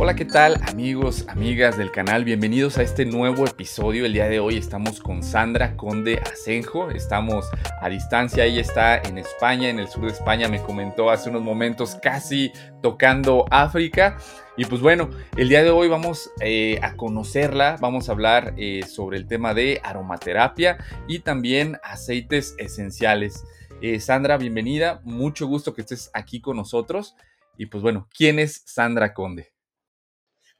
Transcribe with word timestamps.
Hola, 0.00 0.14
¿qué 0.14 0.24
tal 0.24 0.60
amigos, 0.68 1.24
amigas 1.26 1.76
del 1.76 1.90
canal? 1.90 2.24
Bienvenidos 2.24 2.78
a 2.78 2.82
este 2.82 3.04
nuevo 3.04 3.44
episodio. 3.44 4.06
El 4.06 4.12
día 4.12 4.28
de 4.28 4.38
hoy 4.38 4.56
estamos 4.56 5.00
con 5.00 5.24
Sandra 5.24 5.76
Conde 5.76 6.20
Asenjo. 6.20 6.88
Estamos 6.90 7.50
a 7.80 7.88
distancia. 7.88 8.44
Ella 8.44 8.60
está 8.60 8.98
en 8.98 9.18
España, 9.18 9.68
en 9.68 9.80
el 9.80 9.88
sur 9.88 10.02
de 10.02 10.12
España. 10.12 10.48
Me 10.48 10.62
comentó 10.62 11.10
hace 11.10 11.30
unos 11.30 11.42
momentos 11.42 11.96
casi 12.00 12.52
tocando 12.80 13.44
África. 13.50 14.18
Y 14.56 14.66
pues 14.66 14.80
bueno, 14.80 15.10
el 15.36 15.48
día 15.48 15.64
de 15.64 15.70
hoy 15.70 15.88
vamos 15.88 16.30
eh, 16.40 16.78
a 16.80 16.94
conocerla, 16.94 17.76
vamos 17.80 18.08
a 18.08 18.12
hablar 18.12 18.54
eh, 18.56 18.84
sobre 18.86 19.16
el 19.18 19.26
tema 19.26 19.52
de 19.52 19.80
aromaterapia 19.82 20.78
y 21.08 21.18
también 21.18 21.76
aceites 21.82 22.54
esenciales. 22.58 23.42
Eh, 23.82 23.98
Sandra, 23.98 24.38
bienvenida, 24.38 25.00
mucho 25.02 25.48
gusto 25.48 25.74
que 25.74 25.80
estés 25.80 26.08
aquí 26.14 26.40
con 26.40 26.56
nosotros. 26.56 27.16
Y 27.56 27.66
pues 27.66 27.82
bueno, 27.82 28.06
¿quién 28.16 28.38
es 28.38 28.62
Sandra 28.64 29.12
Conde? 29.12 29.57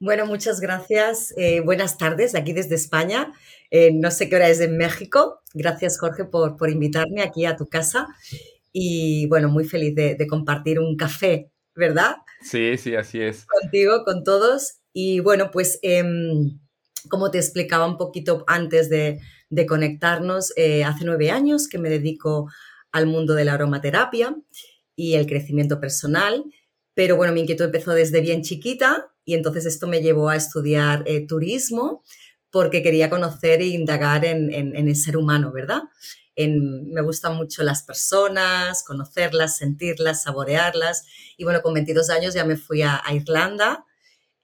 Bueno, 0.01 0.27
muchas 0.27 0.61
gracias. 0.61 1.35
Eh, 1.37 1.59
buenas 1.59 1.99
tardes, 1.99 2.37
aquí 2.37 2.53
desde 2.53 2.77
España. 2.77 3.33
Eh, 3.73 3.91
no 3.93 4.13
sé 4.13 4.29
qué 4.29 4.37
hora 4.37 4.49
es 4.49 4.61
en 4.61 4.77
México. 4.77 5.41
Gracias, 5.55 5.99
Jorge, 5.99 6.25
por, 6.25 6.57
por, 6.57 6.71
invitarme 6.71 7.21
aquí 7.21 7.47
a 7.47 7.57
tu 7.57 7.67
casa. 7.67 8.07
Y 8.73 9.27
bueno, 9.27 9.49
muy 9.49 9.65
feliz 9.65 9.97
de, 9.97 10.27
compartir 10.29 10.79
un 10.79 10.97
café, 10.97 11.51
¿verdad? 11.75 12.15
Sí, 12.43 12.77
sí, 12.77 12.95
así 12.95 13.21
es. 13.21 13.45
Contigo, 13.47 14.05
con 14.05 14.23
todos. 14.23 14.79
Y 14.93 15.19
bueno, 15.19 15.51
pues 15.51 15.81
em, 15.83 16.61
como 17.09 17.33
te 17.33 17.39
explicaba 17.39 17.85
un 17.87 17.99
poquito 17.99 18.45
antes 18.47 18.89
de, 18.89 19.19
de 19.51 19.67
conectarnos, 19.67 20.53
eh, 20.57 20.85
hace 20.85 21.05
nueve 21.07 21.33
años 21.33 21.67
que 21.67 21.79
me 21.79 21.91
dedico 21.91 22.49
al 22.93 23.07
mundo 23.07 23.35
de 23.35 23.45
la 23.45 23.55
aromaterapia 23.55 24.37
y 24.95 25.15
el 25.15 25.27
crecimiento 25.27 25.81
personal. 25.81 26.45
Pero 26.95 27.17
bueno, 27.17 27.33
mi 27.33 27.41
inquietud 27.41 27.65
empezó 27.65 27.95
desde 27.95 28.21
bien 28.21 28.43
chiquita 28.43 29.11
y 29.29 29.35
entonces 29.35 29.67
esto 29.67 29.87
me 29.87 30.01
llevó 30.01 30.31
a 30.31 30.37
estudiar 30.37 31.03
eh, 31.05 31.27
turismo 31.27 32.03
porque 32.51 32.83
quería 32.83 33.11
conocer 33.11 33.61
e 33.61 33.67
indagar 33.67 34.25
en, 34.25 34.51
el 34.75 34.97
ser 34.97 35.19
humano, 35.19 35.53
¿verdad? 35.53 35.83
me 36.35 37.03
gustan 37.03 37.37
mucho 37.37 37.63
las 37.63 37.83
personas, 37.83 38.83
conocerlas, 38.85 39.59
sentirlas, 39.59 40.23
saborearlas. 40.23 41.05
Y 41.37 41.45
bueno, 41.45 41.61
con 41.61 41.75
22 41.75 42.09
años 42.09 42.33
ya 42.33 42.47
me 42.47 42.57
fui 42.57 42.81
a, 42.81 43.03
Irlanda 43.13 43.85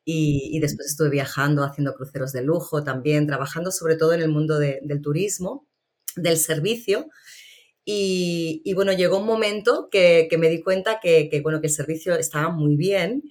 y, 0.05 0.59
después 0.61 0.89
estuve 0.89 1.09
viajando, 1.09 1.65
haciendo 1.65 1.95
cruceros 1.95 2.33
de 2.33 2.43
lujo 2.43 2.85
también, 2.85 3.27
trabajando 3.27 3.71
sobre 3.71 3.97
todo 3.97 4.13
en 4.13 4.21
el 4.21 4.29
mundo 4.29 4.59
del 4.59 5.01
turismo, 5.01 5.67
del 6.15 6.37
servicio. 6.37 7.09
Y, 7.87 8.71
bueno, 8.75 8.93
llegó 8.93 9.17
un 9.17 9.27
momento 9.27 9.89
que, 9.91 10.29
me 10.39 10.51
di 10.51 10.61
cuenta 10.61 11.01
que, 11.01 11.31
que, 11.31 11.41
bueno, 11.41 11.63
que 11.63 11.69
el 11.69 11.73
servicio 11.73 12.17
estaba 12.17 12.51
muy 12.51 12.77
bien, 12.77 13.23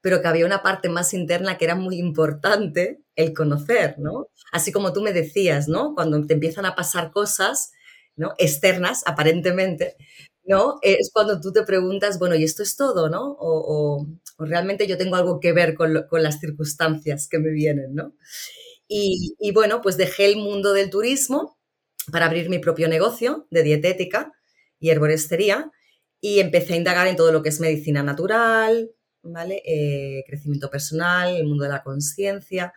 pero 0.00 0.22
que 0.22 0.28
había 0.28 0.46
una 0.46 0.62
parte 0.62 0.88
más 0.88 1.12
interna 1.14 1.58
que 1.58 1.64
era 1.64 1.74
muy 1.74 1.98
importante 1.98 3.02
el 3.16 3.34
conocer, 3.34 3.96
¿no? 3.98 4.28
Así 4.52 4.72
como 4.72 4.92
tú 4.92 5.02
me 5.02 5.12
decías, 5.12 5.68
¿no? 5.68 5.94
Cuando 5.94 6.24
te 6.26 6.34
empiezan 6.34 6.66
a 6.66 6.74
pasar 6.74 7.10
cosas, 7.10 7.72
¿no? 8.16 8.34
Externas, 8.38 9.02
aparentemente, 9.06 9.96
¿no? 10.44 10.78
Es 10.82 11.10
cuando 11.12 11.40
tú 11.40 11.52
te 11.52 11.62
preguntas, 11.62 12.18
bueno, 12.18 12.34
¿y 12.36 12.44
esto 12.44 12.62
es 12.62 12.76
todo, 12.76 13.08
no? 13.08 13.36
O, 13.38 14.06
realmente 14.38 14.86
yo 14.86 14.96
tengo 14.96 15.16
algo 15.16 15.40
que 15.40 15.52
ver 15.52 15.74
con, 15.74 15.94
las 15.94 16.40
circunstancias 16.40 17.28
que 17.28 17.38
me 17.38 17.50
vienen, 17.50 17.94
¿no? 17.94 18.14
Y, 18.88 19.52
bueno, 19.52 19.82
pues 19.82 19.96
dejé 19.96 20.26
el 20.26 20.36
mundo 20.36 20.72
del 20.72 20.90
turismo 20.90 21.58
para 22.10 22.26
abrir 22.26 22.48
mi 22.48 22.58
propio 22.58 22.88
negocio 22.88 23.46
de 23.50 23.62
dietética 23.62 24.32
y 24.80 24.90
herboristería 24.90 25.70
y 26.20 26.40
empecé 26.40 26.74
a 26.74 26.76
indagar 26.76 27.06
en 27.06 27.16
todo 27.16 27.32
lo 27.32 27.42
que 27.42 27.50
es 27.50 27.60
medicina 27.60 28.02
natural, 28.02 28.90
¿vale? 29.22 29.62
Eh, 29.64 30.24
crecimiento 30.26 30.70
personal, 30.70 31.36
el 31.36 31.46
mundo 31.46 31.64
de 31.64 31.70
la 31.70 31.82
conciencia. 31.82 32.72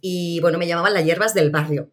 Y 0.00 0.40
bueno, 0.40 0.58
me 0.58 0.66
llamaban 0.66 0.94
las 0.94 1.04
hierbas 1.04 1.34
del 1.34 1.50
barrio. 1.50 1.92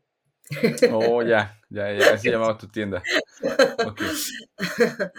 Oh, 0.91 1.21
ya, 1.21 1.59
ya, 1.69 1.93
ya, 1.93 2.13
así 2.13 2.29
llamaba 2.31 2.57
tu 2.57 2.67
tienda. 2.67 3.03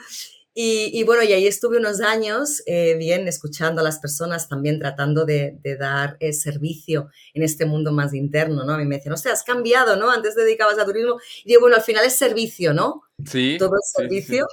Y, 0.52 1.04
bueno, 1.04 1.22
y 1.22 1.32
ahí 1.32 1.46
estuve 1.46 1.78
unos 1.78 2.00
años 2.00 2.62
eh, 2.66 2.96
bien 2.98 3.28
escuchando 3.28 3.80
a 3.80 3.84
las 3.84 3.98
personas, 4.00 4.48
también 4.48 4.78
tratando 4.80 5.24
de, 5.24 5.58
dar 5.78 6.16
eh, 6.20 6.32
servicio 6.32 7.08
en 7.32 7.44
este 7.44 7.66
mundo 7.66 7.92
más 7.92 8.12
interno, 8.12 8.64
¿no? 8.64 8.74
A 8.74 8.78
mí 8.78 8.84
me 8.84 8.96
decían, 8.96 9.14
o 9.14 9.16
sea, 9.16 9.32
has 9.32 9.44
cambiado, 9.44 9.96
¿no? 9.96 10.10
Antes 10.10 10.34
te 10.34 10.42
dedicabas 10.42 10.78
a 10.78 10.84
turismo. 10.84 11.18
Y 11.44 11.50
digo, 11.50 11.62
bueno, 11.62 11.76
al 11.76 11.82
final 11.82 12.04
es 12.04 12.16
servicio, 12.16 12.74
¿no? 12.74 13.02
Sí. 13.24 13.56
Todo 13.58 13.76
es 13.80 13.92
servicio. 13.96 14.46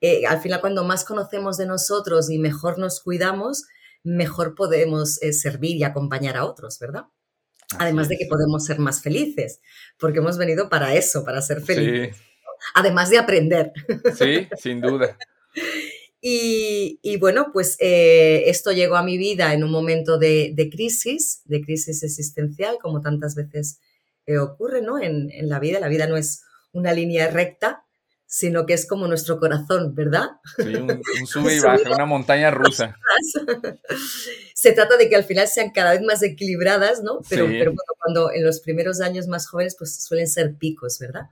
Eh, 0.00 0.26
al 0.26 0.40
final 0.40 0.60
cuando 0.60 0.84
más 0.84 1.04
conocemos 1.04 1.56
de 1.56 1.66
nosotros 1.66 2.30
y 2.30 2.38
mejor 2.38 2.78
nos 2.78 3.00
cuidamos, 3.00 3.64
mejor 4.02 4.54
podemos 4.54 5.22
eh, 5.22 5.32
servir 5.32 5.76
y 5.76 5.84
acompañar 5.84 6.36
a 6.36 6.44
otros, 6.44 6.78
¿verdad? 6.78 7.04
Además 7.78 8.08
de 8.08 8.16
que 8.16 8.26
podemos 8.26 8.64
ser 8.64 8.78
más 8.78 9.02
felices, 9.02 9.60
porque 9.98 10.18
hemos 10.18 10.38
venido 10.38 10.68
para 10.68 10.94
eso, 10.94 11.24
para 11.24 11.42
ser 11.42 11.62
felices. 11.62 12.16
Además 12.74 13.10
de 13.10 13.18
aprender. 13.18 13.72
Sí, 14.16 14.48
sin 14.56 14.80
duda. 14.80 15.16
Y, 16.28 17.18
bueno, 17.20 17.50
pues 17.52 17.76
eh, 17.78 18.44
esto 18.46 18.72
llegó 18.72 18.96
a 18.96 19.04
mi 19.04 19.16
vida 19.16 19.54
en 19.54 19.62
un 19.62 19.70
momento 19.70 20.18
de, 20.18 20.68
crisis, 20.72 21.42
de 21.44 21.60
crisis 21.60 22.02
existencial, 22.02 22.78
como 22.82 23.00
tantas 23.00 23.36
veces 23.36 23.78
ocurre 24.40 24.82
¿no? 24.82 25.00
en, 25.00 25.30
en, 25.30 25.48
la 25.48 25.60
vida. 25.60 25.78
La 25.78 25.86
vida 25.86 26.08
no 26.08 26.16
es 26.16 26.42
una 26.72 26.92
línea 26.92 27.30
recta, 27.30 27.85
sino 28.36 28.66
que 28.66 28.74
es 28.74 28.86
como 28.86 29.08
nuestro 29.08 29.40
corazón, 29.40 29.94
¿verdad? 29.94 30.28
Sí, 30.58 30.74
un, 30.74 31.02
sube 31.26 31.56
y 31.56 31.60
baja, 31.60 31.90
una 31.90 32.04
montaña 32.04 32.50
rusa. 32.50 32.94
Se 34.54 34.72
trata 34.72 34.98
de 34.98 35.08
que 35.08 35.16
al 35.16 35.24
final 35.24 35.48
sean 35.48 35.70
cada 35.70 35.92
vez 35.92 36.02
más 36.02 36.22
equilibradas, 36.22 37.02
¿no? 37.02 37.20
Pero, 37.30 37.46
pero 37.46 37.70
bueno, 37.70 37.94
cuando 37.96 38.30
en 38.30 38.44
los 38.44 38.60
primeros 38.60 39.00
años 39.00 39.26
más 39.26 39.48
jóvenes, 39.48 39.74
pues 39.78 40.04
suelen 40.04 40.28
ser 40.28 40.54
picos, 40.56 40.98
¿verdad? 40.98 41.30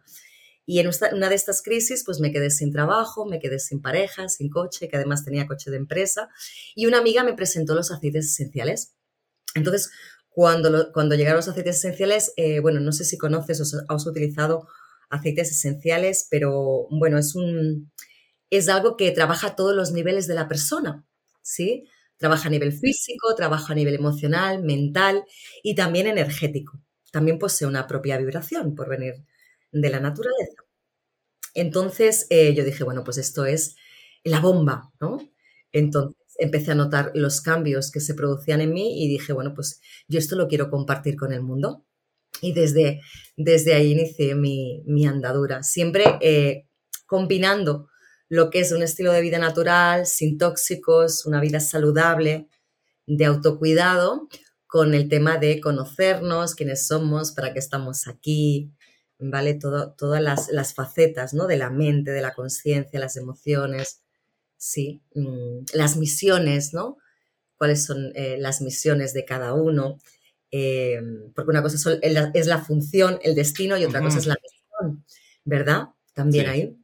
Y 0.64 0.78
en 0.78 0.88
una 1.12 1.28
de 1.28 1.34
estas 1.34 1.60
crisis, 1.60 2.04
pues 2.06 2.20
me 2.20 2.32
quedé 2.32 2.48
sin 2.48 2.72
trabajo, 2.72 3.26
me 3.26 3.38
quedé 3.38 3.58
sin 3.58 3.82
pareja, 3.82 4.30
sin 4.30 4.48
coche, 4.48 4.88
que 4.88 4.96
además 4.96 5.26
tenía 5.26 5.46
coche 5.46 5.70
de 5.70 5.76
empresa, 5.76 6.30
y 6.74 6.86
una 6.86 7.00
amiga 7.00 7.22
me 7.22 7.34
presentó 7.34 7.74
los 7.74 7.90
aceites 7.90 8.30
esenciales. 8.30 8.94
Entonces, 9.54 9.90
cuando, 10.30 10.90
cuando 10.94 11.16
llegaron 11.16 11.36
los 11.36 11.48
aceites 11.48 11.76
esenciales, 11.76 12.32
eh, 12.38 12.60
bueno, 12.60 12.80
no 12.80 12.92
sé 12.92 13.04
si 13.04 13.18
conoces 13.18 13.60
o 13.60 13.94
has 13.94 14.06
utilizado 14.06 14.68
aceites 15.10 15.50
esenciales, 15.50 16.26
pero 16.30 16.86
bueno, 16.90 17.18
es 17.18 17.34
un 17.34 17.92
es 18.50 18.68
algo 18.68 18.96
que 18.96 19.10
trabaja 19.12 19.48
a 19.48 19.56
todos 19.56 19.74
los 19.74 19.92
niveles 19.92 20.26
de 20.26 20.34
la 20.34 20.48
persona, 20.48 21.04
¿sí? 21.42 21.84
Trabaja 22.18 22.48
a 22.48 22.50
nivel 22.50 22.72
físico, 22.72 23.34
trabaja 23.34 23.72
a 23.72 23.76
nivel 23.76 23.94
emocional, 23.94 24.62
mental 24.62 25.24
y 25.62 25.74
también 25.74 26.06
energético. 26.06 26.80
También 27.12 27.38
posee 27.38 27.66
una 27.68 27.86
propia 27.86 28.18
vibración 28.18 28.74
por 28.74 28.88
venir 28.88 29.14
de 29.72 29.90
la 29.90 30.00
naturaleza. 30.00 30.62
Entonces 31.54 32.26
eh, 32.30 32.54
yo 32.54 32.64
dije, 32.64 32.84
bueno, 32.84 33.04
pues 33.04 33.18
esto 33.18 33.44
es 33.46 33.76
la 34.24 34.40
bomba, 34.40 34.92
¿no? 35.00 35.18
Entonces 35.72 36.16
empecé 36.38 36.72
a 36.72 36.74
notar 36.74 37.12
los 37.14 37.40
cambios 37.40 37.90
que 37.92 38.00
se 38.00 38.14
producían 38.14 38.60
en 38.60 38.72
mí 38.72 39.04
y 39.04 39.08
dije, 39.08 39.32
bueno, 39.32 39.54
pues 39.54 39.80
yo 40.08 40.18
esto 40.18 40.36
lo 40.36 40.48
quiero 40.48 40.70
compartir 40.70 41.16
con 41.16 41.32
el 41.32 41.42
mundo. 41.42 41.84
Y 42.40 42.52
desde, 42.52 43.00
desde 43.36 43.74
ahí 43.74 43.92
inicié 43.92 44.34
mi, 44.34 45.06
andadura, 45.06 45.62
siempre 45.62 46.04
eh, 46.20 46.66
combinando 47.06 47.88
lo 48.28 48.50
que 48.50 48.60
es 48.60 48.72
un 48.72 48.82
estilo 48.82 49.12
de 49.12 49.20
vida 49.20 49.38
natural, 49.38 50.06
sin 50.06 50.38
tóxicos, 50.38 51.26
una 51.26 51.40
vida 51.40 51.60
saludable, 51.60 52.48
de 53.06 53.24
autocuidado, 53.26 54.28
con 54.66 54.94
el 54.94 55.08
tema 55.08 55.38
de 55.38 55.60
conocernos, 55.60 56.54
quiénes 56.54 56.86
somos, 56.86 57.32
para 57.32 57.52
qué 57.52 57.60
estamos 57.60 58.08
aquí, 58.08 58.72
¿vale? 59.20 59.54
todas 59.54 60.20
las, 60.20 60.74
facetas, 60.74 61.32
¿no? 61.34 61.46
De 61.46 61.56
la 61.56 61.70
mente, 61.70 62.10
de 62.10 62.22
la 62.22 62.34
conciencia, 62.34 62.98
las 62.98 63.16
emociones, 63.16 64.02
sí, 64.56 65.02
mm, 65.14 65.66
las 65.74 65.96
misiones, 65.96 66.74
¿no? 66.74 66.96
Cuáles 67.56 67.84
son 67.84 68.12
eh, 68.16 68.36
las 68.38 68.60
misiones 68.62 69.12
de 69.12 69.24
cada 69.24 69.54
uno. 69.54 69.98
Eh, 70.56 71.00
porque 71.34 71.50
una 71.50 71.62
cosa 71.62 71.98
es 72.00 72.46
la 72.46 72.58
función, 72.58 73.18
el 73.24 73.34
destino 73.34 73.76
y 73.76 73.84
otra 73.84 74.00
cosa 74.00 74.18
es 74.18 74.26
la 74.26 74.36
misión, 74.40 75.04
¿verdad? 75.44 75.88
También 76.12 76.46
ahí. 76.46 76.76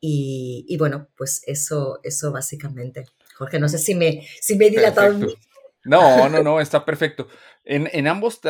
Y, 0.00 0.74
bueno, 0.78 1.08
pues 1.14 1.42
eso, 1.46 2.00
eso 2.02 2.32
básicamente. 2.32 3.04
Jorge, 3.34 3.60
no 3.60 3.68
sé 3.68 3.76
si 3.76 3.94
me, 3.94 4.26
si 4.40 4.56
me 4.56 4.68
he 4.68 4.70
dilatado. 4.70 5.18
No, 5.84 6.28
no, 6.30 6.42
no, 6.42 6.58
está 6.58 6.86
perfecto. 6.86 7.28
En, 7.68 8.06
ambos 8.06 8.40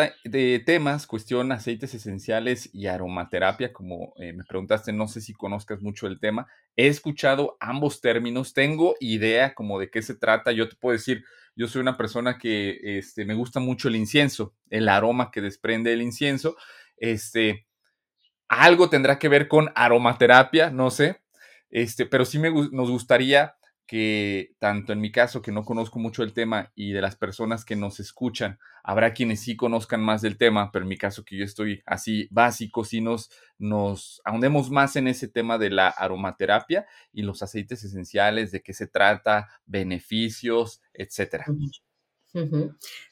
temas, 0.66 1.06
cuestión 1.06 1.50
aceites 1.50 1.94
esenciales 1.94 2.68
y 2.74 2.86
aromaterapia, 2.86 3.72
como 3.72 4.12
eh, 4.18 4.34
me 4.34 4.44
preguntaste, 4.44 4.92
no 4.92 5.08
sé 5.08 5.22
si 5.22 5.32
conozcas 5.32 5.80
mucho 5.80 6.06
el 6.06 6.20
tema, 6.20 6.46
he 6.76 6.86
escuchado 6.88 7.56
ambos 7.58 8.02
términos, 8.02 8.52
tengo 8.52 8.94
idea 9.00 9.54
como 9.54 9.78
de 9.78 9.88
qué 9.88 10.02
se 10.02 10.16
trata, 10.16 10.52
yo 10.52 10.68
te 10.68 10.76
puedo 10.76 10.92
decir, 10.92 11.24
yo 11.56 11.66
soy 11.66 11.80
una 11.80 11.96
persona 11.96 12.36
que 12.36 12.78
este, 12.82 13.24
me 13.24 13.32
gusta 13.32 13.58
mucho 13.58 13.88
el 13.88 13.96
incienso, 13.96 14.54
el 14.68 14.86
aroma 14.86 15.30
que 15.30 15.40
desprende 15.40 15.94
el 15.94 16.02
incienso. 16.02 16.58
Este, 16.98 17.66
algo 18.48 18.90
tendrá 18.90 19.18
que 19.18 19.30
ver 19.30 19.48
con 19.48 19.72
aromaterapia, 19.74 20.68
no 20.68 20.90
sé, 20.90 21.22
este, 21.70 22.04
pero 22.04 22.26
sí 22.26 22.38
me, 22.38 22.50
nos 22.50 22.90
gustaría 22.90 23.54
que 23.86 24.54
tanto 24.58 24.92
en 24.92 25.00
mi 25.00 25.12
caso, 25.12 25.42
que 25.42 25.52
no 25.52 25.64
conozco 25.64 25.98
mucho 25.98 26.22
el 26.22 26.32
tema, 26.32 26.72
y 26.74 26.92
de 26.92 27.00
las 27.00 27.16
personas 27.16 27.64
que 27.64 27.76
nos 27.76 28.00
escuchan, 28.00 28.58
habrá 28.82 29.12
quienes 29.12 29.40
sí 29.40 29.56
conozcan 29.56 30.00
más 30.00 30.22
del 30.22 30.36
tema, 30.36 30.70
pero 30.72 30.84
en 30.84 30.88
mi 30.88 30.98
caso 30.98 31.24
que 31.24 31.36
yo 31.36 31.44
estoy 31.44 31.82
así 31.86 32.28
básico, 32.30 32.84
si 32.84 33.00
nos, 33.00 33.30
nos 33.58 34.20
ahondemos 34.24 34.70
más 34.70 34.96
en 34.96 35.08
ese 35.08 35.28
tema 35.28 35.58
de 35.58 35.70
la 35.70 35.88
aromaterapia 35.88 36.86
y 37.12 37.22
los 37.22 37.42
aceites 37.42 37.84
esenciales, 37.84 38.50
de 38.50 38.62
qué 38.62 38.72
se 38.72 38.88
trata, 38.88 39.48
beneficios, 39.66 40.80
etcétera. 40.92 41.46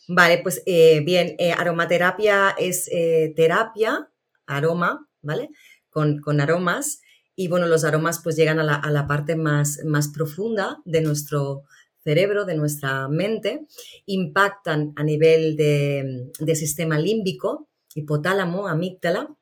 Vale, 0.08 0.40
pues 0.42 0.62
eh, 0.66 1.00
bien, 1.04 1.34
eh, 1.38 1.52
aromaterapia 1.52 2.54
es 2.58 2.88
eh, 2.92 3.32
terapia, 3.34 4.10
aroma, 4.46 5.08
¿vale? 5.22 5.50
Con, 5.88 6.18
con 6.20 6.40
aromas 6.40 7.00
y 7.36 7.48
bueno, 7.48 7.66
los 7.66 7.84
aromas 7.84 8.20
pues 8.22 8.36
llegan 8.36 8.60
a 8.60 8.90
la, 8.90 9.06
parte 9.06 9.36
más, 9.36 9.80
más 9.84 10.08
profunda 10.08 10.80
de 10.84 11.00
nuestro 11.00 11.64
cerebro, 12.04 12.44
de 12.44 12.54
nuestra 12.54 13.08
mente, 13.08 13.66
impactan 14.06 14.92
a 14.96 15.02
nivel 15.02 15.56
de, 15.56 16.54
sistema 16.54 16.98
límbico, 16.98 17.68
hipotálamo, 17.94 18.68
amígdala, 18.68 19.34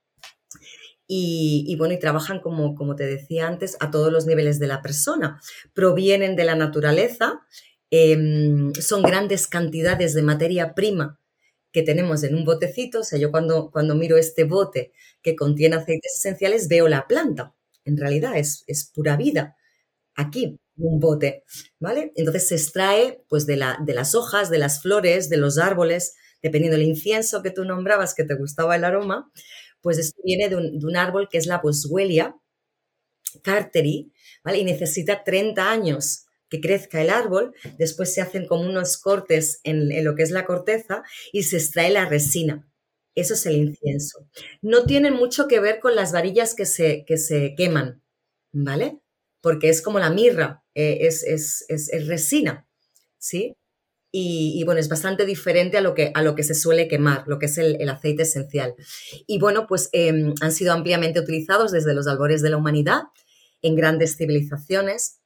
y, 1.15 1.77
bueno, 1.77 1.93
y 1.93 1.99
trabajan 1.99 2.41
como, 2.41 2.75
como 2.75 2.97
te 2.97 3.05
decía 3.05 3.47
antes, 3.47 3.77
a 3.81 3.91
todos 3.91 4.11
los 4.11 4.25
niveles 4.25 4.59
de 4.59 4.67
la 4.67 4.81
persona. 4.81 5.43
Provienen 5.75 6.37
de 6.37 6.45
la 6.45 6.55
naturaleza, 6.55 7.43
em, 7.91 8.73
son 8.73 9.03
grandes 9.03 9.47
cantidades 9.47 10.15
de 10.15 10.23
materia 10.23 10.75
prima 10.75 11.19
que 11.71 11.83
tenemos 11.83 12.23
en 12.23 12.35
un 12.35 12.47
botecito. 12.47 13.01
O 13.01 13.05
sea, 13.05 13.19
yo 13.19 13.31
cuando, 13.31 13.71
cuando 13.71 13.95
miro 13.95 14.17
este 14.17 14.45
bote 14.45 14.93
que 15.21 15.37
contiene 15.37 15.77
aceites 15.77 16.15
esenciales, 16.17 16.69
veo 16.69 16.89
la 16.89 17.07
planta 17.07 17.55
en 17.85 17.97
realidad 17.97 18.37
es, 18.37 18.65
es 18.67 18.91
pura 18.93 19.17
vida. 19.17 19.57
Aquí, 20.15 20.59
un 20.77 21.01
bote, 21.01 21.45
¿vale? 21.79 22.13
Entonces 22.17 22.49
se 22.49 22.55
extrae 22.57 23.23
pues 23.29 23.47
de, 23.47 23.57
la, 23.57 23.79
de 23.85 23.95
las 23.95 24.15
hojas, 24.15 24.51
de 24.51 24.59
las 24.59 24.83
flores, 24.83 25.29
de 25.29 25.37
los 25.37 25.59
árboles, 25.59 26.15
dependiendo 26.43 26.77
del 26.77 26.87
incienso 26.87 27.43
que 27.43 27.51
tú 27.51 27.65
nombrabas, 27.65 28.15
que 28.15 28.25
te 28.25 28.35
gustaba 28.35 28.77
el 28.77 28.85
aroma, 28.85 29.31
pues 29.81 29.99
esto 29.99 30.21
viene 30.25 30.49
de 30.49 30.57
un, 30.57 30.97
árbol 30.97 31.29
que 31.31 31.39
es 31.39 31.47
la 31.47 31.59
boswellia 31.59 32.37
carteri, 33.43 34.13
¿vale? 34.45 34.59
Y 34.59 34.65
necesita 34.65 35.25
30 35.25 35.71
años 35.71 36.27
que 36.49 36.61
crezca 36.61 37.01
el 37.01 37.11
árbol, 37.11 37.55
después 37.79 38.13
se 38.13 38.21
hacen 38.21 38.47
como 38.47 38.69
unos 38.69 38.99
cortes 38.99 39.61
en, 39.65 39.91
en, 39.91 40.05
lo 40.05 40.15
que 40.15 40.23
es 40.23 40.31
la 40.31 40.45
corteza 40.45 41.03
y 41.33 41.45
se 41.45 41.57
extrae 41.57 41.91
la 41.91 42.05
resina. 42.05 42.69
Eso 43.15 43.35
es 43.35 43.47
el 43.47 43.57
incienso. 43.57 44.27
No 44.63 44.85
tiene 44.85 45.11
mucho 45.11 45.49
que 45.49 45.61
ver 45.61 45.81
con 45.81 45.95
las 45.95 46.13
varillas 46.13 46.55
que 46.55 46.67
se, 46.67 47.05
que 47.07 47.19
se 47.19 47.55
queman, 47.57 48.03
¿vale? 48.53 49.01
Porque 49.41 49.69
es 49.69 49.83
como 49.83 49.99
la 49.99 50.11
mirra, 50.11 50.65
eh, 50.75 50.99
es, 51.03 51.23
es, 51.25 51.91
resina, 52.07 52.67
¿sí? 53.19 53.55
Y, 54.15 54.63
bueno, 54.65 54.79
es 54.79 54.91
bastante 54.91 55.25
diferente 55.25 55.79
a 55.79 55.81
lo, 55.81 55.95
que, 55.95 56.13
a 56.15 56.23
lo 56.23 56.35
que 56.35 56.43
se 56.43 56.55
suele 56.55 56.87
quemar, 56.87 57.25
lo 57.27 57.39
que 57.39 57.47
es 57.47 57.57
el, 57.57 57.89
aceite 57.89 58.25
esencial. 58.25 58.75
Y 59.27 59.39
bueno, 59.39 59.67
pues 59.67 59.89
em, 59.93 60.35
han 60.43 60.53
sido 60.53 60.75
ampliamente 60.75 61.19
utilizados 61.19 61.73
desde 61.73 61.95
los 61.95 62.07
albores 62.07 62.43
de 62.43 62.51
la 62.51 62.59
humanidad 62.59 63.05
en 63.63 63.75
grandes 63.75 64.19
civilizaciones 64.19 65.22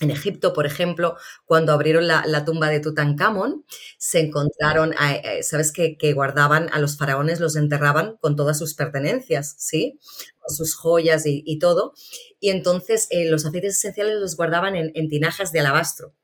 en 0.00 0.10
Egipto, 0.10 0.52
por 0.52 0.66
ejemplo, 0.66 1.16
cuando 1.44 1.72
abrieron 1.72 2.08
la, 2.08 2.44
tumba 2.44 2.68
de 2.68 2.80
Tutankamón, 2.80 3.64
se 3.98 4.20
encontraron, 4.20 4.94
eh, 4.94 5.42
¿sabes? 5.42 5.72
Que, 5.72 6.12
guardaban 6.12 6.68
a 6.72 6.78
los 6.78 6.96
faraones, 6.98 7.40
los 7.40 7.56
enterraban 7.56 8.16
con 8.20 8.34
todas 8.34 8.58
sus 8.58 8.74
pertenencias, 8.74 9.54
¿sí? 9.58 9.98
Con 10.40 10.54
sus 10.54 10.74
joyas 10.74 11.22
y, 11.26 11.58
todo. 11.58 11.94
Y 12.40 12.50
entonces 12.50 13.06
eh, 13.10 13.30
los 13.30 13.46
aceites 13.46 13.76
esenciales 13.78 14.16
los 14.18 14.36
guardaban 14.36 14.74
en, 14.76 15.08
tinajas 15.08 15.52
de 15.52 15.60
alabastro. 15.60 16.14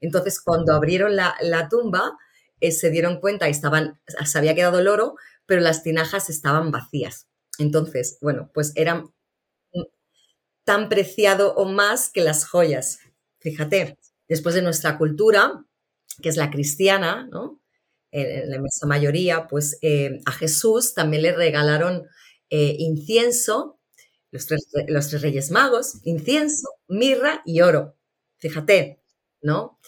Entonces, 0.00 0.40
cuando 0.40 0.72
abrieron 0.72 1.16
la, 1.16 1.68
tumba, 1.70 2.16
eh, 2.60 2.72
se 2.72 2.90
dieron 2.90 3.20
cuenta 3.20 3.48
y 3.48 3.52
estaban, 3.52 4.00
se 4.24 4.38
había 4.38 4.54
quedado 4.54 4.78
el 4.78 4.88
oro, 4.88 5.16
pero 5.46 5.60
las 5.60 5.82
tinajas 5.82 6.30
estaban 6.30 6.70
vacías. 6.70 7.26
Entonces, 7.58 8.18
bueno, 8.20 8.50
pues 8.54 8.72
eran 8.76 9.12
tan 10.64 10.88
preciado 10.88 11.54
o 11.54 11.64
más 11.64 12.10
que 12.10 12.20
las 12.20 12.46
joyas. 12.46 13.00
Fíjate, 13.40 13.98
después 14.28 14.54
de 14.54 14.62
nuestra 14.62 14.98
cultura, 14.98 15.64
que 16.22 16.28
es 16.28 16.36
la 16.36 16.50
cristiana, 16.50 17.28
¿no? 17.30 17.60
En, 18.10 18.50
la 18.50 18.56
inmensa 18.56 18.86
mayoría, 18.86 19.46
pues 19.48 19.78
eh, 19.82 20.20
a 20.26 20.32
Jesús 20.32 20.94
también 20.94 21.22
le 21.22 21.32
regalaron 21.32 22.06
eh, 22.50 22.76
incienso, 22.78 23.80
los 24.30 24.46
tres, 24.46 25.22
reyes 25.22 25.50
magos, 25.50 26.00
incienso, 26.04 26.68
mirra 26.88 27.42
y 27.44 27.60
oro. 27.60 27.96
Fíjate, 28.38 29.02
¿no? 29.42 29.78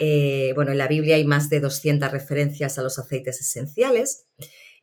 Eh, 0.00 0.52
bueno, 0.54 0.72
en 0.72 0.78
la 0.78 0.88
Biblia 0.88 1.16
hay 1.16 1.24
más 1.24 1.48
de 1.50 1.60
200 1.60 2.10
referencias 2.10 2.78
a 2.78 2.82
los 2.82 2.98
aceites 2.98 3.40
esenciales. 3.40 4.26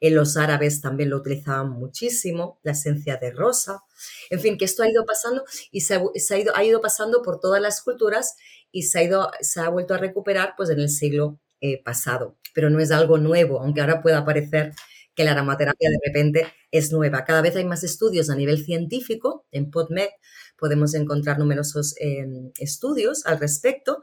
En 0.01 0.15
los 0.15 0.35
árabes 0.35 0.81
también 0.81 1.11
lo 1.11 1.17
utilizaban 1.17 1.69
muchísimo, 1.69 2.59
la 2.63 2.71
esencia 2.71 3.17
de 3.17 3.31
rosa. 3.31 3.83
En 4.31 4.39
fin, 4.39 4.57
que 4.57 4.65
esto 4.65 4.81
ha 4.81 4.89
ido 4.89 5.05
pasando 5.05 5.43
y 5.71 5.81
se 5.81 5.95
ha, 5.95 6.37
ido, 6.37 6.55
ha 6.55 6.63
ido 6.63 6.81
pasando 6.81 7.21
por 7.21 7.39
todas 7.39 7.61
las 7.61 7.81
culturas 7.81 8.35
y 8.71 8.83
se 8.83 8.99
ha, 8.99 9.03
ido, 9.03 9.31
se 9.41 9.61
ha 9.61 9.69
vuelto 9.69 9.93
a 9.93 9.99
recuperar 9.99 10.55
pues, 10.57 10.71
en 10.71 10.79
el 10.79 10.89
siglo 10.89 11.39
eh, 11.61 11.81
pasado. 11.83 12.35
Pero 12.55 12.71
no 12.71 12.79
es 12.79 12.91
algo 12.91 13.19
nuevo, 13.19 13.61
aunque 13.61 13.81
ahora 13.81 14.01
pueda 14.01 14.25
parecer 14.25 14.73
que 15.13 15.23
la 15.23 15.33
aromaterapia 15.33 15.89
de 15.89 15.99
repente 16.03 16.53
es 16.71 16.91
nueva. 16.91 17.23
Cada 17.23 17.41
vez 17.41 17.55
hay 17.55 17.65
más 17.65 17.83
estudios 17.83 18.31
a 18.31 18.35
nivel 18.35 18.65
científico. 18.65 19.45
En 19.51 19.69
PodMed 19.69 20.09
podemos 20.57 20.95
encontrar 20.95 21.37
numerosos 21.37 21.95
eh, 21.99 22.25
estudios 22.57 23.25
al 23.25 23.39
respecto 23.39 24.01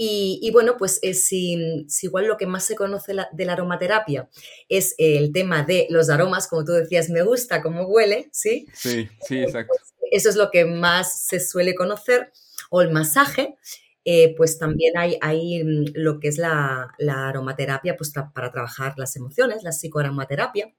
y, 0.00 0.48
bueno, 0.52 0.76
pues 0.78 1.00
es, 1.02 1.24
si, 1.24 1.58
igual 2.02 2.28
lo 2.28 2.36
que 2.36 2.46
más 2.46 2.62
se 2.62 2.76
conoce 2.76 3.16
de 3.32 3.44
la 3.44 3.52
aromaterapia 3.54 4.28
es 4.68 4.94
el 4.96 5.32
tema 5.32 5.64
de 5.64 5.88
los 5.90 6.08
aromas, 6.08 6.46
como 6.46 6.64
tú 6.64 6.70
decías, 6.70 7.10
me 7.10 7.22
gusta 7.22 7.60
cómo 7.60 7.82
huele, 7.82 8.28
¿sí? 8.30 8.68
Sí, 8.72 9.08
sí, 9.26 9.40
exacto. 9.40 9.74
Pues 9.76 9.94
eso 10.12 10.28
es 10.28 10.36
lo 10.36 10.52
que 10.52 10.64
más 10.66 11.26
se 11.26 11.40
suele 11.40 11.74
conocer, 11.74 12.30
o 12.70 12.80
el 12.80 12.92
masaje, 12.92 13.56
eh, 14.04 14.36
pues 14.36 14.56
también 14.56 14.96
hay, 14.96 15.18
hay, 15.20 15.64
mm, 15.64 15.86
lo 15.94 16.20
que 16.20 16.28
es 16.28 16.38
la, 16.38 16.94
aromaterapia 17.00 17.96
pues 17.96 18.12
para 18.12 18.52
trabajar 18.52 18.94
las 18.98 19.16
emociones, 19.16 19.64
la 19.64 19.72
psicoaromaterapia, 19.72 20.72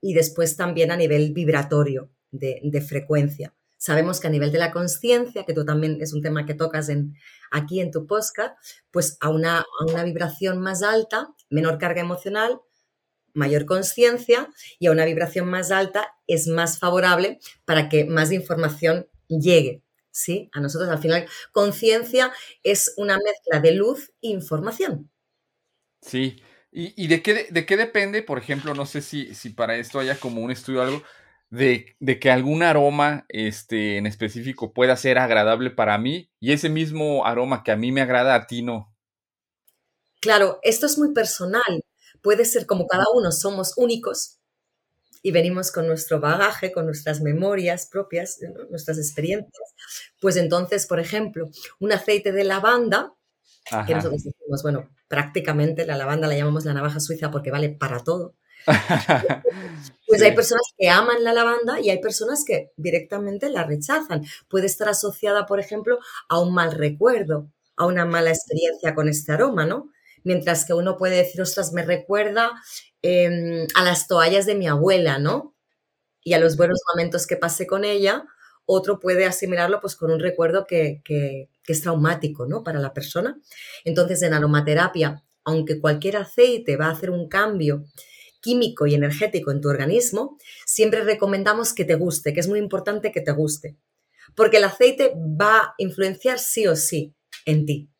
y 0.00 0.14
después 0.14 0.56
también 0.56 0.90
a 0.90 0.96
nivel 0.96 1.32
vibratorio 1.32 2.10
de, 2.32 2.58
de 2.60 2.80
frecuencia. 2.80 3.54
Sabemos 3.84 4.18
que 4.18 4.28
a 4.28 4.30
nivel 4.30 4.50
de 4.50 4.56
la 4.56 4.72
conciencia, 4.72 5.44
que 5.44 5.52
tú 5.52 5.66
también 5.66 5.98
es 6.00 6.14
un 6.14 6.22
tema 6.22 6.46
que 6.46 6.54
tocas 6.54 6.90
aquí 7.50 7.82
en 7.82 7.90
tu 7.90 8.06
podcast, 8.06 8.56
pues 8.90 9.18
a 9.20 9.28
una, 9.28 9.58
a 9.58 9.84
una 9.86 10.04
vibración 10.04 10.58
más 10.58 10.82
alta, 10.82 11.28
menor 11.50 11.76
carga 11.76 12.00
emocional, 12.00 12.62
mayor 13.34 13.66
conciencia 13.66 14.48
y 14.78 14.86
a 14.86 14.90
una 14.90 15.04
vibración 15.04 15.50
más 15.50 15.70
alta 15.70 16.14
es 16.26 16.46
más 16.46 16.78
favorable 16.78 17.40
para 17.66 17.90
que 17.90 18.06
más 18.06 18.32
información 18.32 19.06
llegue. 19.28 19.82
¿Sí? 20.10 20.48
A 20.54 20.60
nosotros 20.60 20.88
al 20.88 21.00
final 21.00 21.28
conciencia 21.52 22.32
es 22.62 22.94
una 22.96 23.18
mezcla 23.18 23.60
de 23.60 23.72
luz 23.72 24.12
e 24.22 24.28
información. 24.28 25.10
Sí. 26.00 26.40
¿Y, 26.72 27.06
de, 27.08 27.22
qué, 27.22 27.48
de 27.50 27.66
qué 27.66 27.76
depende? 27.76 28.22
Por 28.22 28.38
ejemplo, 28.38 28.72
no 28.72 28.86
sé 28.86 29.02
si, 29.02 29.34
si 29.34 29.50
para 29.50 29.76
esto 29.76 30.00
haya 30.00 30.18
como 30.18 30.40
un 30.40 30.50
estudio 30.50 30.80
o 30.80 30.82
algo, 30.84 31.02
de, 31.54 32.18
que 32.20 32.30
algún 32.30 32.62
aroma 32.62 33.26
este, 33.28 33.96
en 33.96 34.06
específico 34.06 34.72
pueda 34.72 34.96
ser 34.96 35.18
agradable 35.18 35.70
para 35.70 35.96
mí 35.98 36.30
y 36.40 36.52
ese 36.52 36.68
mismo 36.68 37.24
aroma 37.24 37.62
que 37.62 37.72
a 37.72 37.76
mí 37.76 37.92
me 37.92 38.00
agrada 38.00 38.34
a 38.34 38.46
ti 38.46 38.62
no. 38.62 38.92
Claro, 40.20 40.58
esto 40.62 40.86
es 40.86 40.98
muy 40.98 41.12
personal. 41.12 41.84
Puede 42.22 42.44
ser 42.44 42.66
como 42.66 42.86
cada 42.86 43.04
uno 43.14 43.30
somos 43.30 43.74
únicos 43.76 44.38
y 45.22 45.30
venimos 45.30 45.70
con 45.70 45.86
nuestro 45.86 46.20
bagaje, 46.20 46.72
con 46.72 46.86
nuestras 46.86 47.20
memorias 47.20 47.88
propias, 47.90 48.38
nuestras 48.70 48.98
experiencias. 48.98 49.74
Pues 50.20 50.36
entonces, 50.36 50.86
por 50.86 50.98
ejemplo, 50.98 51.50
un 51.78 51.92
aceite 51.92 52.32
de 52.32 52.44
lavanda, 52.44 53.12
que 53.86 53.94
nosotros 53.94 54.24
decimos, 54.24 54.62
bueno, 54.62 54.90
prácticamente 55.08 55.86
la 55.86 55.96
lavanda 55.96 56.28
la 56.28 56.36
llamamos 56.36 56.64
la 56.64 56.74
navaja 56.74 57.00
suiza 57.00 57.30
porque 57.30 57.50
vale 57.50 57.70
para 57.70 58.00
todo. 58.00 58.34
pues 60.14 60.22
hay 60.22 60.34
personas 60.34 60.62
que 60.78 60.88
aman 60.88 61.24
la 61.24 61.32
lavanda 61.32 61.80
y 61.80 61.90
hay 61.90 62.00
personas 62.00 62.44
que 62.46 62.70
directamente 62.76 63.48
la 63.48 63.64
rechazan. 63.64 64.22
Puede 64.48 64.66
estar 64.66 64.88
asociada, 64.88 65.44
por 65.44 65.58
ejemplo, 65.58 65.98
a 66.28 66.38
un 66.38 66.54
mal 66.54 66.70
recuerdo, 66.70 67.50
a 67.76 67.86
una 67.86 68.04
mala 68.04 68.30
experiencia 68.30 68.94
con 68.94 69.08
este 69.08 69.32
aroma, 69.32 69.66
¿no? 69.66 69.90
Mientras 70.22 70.64
que 70.64 70.72
uno 70.72 70.96
puede 70.96 71.16
decir, 71.16 71.42
ostras, 71.42 71.72
me 71.72 71.82
recuerda 71.82 72.52
em, 73.02 73.66
a 73.74 73.82
las 73.82 74.06
toallas 74.06 74.46
de 74.46 74.54
mi 74.54 74.68
abuela, 74.68 75.18
¿no? 75.18 75.56
Y 76.22 76.34
a 76.34 76.38
los 76.38 76.56
buenos 76.56 76.80
momentos 76.94 77.26
que 77.26 77.36
pasé 77.36 77.66
con 77.66 77.84
ella. 77.84 78.24
Otro 78.66 79.00
puede 79.00 79.26
asimilarlo 79.26 79.80
pues 79.80 79.96
con 79.96 80.12
un 80.12 80.20
recuerdo 80.20 80.64
que, 80.64 81.02
que 81.04 81.48
es 81.66 81.82
traumático, 81.82 82.46
¿no? 82.46 82.62
Para 82.62 82.78
la 82.78 82.94
persona. 82.94 83.36
Entonces, 83.84 84.22
en 84.22 84.32
aromaterapia, 84.32 85.24
aunque 85.44 85.80
cualquier 85.80 86.18
aceite 86.18 86.76
va 86.76 86.86
a 86.86 86.92
hacer 86.92 87.10
un 87.10 87.28
cambio 87.28 87.84
químico 88.44 88.86
y 88.86 88.94
energético 88.94 89.50
en 89.52 89.60
tu 89.62 89.68
organismo, 89.70 90.36
siempre 90.66 91.02
recomendamos 91.02 91.72
que 91.74 91.84
te 91.86 91.96
guste, 91.96 92.32
que 92.34 92.40
es 92.40 92.48
muy 92.48 92.58
importante 92.66 93.12
que 93.12 93.22
te 93.22 93.32
guste. 93.32 93.68
porque 94.36 94.58
el 94.58 94.64
aceite 94.64 95.12
va 95.16 95.58
a 95.58 95.74
influenciar 95.78 96.38
sí 96.38 96.66
o 96.66 96.76
sí 96.76 97.14
en 97.46 97.66
ti, 97.66 97.90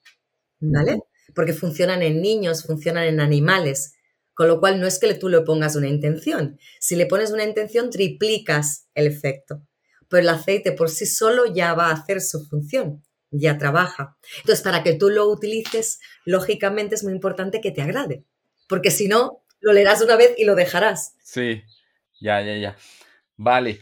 ¿vale? 0.60 1.00
Porque 1.34 1.52
funcionan 1.52 2.02
en 2.02 2.20
niños, 2.22 2.64
funcionan 2.64 3.04
en 3.04 3.20
animales, 3.20 3.94
con 4.34 4.48
lo 4.48 4.58
cual 4.60 4.80
no 4.80 4.86
es 4.86 4.98
que 4.98 5.14
tú 5.14 5.28
le 5.28 5.42
pongas 5.42 5.76
una 5.76 5.88
intención. 5.88 6.58
Si 6.80 6.96
le 6.96 7.06
pones 7.06 7.30
una 7.32 7.44
intención, 7.44 7.90
triplicas 7.90 8.88
el 8.94 9.06
efecto. 9.06 9.62
Pero 10.08 10.22
el 10.22 10.28
aceite 10.28 10.72
por 10.72 10.90
sí 10.90 11.06
solo 11.06 11.46
ya 11.52 11.74
va 11.74 11.88
a 11.88 11.94
hacer 11.94 12.20
su 12.20 12.44
función, 12.46 13.04
ya 13.30 13.58
trabaja. 13.58 14.16
Entonces, 14.38 14.62
para 14.62 14.82
que 14.82 14.94
tú 14.94 15.10
lo 15.10 15.28
utilices, 15.28 16.00
lógicamente 16.24 16.96
es 16.96 17.04
muy 17.04 17.12
importante 17.12 17.60
que 17.60 17.70
te 17.72 17.82
agrade, 17.82 18.24
porque 18.68 18.90
si 18.90 19.08
no, 19.08 19.43
lo 19.64 19.72
leerás 19.72 20.02
una 20.02 20.16
vez 20.16 20.34
y 20.36 20.44
lo 20.44 20.54
dejarás. 20.54 21.16
Sí, 21.22 21.62
ya, 22.20 22.42
ya, 22.42 22.56
ya. 22.56 22.76
Vale. 23.36 23.80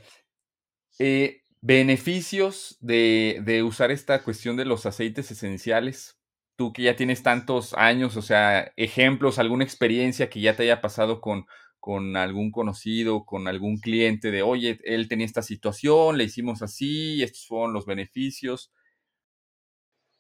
Eh, 0.98 1.42
beneficios 1.60 2.76
de, 2.80 3.62
usar 3.66 3.90
esta 3.90 4.22
cuestión 4.22 4.56
de 4.56 4.64
los 4.64 4.86
aceites 4.86 5.30
esenciales. 5.30 6.18
Tú 6.56 6.72
que 6.72 6.82
ya 6.82 6.96
tienes 6.96 7.22
tantos 7.22 7.74
años, 7.74 8.16
o 8.16 8.22
sea, 8.22 8.72
ejemplos, 8.76 9.38
alguna 9.38 9.64
experiencia 9.64 10.30
que 10.30 10.40
ya 10.40 10.54
te 10.54 10.62
haya 10.64 10.80
pasado 10.80 11.20
con, 11.20 11.46
con 11.80 12.16
algún 12.16 12.52
conocido, 12.52 13.24
con 13.24 13.48
algún 13.48 13.78
cliente 13.78 14.30
de, 14.30 14.42
oye, 14.42 14.78
él 14.84 15.08
tenía 15.08 15.26
esta 15.26 15.42
situación, 15.42 16.18
le 16.18 16.24
hicimos 16.24 16.62
así, 16.62 17.22
estos 17.22 17.46
fueron 17.46 17.72
los 17.72 17.86
beneficios. 17.86 18.72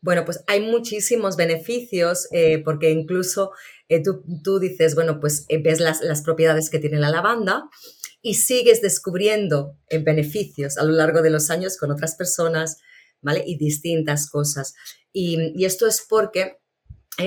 Bueno, 0.02 0.24
pues 0.24 0.42
hay 0.48 0.60
muchísimos 0.60 1.36
beneficios 1.36 2.26
eh, 2.32 2.58
porque 2.64 2.90
incluso 2.90 3.52
eh, 3.88 4.02
tú, 4.42 4.58
dices, 4.58 4.96
bueno, 4.96 5.20
pues 5.20 5.46
eh, 5.48 5.62
ves 5.62 5.78
las, 5.78 6.00
las, 6.00 6.22
propiedades 6.22 6.70
que 6.70 6.80
tiene 6.80 6.98
la 6.98 7.08
lavanda 7.08 7.68
y 8.20 8.34
sigues 8.34 8.82
descubriendo 8.82 9.78
beneficios 10.04 10.76
a 10.76 10.84
lo 10.84 10.92
largo 10.92 11.22
de 11.22 11.30
los 11.30 11.50
años 11.50 11.76
con 11.76 11.92
otras 11.92 12.16
personas, 12.16 12.78
¿vale? 13.20 13.44
Y 13.46 13.56
distintas 13.56 14.28
cosas. 14.28 14.74
Y, 15.12 15.64
esto 15.64 15.86
es 15.86 16.04
porque, 16.08 16.58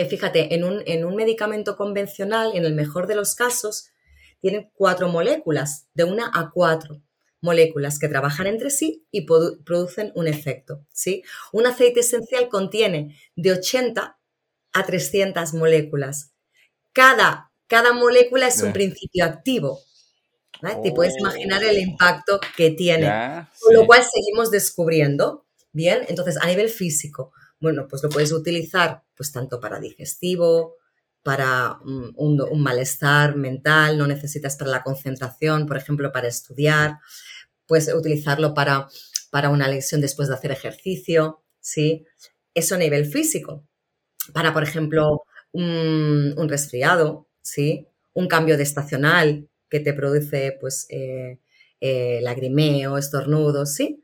fíjate, 0.10 0.53
en 0.55 0.63
un, 0.65 0.84
en 0.86 1.05
un 1.05 1.15
medicamento 1.15 1.77
convencional, 1.77 2.51
en 2.55 2.65
el 2.65 2.75
mejor 2.75 3.08
de 3.08 3.15
los 3.15 3.36
casos, 3.36 3.89
tienen 4.41 4.72
cuatro 4.74 5.10
moléculas, 5.10 5.88
de 5.94 6.05
una 6.05 6.29
a 6.34 6.50
cuatro 6.53 7.01
moléculas 7.42 8.00
que 8.00 8.08
trabajan 8.08 8.48
entre 8.48 8.70
sí 8.70 9.06
y 9.12 9.25
producen 9.25 10.12
un 10.15 10.27
efecto. 10.27 10.86
¿sí? 10.92 11.24
Un 11.51 11.68
aceite 11.68 12.00
esencial 12.01 12.50
contiene 12.50 13.18
de 13.36 13.51
80 13.51 14.18
a 14.74 14.86
300 14.86 15.54
moléculas. 15.54 16.32
Cada, 16.94 17.51
cada 17.68 17.94
molécula 17.94 18.48
es 18.48 18.62
un 18.62 18.74
principio 18.74 19.25
activo. 19.25 19.80
Te 20.82 20.92
puedes 20.92 21.15
imaginar 21.18 21.63
el 21.63 21.77
impacto 21.77 22.39
que 22.56 22.72
tiene. 22.72 23.48
Con 23.60 23.74
lo 23.74 23.86
cual 23.86 24.04
seguimos 24.04 24.51
descubriendo. 24.51 25.46
Bien, 25.72 26.06
entonces 26.08 26.38
a 26.42 26.48
nivel 26.48 26.70
físico, 26.70 27.34
bueno, 27.60 27.86
pues 27.89 28.01
lo 28.01 28.10
puedes 28.10 28.32
utilizar 28.32 29.04
pues 29.13 29.34
tanto 29.34 29.60
para 29.60 29.80
digestivo, 29.80 30.75
para 31.25 31.79
un, 31.84 32.62
malestar 32.62 33.36
mental, 33.36 33.98
no 33.98 34.05
necesitas 34.05 34.58
para 34.58 34.70
la 34.70 34.84
concentración, 34.84 35.65
por 35.65 35.75
ejemplo, 35.75 36.12
para 36.12 36.27
estudiar, 36.27 37.00
puedes 37.65 37.91
utilizarlo 37.91 38.53
para, 38.53 38.88
para 39.32 39.50
una 39.50 39.67
lesión 39.67 40.01
después 40.01 40.27
de 40.27 40.36
hacer 40.36 40.51
ejercicio, 40.51 41.41
¿sí? 41.60 42.05
Eso 42.53 42.75
a 42.75 42.77
nivel 42.77 43.08
físico. 43.08 43.65
Para, 44.34 44.53
por 44.53 44.62
ejemplo, 44.62 45.24
un, 45.51 46.48
resfriado, 46.48 47.27
¿sí? 47.41 47.88
Un 48.13 48.27
cambio 48.27 48.55
de 48.55 48.62
estacional 48.62 49.50
que 49.67 49.79
te 49.79 49.96
produce, 49.96 50.55
pues, 50.62 50.86
eh, 50.91 51.39
eh, 51.82 52.20
lagrimeo, 52.22 53.00
estornudos, 53.00 53.74
¿sí? 53.74 54.00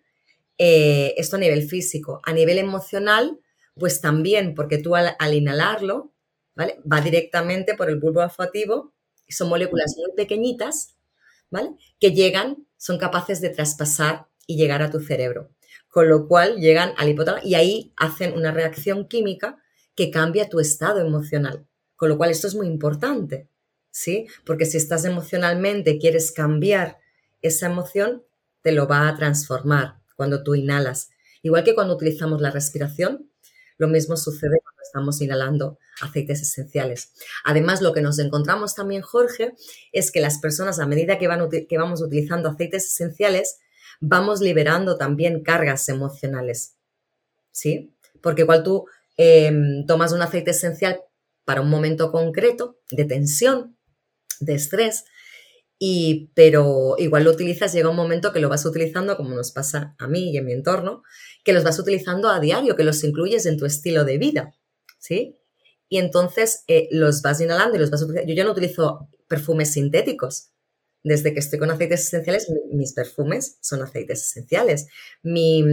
Eh, 0.57 1.13
esto 1.17 1.35
a 1.35 1.39
nivel 1.39 1.69
físico. 1.69 2.19
A 2.25 2.33
nivel 2.33 2.57
emocional, 2.57 3.39
pues 3.75 4.01
también, 4.01 4.55
porque 4.55 4.79
tú 4.79 4.95
al, 4.95 5.15
al 5.19 5.35
inhalarlo, 5.35 6.10
Va 6.59 7.01
directamente 7.01 7.75
por 7.75 7.89
el 7.89 7.99
bulbo 7.99 8.21
olfativo 8.21 8.93
y 9.27 9.33
son 9.33 9.49
moléculas 9.49 9.95
muy 9.97 10.11
pequeñitas, 10.15 10.95
¿vale? 11.49 11.71
Que 11.99 12.11
llegan, 12.11 12.67
son 12.77 12.97
capaces 12.97 13.41
de 13.41 13.49
traspasar 13.49 14.27
y 14.47 14.57
llegar 14.57 14.81
a 14.81 14.89
tu 14.89 14.99
cerebro. 14.99 15.49
Con 15.89 16.09
lo 16.09 16.27
cual 16.27 16.57
llegan 16.57 16.93
al 16.97 17.09
hipotálamo 17.09 17.45
y 17.45 17.55
ahí 17.55 17.93
hacen 17.97 18.33
una 18.33 18.51
reacción 18.51 19.07
química 19.07 19.57
que 19.95 20.11
cambia 20.11 20.49
tu 20.49 20.59
estado 20.59 20.99
emocional. 20.99 21.65
Con 21.95 22.09
lo 22.09 22.17
cual 22.17 22.31
esto 22.31 22.47
es 22.47 22.55
muy 22.55 22.67
importante, 22.67 23.47
¿sí? 23.91 24.27
Porque 24.45 24.65
si 24.65 24.77
estás 24.77 25.05
emocionalmente, 25.05 25.99
quieres 25.99 26.31
cambiar 26.31 26.97
esa 27.41 27.67
emoción, 27.67 28.23
te 28.61 28.71
lo 28.71 28.87
va 28.87 29.07
a 29.07 29.15
transformar 29.15 29.99
cuando 30.15 30.43
tú 30.43 30.55
inhalas. 30.55 31.09
Igual 31.43 31.63
que 31.63 31.75
cuando 31.75 31.95
utilizamos 31.95 32.41
la 32.41 32.51
respiración, 32.51 33.29
lo 33.77 33.87
mismo 33.87 34.15
sucede 34.17 34.59
cuando 34.61 34.80
estamos 34.91 35.21
inhalando 35.21 35.79
aceites 36.01 36.41
esenciales. 36.41 37.13
Además, 37.45 37.81
lo 37.81 37.93
que 37.93 38.01
nos 38.01 38.19
encontramos 38.19 38.75
también, 38.75 39.01
Jorge, 39.01 39.53
es 39.93 40.11
que 40.11 40.19
las 40.19 40.39
personas 40.39 40.79
a 40.79 40.85
medida 40.85 41.17
que, 41.17 41.27
vamos 41.29 42.01
utilizando 42.01 42.49
aceites 42.49 42.87
esenciales, 42.87 43.59
vamos 44.01 44.41
liberando 44.41 44.97
también 44.97 45.43
cargas 45.43 45.87
emocionales. 45.87 46.75
¿Sí? 47.51 47.95
Porque 48.21 48.41
igual 48.41 48.63
tú 48.63 48.85
em, 49.15 49.85
tomas 49.85 50.11
un 50.11 50.21
aceite 50.21 50.51
esencial 50.51 50.99
para 51.45 51.61
un 51.61 51.69
momento 51.69 52.11
concreto 52.11 52.77
de 52.91 53.05
tensión, 53.05 53.77
de 54.41 54.55
estrés, 54.55 55.05
y, 55.79 56.31
pero 56.35 56.95
igual 56.99 57.23
lo 57.23 57.31
utilizas, 57.31 57.73
llega 57.73 57.89
un 57.89 57.95
momento 57.95 58.31
que 58.31 58.39
lo 58.39 58.49
vas 58.49 58.65
utilizando, 58.65 59.17
como 59.17 59.35
nos 59.35 59.51
pasa 59.51 59.95
a 59.97 60.07
mí 60.07 60.31
y 60.31 60.37
en 60.37 60.45
mi 60.45 60.53
entorno, 60.53 61.01
que 61.43 61.53
los 61.53 61.63
vas 61.63 61.79
utilizando 61.79 62.29
a 62.29 62.39
diario, 62.39 62.75
que 62.75 62.83
los 62.83 63.03
incluyes 63.03 63.47
en 63.47 63.57
tu 63.57 63.65
estilo 63.65 64.05
de 64.05 64.19
vida, 64.19 64.53
¿sí? 65.01 65.37
Y 65.89 65.99
entonces 65.99 66.63
eh, 66.69 66.89
los 66.93 67.23
vas 67.23 67.41
inhalando 67.41 67.77
y 67.77 67.81
los 67.81 67.91
vas 67.91 68.03
utilizando. 68.03 68.29
Yo 68.31 68.35
ya 68.37 68.45
no 68.45 68.53
utilizo 68.53 69.09
perfumes 69.29 69.73
sintéticos. 69.73 70.49
Desde 71.03 71.33
que 71.33 71.39
estoy 71.41 71.59
con 71.59 71.71
aceites 71.71 72.01
esenciales, 72.07 72.47
mis 72.71 72.93
perfumes 72.93 73.57
son 73.61 73.83
aceites 73.83 74.21
esenciales. 74.21 74.87
Mi, 75.23 75.63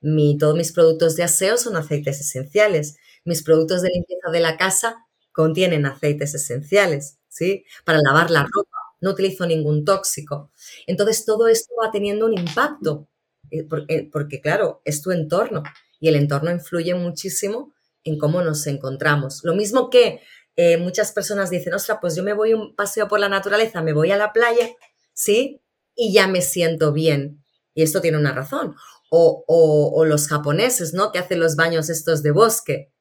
mi, 0.00 0.38
todos 0.38 0.56
mis 0.56 0.72
productos 0.72 1.16
de 1.16 1.24
aseo 1.24 1.56
son 1.58 1.76
aceites 1.76 2.20
esenciales. 2.20 2.96
Mis 3.24 3.42
productos 3.42 3.82
de 3.82 3.90
limpieza 3.90 4.30
de 4.32 4.40
la 4.40 4.56
casa 4.56 4.96
contienen 5.32 5.86
aceites 5.86 6.34
esenciales, 6.34 7.18
¿sí? 7.28 7.64
Para 7.84 8.00
lavar 8.02 8.30
la 8.30 8.42
ropa. 8.42 8.76
No 9.02 9.10
utilizo 9.10 9.46
ningún 9.46 9.84
tóxico. 9.84 10.52
Entonces, 10.86 11.24
todo 11.24 11.48
esto 11.48 11.72
va 11.82 11.90
teniendo 11.90 12.26
un 12.26 12.38
impacto 12.38 13.08
eh, 13.50 13.66
eh, 13.88 14.08
porque, 14.12 14.40
claro, 14.40 14.82
es 14.84 15.02
tu 15.02 15.10
entorno 15.12 15.62
y 16.00 16.08
el 16.08 16.16
entorno 16.16 16.50
influye 16.50 16.94
muchísimo 16.94 17.74
en 18.04 18.18
cómo 18.18 18.42
nos 18.42 18.66
encontramos. 18.66 19.40
Lo 19.44 19.54
mismo 19.54 19.90
que 19.90 20.20
eh, 20.56 20.76
muchas 20.76 21.12
personas 21.12 21.50
dicen, 21.50 21.74
ostras, 21.74 21.98
pues 22.00 22.16
yo 22.16 22.22
me 22.22 22.32
voy 22.32 22.54
un 22.54 22.74
paseo 22.74 23.08
por 23.08 23.20
la 23.20 23.28
naturaleza, 23.28 23.82
me 23.82 23.92
voy 23.92 24.10
a 24.10 24.16
la 24.16 24.32
playa, 24.32 24.68
¿sí? 25.12 25.62
Y 25.94 26.12
ya 26.12 26.26
me 26.28 26.42
siento 26.42 26.92
bien. 26.92 27.44
Y 27.74 27.82
esto 27.82 28.00
tiene 28.00 28.18
una 28.18 28.32
razón. 28.32 28.74
O, 29.10 29.44
o 29.46 30.04
los 30.04 30.28
japoneses, 30.28 30.94
¿no? 30.94 31.12
Que 31.12 31.18
hacen 31.18 31.40
los 31.40 31.56
baños 31.56 31.90
estos 31.90 32.22
de 32.22 32.30
bosque, 32.30 32.92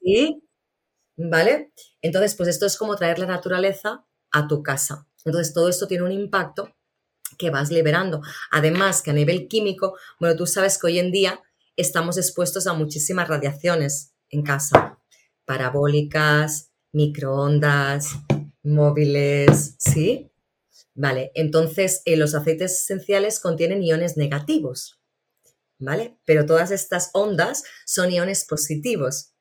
¿sí? 0.00 0.42
¿Vale? 1.16 1.72
Entonces, 2.02 2.34
pues 2.34 2.48
esto 2.48 2.66
es 2.66 2.76
como 2.76 2.96
traer 2.96 3.18
la 3.18 3.26
naturaleza 3.26 4.06
a 4.32 4.46
tu 4.48 4.62
casa. 4.62 5.06
Entonces, 5.24 5.52
todo 5.52 5.68
esto 5.68 5.86
tiene 5.86 6.04
un 6.04 6.12
impacto 6.12 6.74
que 7.38 7.50
vas 7.50 7.70
liberando. 7.70 8.22
Además, 8.50 9.02
que 9.02 9.10
a 9.10 9.14
nivel 9.14 9.48
químico, 9.48 9.98
bueno, 10.20 10.36
tú 10.36 10.46
sabes 10.46 10.78
que 10.78 10.86
hoy 10.86 10.98
en 10.98 11.12
día 11.12 11.42
estamos 11.76 12.16
expuestos 12.16 12.66
a 12.66 12.72
muchísimas 12.72 13.28
radiaciones 13.28 14.15
en 14.30 14.42
casa, 14.42 14.98
parabólicas, 15.44 16.70
microondas, 16.92 18.10
móviles, 18.62 19.76
¿sí? 19.78 20.30
Vale, 20.94 21.32
entonces 21.34 22.02
eh, 22.06 22.16
los 22.16 22.34
aceites 22.34 22.82
esenciales 22.82 23.40
contienen 23.40 23.82
iones 23.82 24.16
negativos, 24.16 25.00
¿vale? 25.78 26.18
Pero 26.24 26.46
todas 26.46 26.70
estas 26.70 27.10
ondas 27.14 27.64
son 27.86 28.12
iones 28.12 28.44
positivos. 28.46 29.32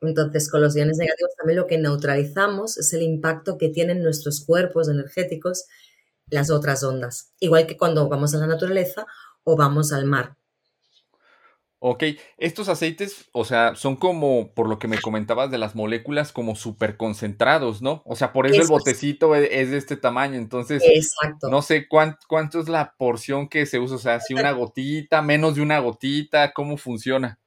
Entonces, 0.00 0.48
con 0.50 0.60
los 0.62 0.76
iones 0.76 0.96
negativos 0.98 1.34
también 1.36 1.58
lo 1.58 1.66
que 1.66 1.78
neutralizamos 1.78 2.78
es 2.78 2.92
el 2.92 3.02
impacto 3.02 3.58
que 3.58 3.68
tienen 3.68 4.02
nuestros 4.02 4.44
cuerpos 4.44 4.88
energéticos 4.88 5.64
las 6.30 6.50
otras 6.50 6.84
ondas, 6.84 7.32
igual 7.40 7.66
que 7.66 7.76
cuando 7.76 8.08
vamos 8.08 8.34
a 8.34 8.38
la 8.38 8.46
naturaleza 8.46 9.06
o 9.44 9.56
vamos 9.56 9.92
al 9.92 10.04
mar. 10.04 10.36
Ok, 11.80 12.02
estos 12.38 12.68
aceites, 12.68 13.26
o 13.30 13.44
sea, 13.44 13.76
son 13.76 13.94
como, 13.94 14.52
por 14.52 14.68
lo 14.68 14.80
que 14.80 14.88
me 14.88 15.00
comentabas 15.00 15.48
de 15.52 15.58
las 15.58 15.76
moléculas, 15.76 16.32
como 16.32 16.56
súper 16.56 16.96
concentrados, 16.96 17.82
¿no? 17.82 18.02
O 18.04 18.16
sea, 18.16 18.32
por 18.32 18.48
eso, 18.48 18.60
el 18.60 18.66
botecito 18.66 19.36
e, 19.36 19.60
es, 19.60 19.70
de 19.70 19.76
este 19.76 19.96
tamaño, 19.96 20.34
entonces, 20.34 20.82
Exacto. 20.84 21.48
no 21.48 21.62
sé 21.62 21.86
cuánto, 21.86 22.60
es 22.60 22.68
la 22.68 22.96
porción 22.98 23.48
que 23.48 23.64
se 23.64 23.78
usa, 23.78 23.94
o 23.94 24.00
sea, 24.00 24.18
si 24.18 24.34
una 24.34 24.50
gotita, 24.50 25.22
menos 25.22 25.54
de 25.54 25.62
una 25.62 25.78
gotita, 25.78 26.52
¿cómo 26.52 26.78
funciona? 26.78 27.38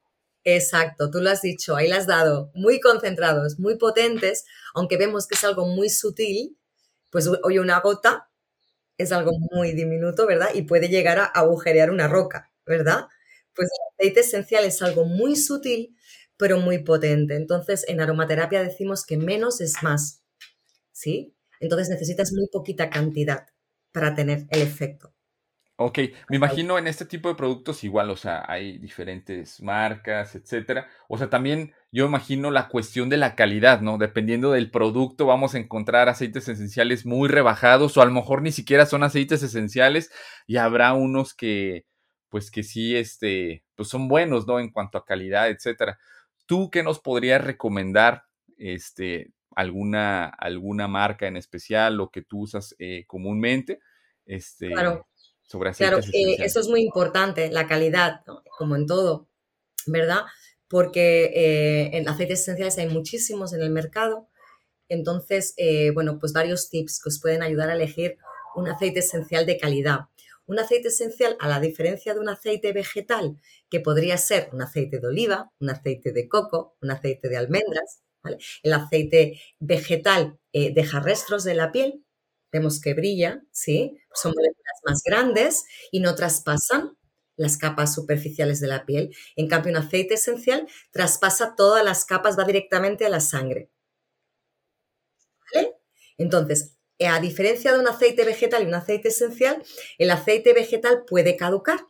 Exacto, 0.44 1.10
tú 1.10 1.20
lo 1.20 1.28
has 1.28 1.42
dicho, 1.42 1.76
ahí 1.76 1.88
lo 1.88 1.96
has 1.96 2.06
dado, 2.06 2.50
muy 2.54 2.80
concentrados, 2.80 3.58
muy 3.58 3.76
potentes, 3.76 4.46
aunque 4.74 4.96
vemos 4.96 5.26
que 5.26 5.34
es 5.34 5.44
algo 5.44 5.66
muy 5.66 5.90
sutil, 5.90 6.56
pues 7.10 7.28
hoy 7.42 7.58
una 7.58 7.80
gota 7.80 8.30
es 8.96 9.12
algo 9.12 9.32
muy 9.52 9.72
diminuto, 9.72 10.26
¿verdad? 10.26 10.48
Y 10.54 10.62
puede 10.62 10.88
llegar 10.88 11.18
a 11.18 11.24
agujerear 11.24 11.90
una 11.90 12.08
roca. 12.08 12.52
¿verdad? 12.66 13.08
Pues 13.54 13.68
el 13.68 14.06
aceite 14.06 14.20
esencial 14.20 14.64
es 14.64 14.82
algo 14.82 15.04
muy 15.04 15.36
sutil, 15.36 15.96
pero 16.36 16.58
muy 16.58 16.78
potente. 16.82 17.36
Entonces, 17.36 17.84
en 17.88 18.00
aromaterapia 18.00 18.62
decimos 18.62 19.04
que 19.06 19.16
menos 19.16 19.60
es 19.60 19.82
más, 19.82 20.22
¿sí? 20.92 21.36
Entonces 21.60 21.88
necesitas 21.88 22.32
muy 22.32 22.48
poquita 22.48 22.90
cantidad 22.90 23.46
para 23.92 24.14
tener 24.14 24.46
el 24.50 24.62
efecto. 24.62 25.14
Ok, 25.76 25.98
me 26.28 26.36
imagino 26.36 26.78
en 26.78 26.86
este 26.86 27.06
tipo 27.06 27.28
de 27.28 27.34
productos 27.34 27.82
igual, 27.82 28.10
o 28.10 28.16
sea, 28.16 28.44
hay 28.46 28.78
diferentes 28.78 29.60
marcas, 29.62 30.34
etcétera. 30.36 30.86
O 31.08 31.18
sea, 31.18 31.28
también 31.30 31.72
yo 31.90 32.06
imagino 32.06 32.50
la 32.50 32.68
cuestión 32.68 33.08
de 33.08 33.16
la 33.16 33.34
calidad, 33.34 33.80
¿no? 33.80 33.98
Dependiendo 33.98 34.52
del 34.52 34.70
producto, 34.70 35.26
vamos 35.26 35.54
a 35.54 35.58
encontrar 35.58 36.08
aceites 36.08 36.46
esenciales 36.48 37.04
muy 37.06 37.28
rebajados 37.28 37.96
o 37.96 38.02
a 38.02 38.04
lo 38.04 38.12
mejor 38.12 38.42
ni 38.42 38.52
siquiera 38.52 38.86
son 38.86 39.02
aceites 39.02 39.42
esenciales 39.42 40.12
y 40.46 40.58
habrá 40.58 40.92
unos 40.92 41.34
que, 41.34 41.84
pues 42.32 42.50
que 42.50 42.64
sí, 42.64 42.96
este, 42.96 43.62
pues 43.76 43.88
son 43.88 44.08
buenos, 44.08 44.48
¿no? 44.48 44.58
En 44.58 44.72
cuanto 44.72 44.98
a 44.98 45.04
calidad, 45.04 45.48
etcétera. 45.48 46.00
¿Tú 46.46 46.70
qué 46.70 46.82
nos 46.82 46.98
podrías 46.98 47.44
recomendar, 47.44 48.24
este, 48.56 49.30
alguna, 49.54 50.26
alguna 50.26 50.88
marca 50.88 51.28
en 51.28 51.36
especial 51.36 52.00
o 52.00 52.10
que 52.10 52.22
tú 52.22 52.40
usas 52.40 52.74
eh, 52.80 53.04
comúnmente? 53.06 53.80
Este, 54.24 54.70
claro 54.70 55.06
Claro, 55.76 55.98
eh, 55.98 56.36
eso 56.38 56.60
es 56.60 56.68
muy 56.68 56.80
importante, 56.80 57.50
la 57.50 57.66
calidad, 57.66 58.22
como 58.56 58.74
en 58.74 58.86
todo, 58.86 59.28
¿verdad? 59.86 60.22
Porque 60.68 61.24
eh, 61.34 61.90
en 61.96 62.08
aceites 62.08 62.40
esenciales 62.40 62.78
hay 62.78 62.88
muchísimos 62.88 63.52
en 63.52 63.60
el 63.60 63.70
mercado. 63.70 64.28
Entonces, 64.88 65.52
eh, 65.58 65.90
bueno, 65.92 66.18
pues 66.18 66.32
varios 66.32 66.70
tips 66.70 67.00
que 67.02 67.08
os 67.10 67.20
pueden 67.20 67.42
ayudar 67.42 67.68
a 67.68 67.74
elegir 67.74 68.16
un 68.54 68.68
aceite 68.68 69.00
esencial 69.00 69.44
de 69.44 69.58
calidad. 69.58 70.06
Un 70.46 70.58
aceite 70.58 70.88
esencial, 70.88 71.36
a 71.40 71.48
la 71.48 71.60
diferencia 71.60 72.14
de 72.14 72.20
un 72.20 72.28
aceite 72.28 72.72
vegetal, 72.72 73.36
que 73.70 73.80
podría 73.80 74.16
ser 74.18 74.50
un 74.52 74.62
aceite 74.62 74.98
de 75.00 75.06
oliva, 75.06 75.50
un 75.60 75.70
aceite 75.70 76.12
de 76.12 76.28
coco, 76.28 76.76
un 76.82 76.90
aceite 76.90 77.28
de 77.28 77.36
almendras, 77.36 78.02
El 78.62 78.72
aceite 78.72 79.40
vegetal 79.60 80.38
deja 80.52 81.00
restos 81.00 81.44
de 81.44 81.54
la 81.54 81.72
piel, 81.72 82.04
vemos 82.52 82.80
que 82.80 82.94
brilla, 82.94 83.42
¿sí? 83.52 83.98
Son 84.14 84.32
moléculas 84.36 84.80
más 84.86 85.02
grandes 85.04 85.64
y 85.90 86.00
no 86.00 86.14
traspasan 86.14 86.96
las 87.36 87.56
capas 87.56 87.94
superficiales 87.94 88.60
de 88.60 88.68
la 88.68 88.84
piel. 88.86 89.14
En 89.36 89.48
cambio, 89.48 89.72
un 89.72 89.78
aceite 89.78 90.14
esencial 90.14 90.66
traspasa 90.92 91.54
todas 91.56 91.84
las 91.84 92.04
capas, 92.04 92.38
va 92.38 92.44
directamente 92.44 93.06
a 93.06 93.08
la 93.10 93.20
sangre. 93.20 93.70
¿Vale? 95.54 95.74
Entonces, 96.18 96.74
eh, 96.74 96.81
a 97.06 97.20
diferencia 97.20 97.72
de 97.72 97.78
un 97.78 97.88
aceite 97.88 98.24
vegetal 98.24 98.62
y 98.62 98.66
un 98.66 98.74
aceite 98.74 99.08
esencial, 99.08 99.62
el 99.98 100.10
aceite 100.10 100.52
vegetal 100.52 101.04
puede 101.06 101.36
caducar. 101.36 101.80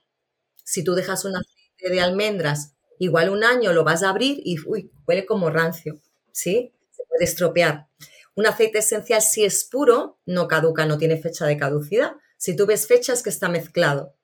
Si 0.64 0.84
tú 0.84 0.94
dejas 0.94 1.24
un 1.24 1.36
aceite 1.36 1.90
de 1.90 2.00
almendras, 2.00 2.74
igual 2.98 3.30
un 3.30 3.44
año 3.44 3.72
lo 3.72 3.84
vas 3.84 4.02
a 4.02 4.10
abrir 4.10 4.40
y 4.44 4.56
uy, 4.66 4.90
huele 5.06 5.26
como 5.26 5.50
rancio, 5.50 6.00
¿sí? 6.32 6.74
Se 6.90 7.04
puede 7.08 7.24
estropear. 7.24 7.88
Un 8.34 8.46
aceite 8.46 8.78
esencial, 8.78 9.20
si 9.20 9.44
es 9.44 9.64
puro, 9.64 10.18
no 10.24 10.48
caduca, 10.48 10.86
no 10.86 10.96
tiene 10.96 11.18
fecha 11.18 11.46
de 11.46 11.56
caducidad. 11.56 12.12
Si 12.38 12.56
tú 12.56 12.66
ves 12.66 12.86
fechas 12.86 13.22
que 13.22 13.30
está 13.30 13.48
mezclado, 13.48 14.16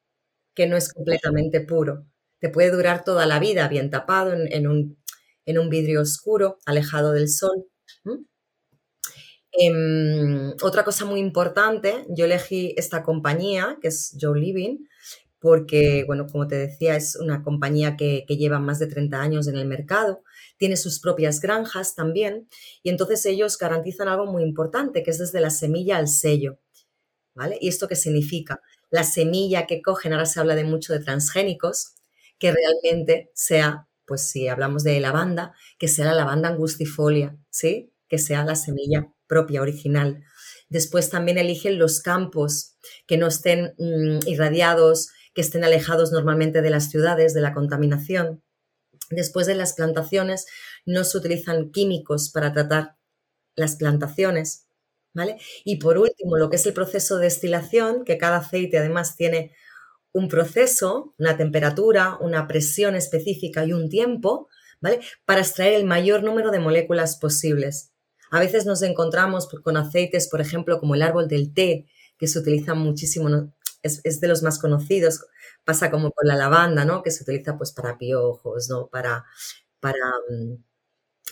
que 0.54 0.66
no 0.66 0.76
es 0.76 0.92
completamente 0.92 1.61
puro. 1.61 2.07
Te 2.40 2.49
puede 2.49 2.71
durar 2.71 3.04
toda 3.04 3.26
la 3.26 3.38
vida 3.38 3.68
bien 3.68 3.90
tapado 3.90 4.33
en, 4.33 4.66
un, 4.66 5.71
vidrio 5.71 6.00
oscuro, 6.00 6.59
alejado 6.66 7.12
del 7.12 7.28
sol. 7.28 7.66
Em, 9.61 10.53
otra 10.62 10.85
cosa 10.85 11.05
muy 11.05 11.19
importante, 11.21 12.05
yo 12.09 12.27
elegí 12.27 12.75
esta 12.77 13.03
compañía, 13.03 13.77
que 13.83 13.88
es 13.88 14.17
Joe 14.21 14.38
Living, 14.38 14.85
porque, 15.41 16.05
bueno, 16.07 16.27
como 16.27 16.47
te 16.47 16.57
decía, 16.57 16.97
es 16.97 17.17
una 17.17 17.43
compañía 17.43 17.97
que, 17.97 18.25
que 18.27 18.37
lleva 18.37 18.61
más 18.61 18.79
de 18.79 18.87
30 18.87 19.21
años 19.21 19.49
en 19.49 19.56
el 19.56 19.67
mercado 19.67 20.23
tiene 20.59 20.76
sus 20.76 21.00
propias 21.00 21.41
granjas 21.41 21.95
también, 21.95 22.49
y 22.82 22.91
entonces 22.91 23.25
ellos 23.26 23.56
garantizan 23.59 24.09
algo 24.09 24.26
muy 24.26 24.43
importante, 24.43 25.02
que 25.02 25.13
es 25.13 25.19
desde 25.19 25.41
la 25.41 25.50
semilla 25.50 25.97
al 25.97 26.09
sello. 26.09 26.59
¿Vale? 27.35 27.56
¿Y 27.61 27.69
esto 27.69 27.89
qué 27.89 27.97
significa? 27.97 28.61
La 28.91 29.04
semilla 29.04 29.67
que 29.67 29.80
cogen, 29.82 30.13
ahora 30.13 30.26
se 30.26 30.41
habla 30.41 30.56
de 30.56 30.65
mucho 30.65 30.93
de 30.93 31.00
transgénicos, 31.00 31.95
que 32.39 32.52
realmente 32.52 33.30
sea, 33.35 33.89
pues 34.06 34.28
si 34.28 34.49
hablamos 34.49 34.82
de 34.82 34.99
lavanda, 35.00 35.54
que 35.78 35.89
sea 35.89 36.06
la 36.06 36.15
lavanda 36.15 36.49
angustifolia, 36.49 37.37
¿sí? 37.50 37.93
Que 38.09 38.19
sea 38.19 38.45
la 38.45 38.56
semilla 38.56 39.13
propia, 39.28 39.62
original. 39.62 40.25
Después 40.69 41.10
también 41.10 41.38
eligen 41.38 41.78
los 41.78 42.00
campos 42.00 42.76
que 43.06 43.17
no 43.17 43.28
estén 43.28 43.75
mm, 43.78 44.26
irradiados, 44.26 45.08
que 45.34 45.41
estén 45.41 45.64
alejados 45.64 46.12
normalmente 46.12 46.62
de 46.62 46.71
las 46.71 46.91
ciudades, 46.91 47.34
de 47.34 47.41
la 47.41 47.54
contaminación. 47.54 48.43
Después 49.10 49.47
de 49.47 49.54
las 49.54 49.75
plantaciones 49.75 50.47
no 50.84 51.04
se 51.04 51.17
utilizan 51.17 51.71
químicos 51.71 52.30
para 52.30 52.52
tratar 52.52 52.97
las 53.56 53.76
plantaciones, 53.76 54.67
¿vale? 55.14 55.38
Y 55.64 55.76
por 55.76 55.99
último, 55.99 56.36
lo 56.36 56.50
que 56.50 56.56
es 56.56 56.67
el 56.67 56.75
proceso 56.75 57.17
de 57.17 57.25
destilación, 57.25 58.04
que 58.04 58.19
cada 58.19 58.38
aceite 58.38 58.78
además 58.78 59.17
tiene 59.17 59.52
un 60.12 60.28
proceso, 60.28 61.14
una 61.19 61.36
temperatura, 61.36 62.17
una 62.21 62.47
presión 62.47 62.97
específica 62.97 63.64
y 63.64 63.73
un 63.73 63.88
tiempo, 63.88 64.49
¿vale? 64.80 65.00
Para 65.25 65.41
extraer 65.41 65.75
el 65.75 65.84
mayor 65.84 66.23
número 66.23 66.50
de 66.50 66.60
moléculas 66.60 67.17
posibles. 67.19 67.93
A 68.30 68.41
veces 68.41 68.67
nos 68.67 68.82
encontramos 68.82 69.49
con 69.62 69.76
aceites, 69.76 70.28
por 70.28 70.41
ejemplo, 70.41 70.78
como 70.80 70.95
el 70.95 71.02
árbol 71.02 71.28
del 71.28 71.52
té, 71.54 71.86
que 72.19 72.26
se 72.28 72.38
utiliza 72.38 72.75
muchísimo, 72.75 73.52
es, 73.82 74.21
de 74.21 74.28
los 74.28 74.43
más 74.43 74.58
conocidos, 74.58 75.21
pasa 75.64 75.91
como 75.91 76.10
con 76.12 76.26
la 76.28 76.36
lavanda, 76.36 76.84
¿no? 76.84 77.02
Que 77.02 77.10
se 77.10 77.23
utiliza 77.23 77.56
pues 77.56 77.73
para 77.73 77.99
piojos, 77.99 78.69
¿no? 78.69 78.88
Para, 78.88 79.25
para 79.80 79.99
mm, 80.30 80.54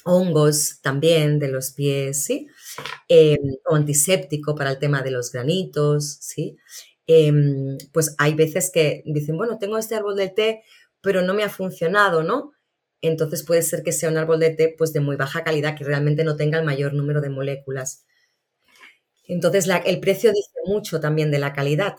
hongos 0.04 0.80
también 0.82 1.38
de 1.38 1.48
los 1.48 1.72
pies, 1.72 2.24
¿sí? 2.24 2.48
Em, 3.08 3.38
o 3.66 3.74
antiséptico 3.76 4.54
para 4.54 4.70
el 4.72 4.78
tema 4.78 5.02
de 5.02 5.10
los 5.12 5.32
granitos, 5.32 6.18
¿sí? 6.20 6.56
Em, 7.06 7.78
pues 7.92 8.14
hay 8.18 8.34
veces 8.34 8.70
que 8.72 9.02
dicen, 9.06 9.36
bueno, 9.36 9.58
tengo 9.58 9.78
este 9.78 9.94
árbol 9.96 10.16
de 10.16 10.28
té, 10.30 10.62
pero 11.02 11.22
no 11.22 11.34
me 11.34 11.44
ha 11.44 11.50
funcionado, 11.50 12.22
¿no? 12.24 12.52
Entonces 13.02 13.44
puede 13.44 13.62
ser 13.62 13.82
que 13.82 13.92
sea 13.92 14.08
un 14.08 14.16
árbol 14.16 14.40
de 14.40 14.50
té 14.50 14.74
pues 14.76 14.92
de 14.92 15.00
muy 15.00 15.16
baja 15.16 15.44
calidad, 15.44 15.76
que 15.76 15.84
realmente 15.84 16.24
no 16.24 16.36
tenga 16.36 16.58
el 16.58 16.64
mayor 16.64 16.94
número 16.94 17.20
de 17.20 17.30
moléculas. 17.30 18.04
Entonces 19.28 19.68
el 19.84 20.00
precio 20.00 20.32
dice 20.32 20.52
mucho 20.64 21.00
también 21.00 21.30
de 21.30 21.38
la 21.38 21.52
calidad. 21.52 21.96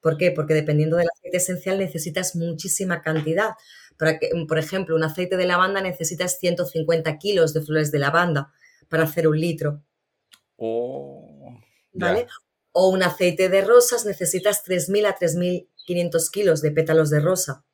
¿Por 0.00 0.16
qué? 0.16 0.30
Porque 0.30 0.54
dependiendo 0.54 0.96
del 0.96 1.08
aceite 1.14 1.36
esencial 1.36 1.78
necesitas 1.78 2.34
muchísima 2.34 3.02
cantidad. 3.02 3.50
Para 3.98 4.18
que, 4.18 4.30
por 4.48 4.58
ejemplo, 4.58 4.96
un 4.96 5.04
aceite 5.04 5.36
de 5.36 5.46
lavanda 5.46 5.82
necesitas 5.82 6.38
150 6.38 7.18
kilos 7.18 7.52
de 7.52 7.60
flores 7.60 7.92
de 7.92 7.98
lavanda 7.98 8.50
para 8.88 9.04
hacer 9.04 9.28
un 9.28 9.38
litro. 9.38 9.82
Oh, 10.56 11.58
¿Vale? 11.92 12.26
O 12.72 12.88
un 12.88 13.02
aceite 13.02 13.48
de 13.48 13.62
rosas 13.62 14.06
necesitas 14.06 14.64
3.000 14.64 15.06
a 15.06 15.16
3.500 15.16 16.30
kilos 16.30 16.62
de 16.62 16.70
pétalos 16.70 17.10
de 17.10 17.20
rosa 17.20 17.64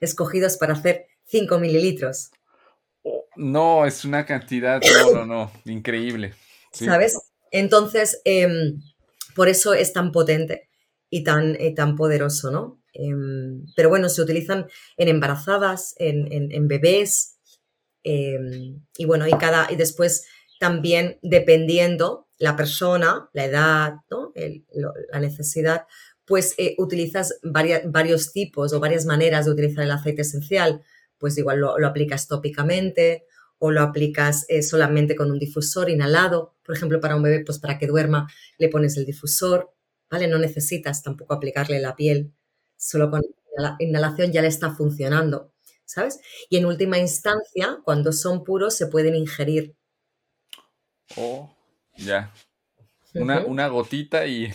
escogidos 0.00 0.56
para 0.56 0.74
hacer 0.74 1.06
5 1.26 1.58
mililitros. 1.58 2.30
Oh, 3.02 3.24
no, 3.36 3.86
es 3.86 4.04
una 4.04 4.24
cantidad, 4.24 4.80
no, 5.02 5.12
no, 5.12 5.26
no, 5.26 5.52
increíble. 5.64 6.34
¿Sabes? 6.72 7.18
Entonces, 7.50 8.20
em, 8.24 8.80
por 9.34 9.48
eso 9.48 9.74
es 9.74 9.92
tan 9.92 10.10
potente 10.12 10.68
y 11.10 11.22
tan, 11.22 11.56
eh, 11.60 11.74
tan 11.74 11.96
poderoso, 11.96 12.50
¿no? 12.50 12.80
Em, 12.92 13.66
pero 13.76 13.88
bueno, 13.88 14.08
se 14.08 14.22
utilizan 14.22 14.66
en 14.96 15.08
embarazadas, 15.08 15.94
en, 15.98 16.68
bebés, 16.68 17.36
em, 18.02 18.80
y 18.96 19.04
bueno, 19.04 19.26
y 19.26 19.32
cada, 19.32 19.70
y 19.70 19.76
después 19.76 20.26
también 20.58 21.18
dependiendo 21.22 22.28
la 22.38 22.56
persona, 22.56 23.28
la 23.32 23.44
edad, 23.44 23.94
¿no? 24.10 24.32
la 25.12 25.20
necesidad, 25.20 25.86
pues 26.24 26.54
eh, 26.58 26.74
utilizas 26.78 27.38
varios 27.42 28.32
tipos 28.32 28.72
o 28.72 28.80
varias 28.80 29.04
maneras 29.06 29.44
de 29.44 29.52
utilizar 29.52 29.84
el 29.84 29.90
aceite 29.90 30.22
esencial. 30.22 30.82
Pues 31.24 31.38
igual 31.38 31.60
lo, 31.60 31.86
aplicas 31.86 32.28
tópicamente 32.28 33.24
o 33.58 33.70
lo 33.70 33.80
aplicas 33.80 34.44
eh, 34.50 34.62
solamente 34.62 35.16
con 35.16 35.30
un 35.30 35.38
difusor 35.38 35.88
inhalado. 35.88 36.54
Por 36.62 36.76
ejemplo, 36.76 37.00
para 37.00 37.16
un 37.16 37.22
bebé, 37.22 37.42
pues 37.42 37.58
para 37.58 37.78
que 37.78 37.86
duerma, 37.86 38.28
le 38.58 38.68
pones 38.68 38.98
el 38.98 39.06
difusor. 39.06 39.72
¿vale? 40.10 40.28
No 40.28 40.36
necesitas 40.36 41.02
tampoco 41.02 41.32
aplicarle 41.32 41.80
la 41.80 41.96
piel, 41.96 42.30
solo 42.76 43.10
con 43.10 43.22
la 43.56 43.76
inhalación 43.78 44.32
ya 44.32 44.42
le 44.42 44.48
está 44.48 44.74
funcionando, 44.74 45.50
¿sabes? 45.86 46.20
Y 46.50 46.58
en 46.58 46.66
última 46.66 46.98
instancia, 46.98 47.78
cuando 47.84 48.12
son 48.12 48.44
puros, 48.44 48.76
se 48.76 48.88
pueden 48.88 49.14
ingerir. 49.14 49.74
Oh, 51.16 51.56
ya. 51.96 52.34
Una, 53.14 53.68
gotita 53.68 54.26
y... 54.26 54.52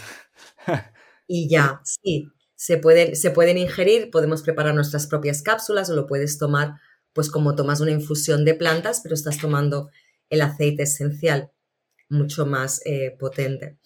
y 1.27 1.49
ya, 1.49 1.81
sí. 1.83 2.31
Se 2.59 2.77
pueden, 2.77 3.15
se 3.15 3.31
pueden 3.31 3.57
ingerir, 3.57 4.11
podemos 4.11 4.41
preparar 4.43 4.75
nuestras 4.75 5.07
propias 5.07 5.41
cápsulas 5.41 5.89
o 5.89 5.95
lo 5.95 6.07
puedes 6.07 6.37
tomar 6.37 6.73
pues 7.13 7.31
como 7.31 7.55
tomas 7.55 7.79
una 7.79 7.91
infusión 7.91 8.43
de 8.43 8.53
plantas, 8.53 8.99
pero 9.01 9.15
estás 9.15 9.37
tomando 9.37 9.89
el 10.29 10.41
aceite 10.41 10.83
esencial 10.83 11.51
mucho 12.09 12.45
más 12.45 12.81
eh, 12.85 13.15
potente. 13.17 13.77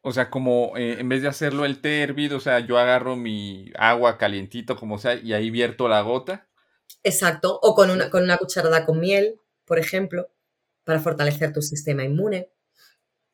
O 0.00 0.10
sea, 0.10 0.30
como 0.30 0.72
eh, 0.78 1.00
en 1.00 1.08
vez 1.10 1.20
de 1.20 1.28
hacerlo 1.28 1.66
el 1.66 1.82
té 1.82 2.00
hervido, 2.00 2.38
o 2.38 2.40
sea, 2.40 2.60
yo 2.60 2.78
agarro 2.78 3.14
mi 3.14 3.70
agua 3.76 4.16
calientito, 4.16 4.74
como 4.74 4.96
sea, 4.96 5.16
y 5.16 5.34
ahí 5.34 5.50
vierto 5.50 5.86
la 5.86 6.00
gota. 6.00 6.48
Exacto, 7.02 7.60
o 7.62 7.74
con 7.74 7.90
una, 7.90 8.08
con 8.08 8.22
una 8.22 8.38
cucharada 8.38 8.86
con 8.86 9.00
miel, 9.00 9.38
por 9.66 9.78
ejemplo, 9.78 10.30
para 10.84 10.98
fortalecer 10.98 11.52
tu 11.52 11.60
sistema 11.60 12.04
inmune. 12.04 12.50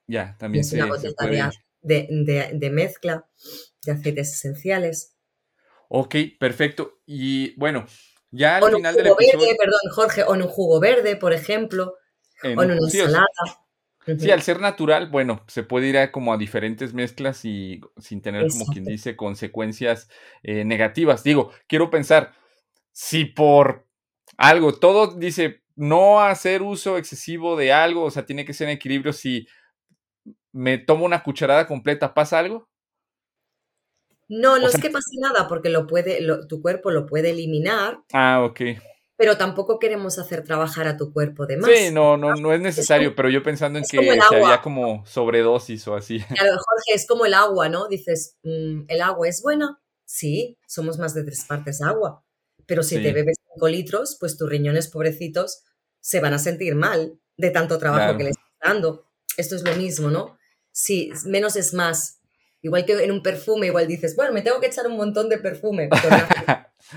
Ya, 0.09 0.37
también 0.37 0.65
se, 0.65 0.83
una 0.83 0.87
gotita 0.87 1.27
de, 1.81 2.71
mezcla 2.73 3.25
de 3.85 3.93
aceites 3.93 4.33
esenciales. 4.35 5.17
Ok, 5.89 6.15
perfecto. 6.39 7.01
Y 7.07 7.55
bueno, 7.59 7.87
ya 8.31 8.57
al 8.57 8.65
o 8.65 8.77
final 8.77 8.97
un 8.97 9.03
jugo 9.03 9.17
verde, 9.17 9.57
perdón, 9.59 9.81
Jorge, 9.93 10.23
o 10.25 10.35
en 10.35 10.43
un 10.43 10.49
jugo 10.49 10.81
verde, 10.81 11.17
por 11.17 11.33
ejemplo, 11.33 11.95
o 12.45 12.49
en 12.49 12.59
una 12.59 12.75
ensalada. 12.75 13.27
Sí, 14.19 14.31
al 14.31 14.41
ser 14.41 14.61
natural, 14.61 15.11
bueno, 15.11 15.45
se 15.49 15.63
puede 15.63 15.89
ir 15.89 15.99
a 15.99 16.11
como 16.11 16.33
a 16.33 16.39
diferentes 16.39 16.95
mezclas 16.95 17.45
y 17.45 17.83
sin 17.99 18.23
tener 18.23 18.49
como 18.49 18.65
quien 18.67 18.85
dice 18.85 19.17
consecuencias 19.17 20.09
eh, 20.43 20.65
negativas. 20.65 21.23
Digo, 21.23 21.51
quiero 21.67 21.91
pensar, 21.91 22.33
si 22.93 23.27
por 23.27 23.87
algo, 24.39 24.73
todo 24.75 25.15
dice 25.15 25.63
no 25.77 26.21
hacer 26.21 26.63
uso 26.63 26.97
excesivo 26.97 27.55
de 27.55 27.73
algo, 27.73 28.05
o 28.05 28.11
sea, 28.11 28.25
tiene 28.25 28.45
que 28.45 28.55
ser 28.55 28.69
en 28.69 28.77
equilibrio, 28.77 29.13
si 29.13 29.47
me 30.53 30.79
tomo 30.79 31.05
una 31.05 31.23
cucharada 31.23 31.67
completa, 31.67 32.15
¿pasa 32.15 32.39
algo? 32.39 32.69
No, 34.29 34.59
no 34.59 34.69
es 34.69 34.79
que 34.79 34.91
pase 34.91 35.17
nada, 35.19 35.49
porque 35.49 35.71
lo 35.71 35.87
puede, 35.87 36.21
tu 36.49 36.61
cuerpo 36.61 36.91
lo 36.91 37.07
puede 37.07 37.31
eliminar. 37.31 38.01
Ah, 38.13 38.45
ok 38.45 38.61
pero 39.19 39.37
tampoco 39.37 39.81
queremos 39.81 40.17
hacer 40.21 40.45
trabajar 40.45 40.87
a 40.87 40.97
tu 40.97 41.13
cuerpo 41.13 41.45
de 41.45 41.57
más. 41.57 41.69
Sí, 41.69 41.91
no, 41.91 42.17
no, 42.17 42.37
no 42.37 42.53
es 42.53 42.61
necesario, 42.61 43.17
pero 43.17 43.29
yo 43.29 43.43
pensando 43.43 43.81
en 43.81 43.85
que 43.85 43.99
sería 44.31 44.63
como 44.63 45.05
sobredosis 45.07 45.89
o 45.89 45.97
así. 45.97 46.21
Claro, 46.21 46.53
Jorge, 46.53 46.95
es 46.95 47.05
como 47.05 47.27
el 47.27 47.35
agua, 47.35 47.69
¿no? 47.69 47.89
Dices, 47.89 48.37
mm, 48.45 48.83
¿el 48.87 49.03
agua 49.03 49.29
es 49.29 49.43
buena? 49.43 49.81
Sí, 50.05 50.57
somos 50.69 50.99
más 50.99 51.15
de 51.15 51.25
tres 51.25 51.45
partes 51.49 51.83
agua, 51.83 52.25
pero 52.65 52.85
si 52.85 53.03
te 53.03 53.13
bebes 53.13 53.39
cinco 53.53 53.67
litros, 53.67 54.17
pues 54.21 54.39
tus 54.39 54.49
riñones 54.49 54.87
pobrecitos 54.87 55.65
se 56.01 56.21
van 56.21 56.33
a 56.33 56.39
sentir 56.39 56.77
mal 56.77 57.19
de 57.37 57.51
tanto 57.51 57.77
trabajo 57.79 58.17
que 58.17 58.23
les 58.23 58.37
estás 58.37 58.73
dando. 58.73 59.05
Esto 59.37 59.57
es 59.57 59.65
lo 59.65 59.75
mismo, 59.75 60.11
¿no? 60.11 60.39
Si 60.71 61.11
menos 61.25 61.57
es 61.57 61.75
más. 61.75 62.18
Igual 62.69 62.85
que 62.85 63.03
en 63.03 63.13
un 63.13 63.23
perfume, 63.23 63.69
igual 63.69 63.87
dices, 63.87 64.15
bueno, 64.15 64.35
me 64.35 64.43
tengo 64.43 64.61
que 64.61 64.67
echar 64.67 64.87
un 64.87 64.99
montón 64.99 65.31
de 65.31 65.39
perfume. 65.39 65.89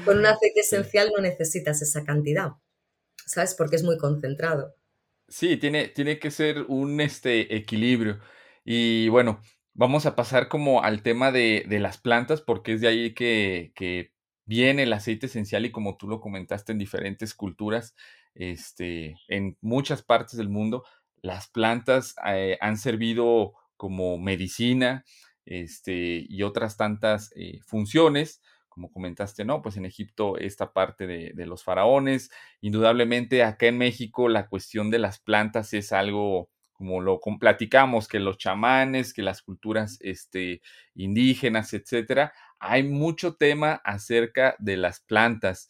Con 0.04 0.18
un 0.20 0.26
aceite 0.26 0.60
esencial 0.60 1.12
no 1.16 1.22
necesitas 1.22 1.82
esa 1.82 2.04
cantidad, 2.04 2.50
¿sabes? 3.26 3.56
Porque 3.56 3.78
es 3.78 3.84
muy 3.84 3.98
concentrado. 3.98 4.76
Sí, 5.30 5.56
tiene, 5.56 5.88
tiene 5.88 6.20
que 6.20 6.30
ser 6.30 6.64
un 6.68 7.00
este, 7.00 7.56
equilibrio. 7.56 8.20
Y 8.66 9.08
bueno, 9.08 9.42
vamos 9.74 10.06
a 10.06 10.14
pasar 10.14 10.50
como 10.50 10.84
al 10.84 11.04
tema 11.04 11.32
de, 11.32 11.66
las 11.70 11.98
plantas, 11.98 12.42
porque 12.42 12.74
es 12.74 12.82
de 12.82 12.90
ahí 12.90 13.14
que, 13.14 14.12
viene 14.44 14.84
el 14.84 14.92
aceite 14.92 15.28
esencial 15.28 15.66
y 15.66 15.72
como 15.72 15.96
tú 15.96 16.10
lo 16.10 16.20
comentaste 16.20 16.74
en 16.74 16.80
diferentes 16.80 17.34
culturas, 17.34 17.96
este, 18.36 19.16
en 19.30 19.56
muchas 19.62 20.02
partes 20.04 20.36
del 20.36 20.50
mundo, 20.50 20.84
las 21.22 21.48
plantas 21.48 22.16
eh, 22.28 22.58
han 22.60 22.78
servido 22.78 23.54
como 23.78 24.18
medicina 24.18 25.06
este, 25.46 26.26
y 26.28 26.44
otras 26.44 26.78
tantas 26.78 27.32
eh, 27.36 27.60
funciones 27.66 28.42
como 28.72 28.90
comentaste, 28.92 29.44
¿no? 29.44 29.62
Pues 29.62 29.76
en 29.76 29.86
Egipto 29.86 30.38
esta 30.38 30.72
parte 30.72 31.06
de, 31.06 31.46
los 31.46 31.62
faraones, 31.62 32.32
indudablemente 32.62 33.44
acá 33.44 33.68
en 33.68 33.78
México 33.78 34.30
la 34.30 34.48
cuestión 34.48 34.90
de 34.90 34.98
las 34.98 35.20
plantas 35.20 35.74
es 35.74 35.92
algo 35.92 36.50
como 36.72 37.02
lo 37.02 37.20
platicamos, 37.40 38.08
que 38.08 38.20
los 38.20 38.38
chamanes, 38.38 39.14
que 39.14 39.22
las 39.22 39.42
culturas 39.42 40.00
este, 40.02 40.62
indígenas, 40.96 41.74
etcétera, 41.74 42.34
hay 42.60 42.82
mucho 42.82 43.36
tema 43.36 43.82
acerca 43.84 44.56
de 44.58 44.78
las 44.78 45.02
plantas. 45.02 45.70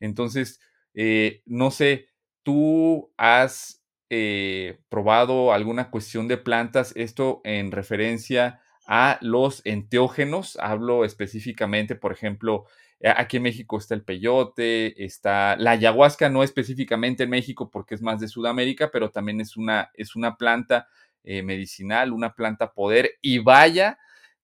Entonces, 0.00 0.60
eh, 0.94 1.42
no 1.44 1.70
sé, 1.70 2.08
¿tú 2.42 3.12
has 3.16 3.84
eh, 4.08 4.80
probado 4.88 5.52
alguna 5.52 5.90
cuestión 5.90 6.26
de 6.26 6.38
plantas? 6.38 6.92
Esto 6.96 7.42
en 7.44 7.70
referencia 7.70 8.60
a 8.92 9.18
los 9.20 9.64
enteógenos. 9.64 10.58
Hablo 10.60 11.04
específicamente, 11.04 11.94
por 11.94 12.10
ejemplo, 12.10 12.66
aquí 13.04 13.36
en 13.36 13.44
México 13.44 13.78
está 13.78 13.94
el 13.94 14.02
peyote, 14.02 15.04
está 15.04 15.54
la 15.56 15.70
ayahuasca, 15.70 16.28
no 16.28 16.42
específicamente 16.42 17.22
en 17.22 17.30
México 17.30 17.70
porque 17.70 17.94
es 17.94 18.02
más 18.02 18.18
de 18.18 18.26
Sudamérica, 18.26 18.90
pero 18.92 19.10
también 19.10 19.40
es 19.40 19.56
una, 19.56 19.92
es 19.94 20.16
una 20.16 20.36
planta 20.36 20.88
eh, 21.22 21.44
medicinal, 21.44 22.12
una 22.12 22.34
planta 22.34 22.72
poder 22.72 23.12
y 23.22 23.38
vaya 23.38 23.96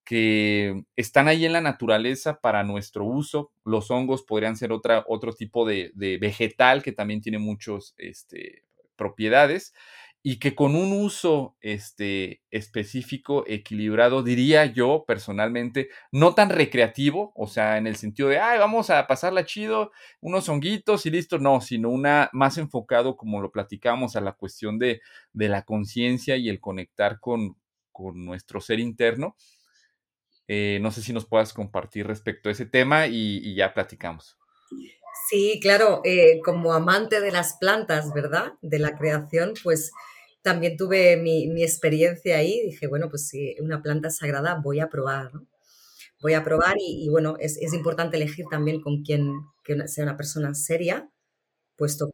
que 0.05 0.85
están 0.95 1.27
ahí 1.27 1.45
en 1.45 1.51
la 1.51 1.59
naturaleza 1.59 2.39
para 2.39 2.63
nuestro 2.63 3.03
uso. 3.03 3.51
Los 3.65 3.91
hongos 3.91 4.23
podrían 4.23 4.55
ser 4.55 4.71
otra, 4.71 5.03
otro 5.09 5.33
tipo 5.33 5.67
de, 5.67 5.91
de 5.93 6.17
vegetal 6.19 6.83
que 6.83 6.93
también 6.93 7.19
tiene 7.19 7.37
muchas 7.37 7.95
este, 7.97 8.63
propiedades 8.95 9.73
y 10.29 10.39
que 10.39 10.55
con 10.55 10.75
un 10.75 10.91
uso 10.91 11.55
este, 11.61 12.41
específico, 12.51 13.45
equilibrado, 13.47 14.23
diría 14.23 14.65
yo 14.65 15.05
personalmente, 15.07 15.87
no 16.11 16.35
tan 16.35 16.49
recreativo, 16.49 17.31
o 17.33 17.47
sea, 17.47 17.77
en 17.77 17.87
el 17.87 17.95
sentido 17.95 18.27
de, 18.27 18.37
ay, 18.37 18.59
vamos 18.59 18.89
a 18.89 19.07
pasarla 19.07 19.45
chido, 19.45 19.93
unos 20.19 20.49
honguitos 20.49 21.05
y 21.05 21.11
listo, 21.11 21.39
no, 21.39 21.61
sino 21.61 21.87
una 21.87 22.29
más 22.33 22.57
enfocado, 22.57 23.15
como 23.15 23.39
lo 23.39 23.53
platicamos, 23.53 24.17
a 24.17 24.19
la 24.19 24.33
cuestión 24.33 24.77
de, 24.79 24.99
de 25.31 25.47
la 25.47 25.61
conciencia 25.61 26.35
y 26.35 26.49
el 26.49 26.59
conectar 26.59 27.21
con, 27.21 27.55
con 27.93 28.25
nuestro 28.25 28.59
ser 28.59 28.81
interno. 28.81 29.37
Eh, 30.49 30.79
no 30.81 30.91
sé 30.91 31.03
si 31.03 31.13
nos 31.13 31.25
puedas 31.25 31.53
compartir 31.53 32.05
respecto 32.05 32.49
a 32.49 32.51
ese 32.51 32.65
tema 32.65 33.07
y, 33.07 33.55
ya 33.55 33.73
platicamos. 33.73 34.37
Sí, 35.29 35.61
claro, 35.61 36.01
eh, 36.03 36.41
como 36.43 36.73
amante 36.73 37.21
de 37.21 37.31
las 37.31 37.55
plantas, 37.57 38.13
¿verdad? 38.13 38.55
De 38.61 38.77
la 38.77 38.97
creación, 38.97 39.53
pues 39.63 39.93
también 40.47 40.77
tuve 40.77 41.17
mi, 41.17 41.61
experiencia 41.61 42.37
ahí. 42.37 42.61
Dije, 42.63 42.87
bueno, 42.87 43.09
pues 43.09 43.27
si 43.27 43.57
una 43.59 43.81
planta 43.81 44.09
sagrada 44.09 44.61
voy 44.63 44.79
a 44.79 44.87
probar, 44.87 45.33
¿no? 45.33 45.45
Voy 46.21 46.35
a 46.35 46.43
probar 46.45 46.77
y, 46.79 47.09
bueno, 47.09 47.35
es, 47.37 47.73
importante 47.73 48.15
elegir 48.15 48.45
también 48.49 48.81
con 48.81 49.03
quien 49.03 49.33
que 49.65 49.89
sea 49.89 50.05
una 50.05 50.15
persona 50.15 50.55
seria, 50.55 51.09
puesto, 51.75 52.09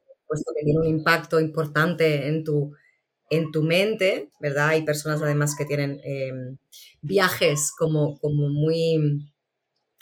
que 0.55 0.63
tiene 0.65 0.79
un 0.79 0.87
impacto 0.87 1.39
importante 1.39 2.27
en 2.27 2.43
tu, 2.43 2.73
en 3.29 3.51
tu 3.51 3.61
mente, 3.61 4.31
¿verdad? 4.39 4.69
Hay 4.69 4.83
personas 4.83 5.21
además 5.21 5.55
que 5.55 5.65
tienen 5.65 6.01
em, 6.03 6.57
viajes 7.03 7.71
como, 7.77 8.17
como 8.17 8.49
muy, 8.49 9.29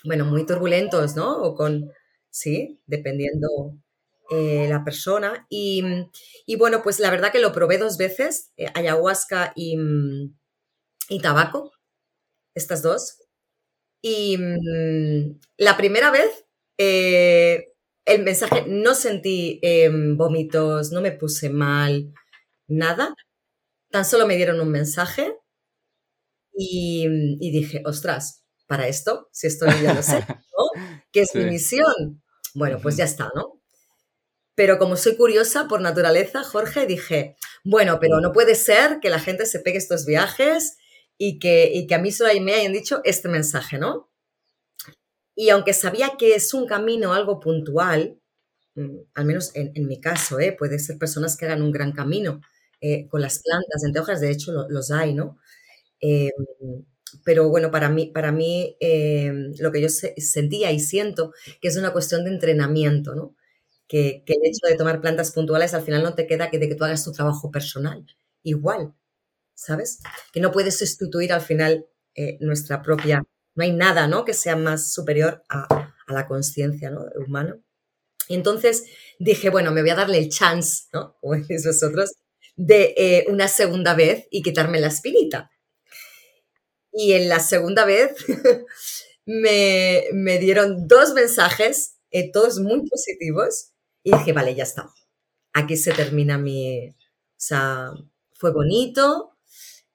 bueno, 0.05 0.23
muy 0.23 0.45
turbulentos, 0.45 1.17
¿no? 1.17 1.37
O 1.43 1.53
con, 1.53 1.91
sí, 2.29 2.79
dependiendo 2.87 3.49
eh, 4.31 4.67
la 4.69 4.83
persona. 4.83 5.45
Y, 5.49 5.83
bueno, 6.57 6.81
pues 6.83 6.99
la 6.99 7.11
verdad 7.11 7.31
que 7.31 7.39
lo 7.39 7.51
probé 7.51 7.77
dos 7.77 7.97
veces, 7.97 8.51
eh, 8.57 8.67
ayahuasca 8.73 9.53
y, 9.55 9.77
y, 11.09 11.19
tabaco, 11.19 11.71
estas 12.55 12.81
dos. 12.81 13.17
Y 14.01 14.37
mm, 14.37 15.39
la 15.57 15.77
primera 15.77 16.11
vez, 16.11 16.45
eh, 16.77 17.73
el 18.05 18.23
mensaje, 18.23 18.65
no 18.67 18.95
sentí 18.95 19.59
em, 19.61 20.17
vómitos, 20.17 20.91
no 20.91 21.01
me 21.01 21.11
puse 21.11 21.49
mal, 21.49 22.13
nada. 22.67 23.15
Tan 23.91 24.05
solo 24.05 24.27
me 24.27 24.37
dieron 24.37 24.61
un 24.61 24.71
mensaje 24.71 25.35
y, 26.53 27.07
dije, 27.51 27.83
ostras, 27.85 28.45
para 28.67 28.87
esto, 28.87 29.29
si 29.31 29.47
esto 29.47 29.65
ya 29.83 29.93
lo 29.93 30.03
sé, 30.03 30.19
¿no? 30.27 30.83
¿Qué 31.11 31.21
es 31.21 31.35
mi 31.35 31.45
misión? 31.45 32.23
Bueno, 32.53 32.79
pues 32.81 32.97
ya 32.97 33.05
está, 33.05 33.31
¿no? 33.35 33.60
Pero 34.61 34.77
como 34.77 34.95
soy 34.95 35.15
curiosa 35.15 35.67
por 35.67 35.81
naturaleza, 35.81 36.43
Jorge, 36.43 36.85
dije, 36.85 37.35
bueno, 37.63 37.97
pero 37.99 38.21
no 38.21 38.31
puede 38.31 38.53
ser 38.53 38.99
que 39.01 39.09
la 39.09 39.17
gente 39.17 39.47
se 39.47 39.59
pegue 39.59 39.79
estos 39.79 40.05
viajes 40.05 40.77
y 41.17 41.39
que, 41.39 41.83
que 41.89 41.95
a 41.95 41.97
mí 41.97 42.11
solo 42.11 42.29
me 42.39 42.53
hayan 42.53 42.71
dicho 42.71 43.01
este 43.03 43.27
mensaje, 43.27 43.79
¿no? 43.79 44.11
Y 45.33 45.49
aunque 45.49 45.73
sabía 45.73 46.11
que 46.15 46.35
es 46.35 46.53
un 46.53 46.67
camino 46.67 47.11
algo 47.11 47.39
puntual, 47.39 48.21
mm, 48.75 48.97
al 49.15 49.25
menos 49.25 49.49
en, 49.55 49.87
mi 49.87 49.99
caso, 49.99 50.39
¿eh? 50.39 50.55
puede 50.55 50.77
ser 50.77 50.99
personas 50.99 51.37
que 51.37 51.45
hagan 51.45 51.63
un 51.63 51.71
gran 51.71 51.91
camino 51.91 52.39
eh, 52.81 53.07
con 53.09 53.19
las 53.19 53.41
plantas, 53.41 53.83
entre 53.83 54.01
hojas, 54.03 54.21
de 54.21 54.29
hecho 54.29 54.51
los 54.69 54.91
hay, 54.91 55.15
¿no? 55.15 55.39
Em, 56.01 56.85
pero 57.25 57.49
bueno, 57.49 57.71
para 57.71 57.89
mí, 57.89 58.11
para 58.13 58.31
mí 58.31 58.77
em, 58.79 59.53
lo 59.57 59.71
que 59.71 59.81
yo 59.81 59.89
sentía 59.89 60.71
y 60.71 60.79
siento 60.79 61.33
que 61.61 61.67
es 61.67 61.77
una 61.77 61.93
cuestión 61.93 62.25
de 62.25 62.29
entrenamiento, 62.29 63.15
¿no? 63.15 63.35
Que, 63.91 64.23
el 64.25 64.39
hecho 64.45 64.67
de 64.69 64.77
tomar 64.77 65.01
plantas 65.01 65.31
puntuales 65.31 65.73
al 65.73 65.83
final 65.83 66.01
no 66.01 66.15
te 66.15 66.25
queda 66.25 66.49
que 66.49 66.59
de 66.59 66.69
que 66.69 66.75
tú 66.75 66.85
hagas 66.85 67.03
tu 67.03 67.11
trabajo 67.11 67.51
personal. 67.51 68.05
Igual, 68.41 68.93
¿sabes? 69.53 69.99
Que 70.31 70.39
no 70.39 70.53
puedes 70.53 70.79
sustituir 70.79 71.33
al 71.33 71.41
final 71.41 71.85
eh, 72.15 72.37
nuestra 72.39 72.81
propia... 72.81 73.21
No 73.53 73.65
hay 73.65 73.73
nada, 73.73 74.07
¿no? 74.07 74.23
Que 74.23 74.33
sea 74.33 74.55
más 74.55 74.93
superior 74.93 75.43
a, 75.49 75.93
la 76.07 76.25
conciencia 76.25 76.89
¿no? 76.89 77.01
humana. 77.27 77.59
Y 78.29 78.35
entonces 78.35 78.85
dije, 79.19 79.49
bueno, 79.49 79.71
me 79.71 79.81
voy 79.81 79.89
a 79.89 79.95
darle 79.95 80.19
el 80.19 80.29
chance, 80.29 80.83
¿no? 80.93 81.17
Como 81.21 81.35
decís 81.35 81.65
vosotros, 81.65 82.13
de 82.55 82.93
eh, 82.95 83.25
una 83.27 83.49
segunda 83.49 83.93
vez 83.93 84.25
y 84.31 84.41
quitarme 84.41 84.79
la 84.79 84.87
espinita. 84.87 85.51
Y 86.93 87.11
en 87.11 87.27
la 87.27 87.41
segunda 87.41 87.83
vez 87.83 88.15
me, 89.25 90.05
me, 90.13 90.39
dieron 90.39 90.87
dos 90.87 91.13
mensajes, 91.13 91.97
eh, 92.09 92.31
todos 92.31 92.59
muy 92.59 92.87
positivos, 92.87 93.70
y 94.03 94.11
dije, 94.11 94.33
vale, 94.33 94.55
ya 94.55 94.63
está. 94.63 94.89
Aquí 95.53 95.77
se 95.77 95.91
termina 95.93 96.37
mi... 96.37 96.89
O 96.89 97.43
sea, 97.43 97.91
fue 98.33 98.51
bonito, 98.51 99.37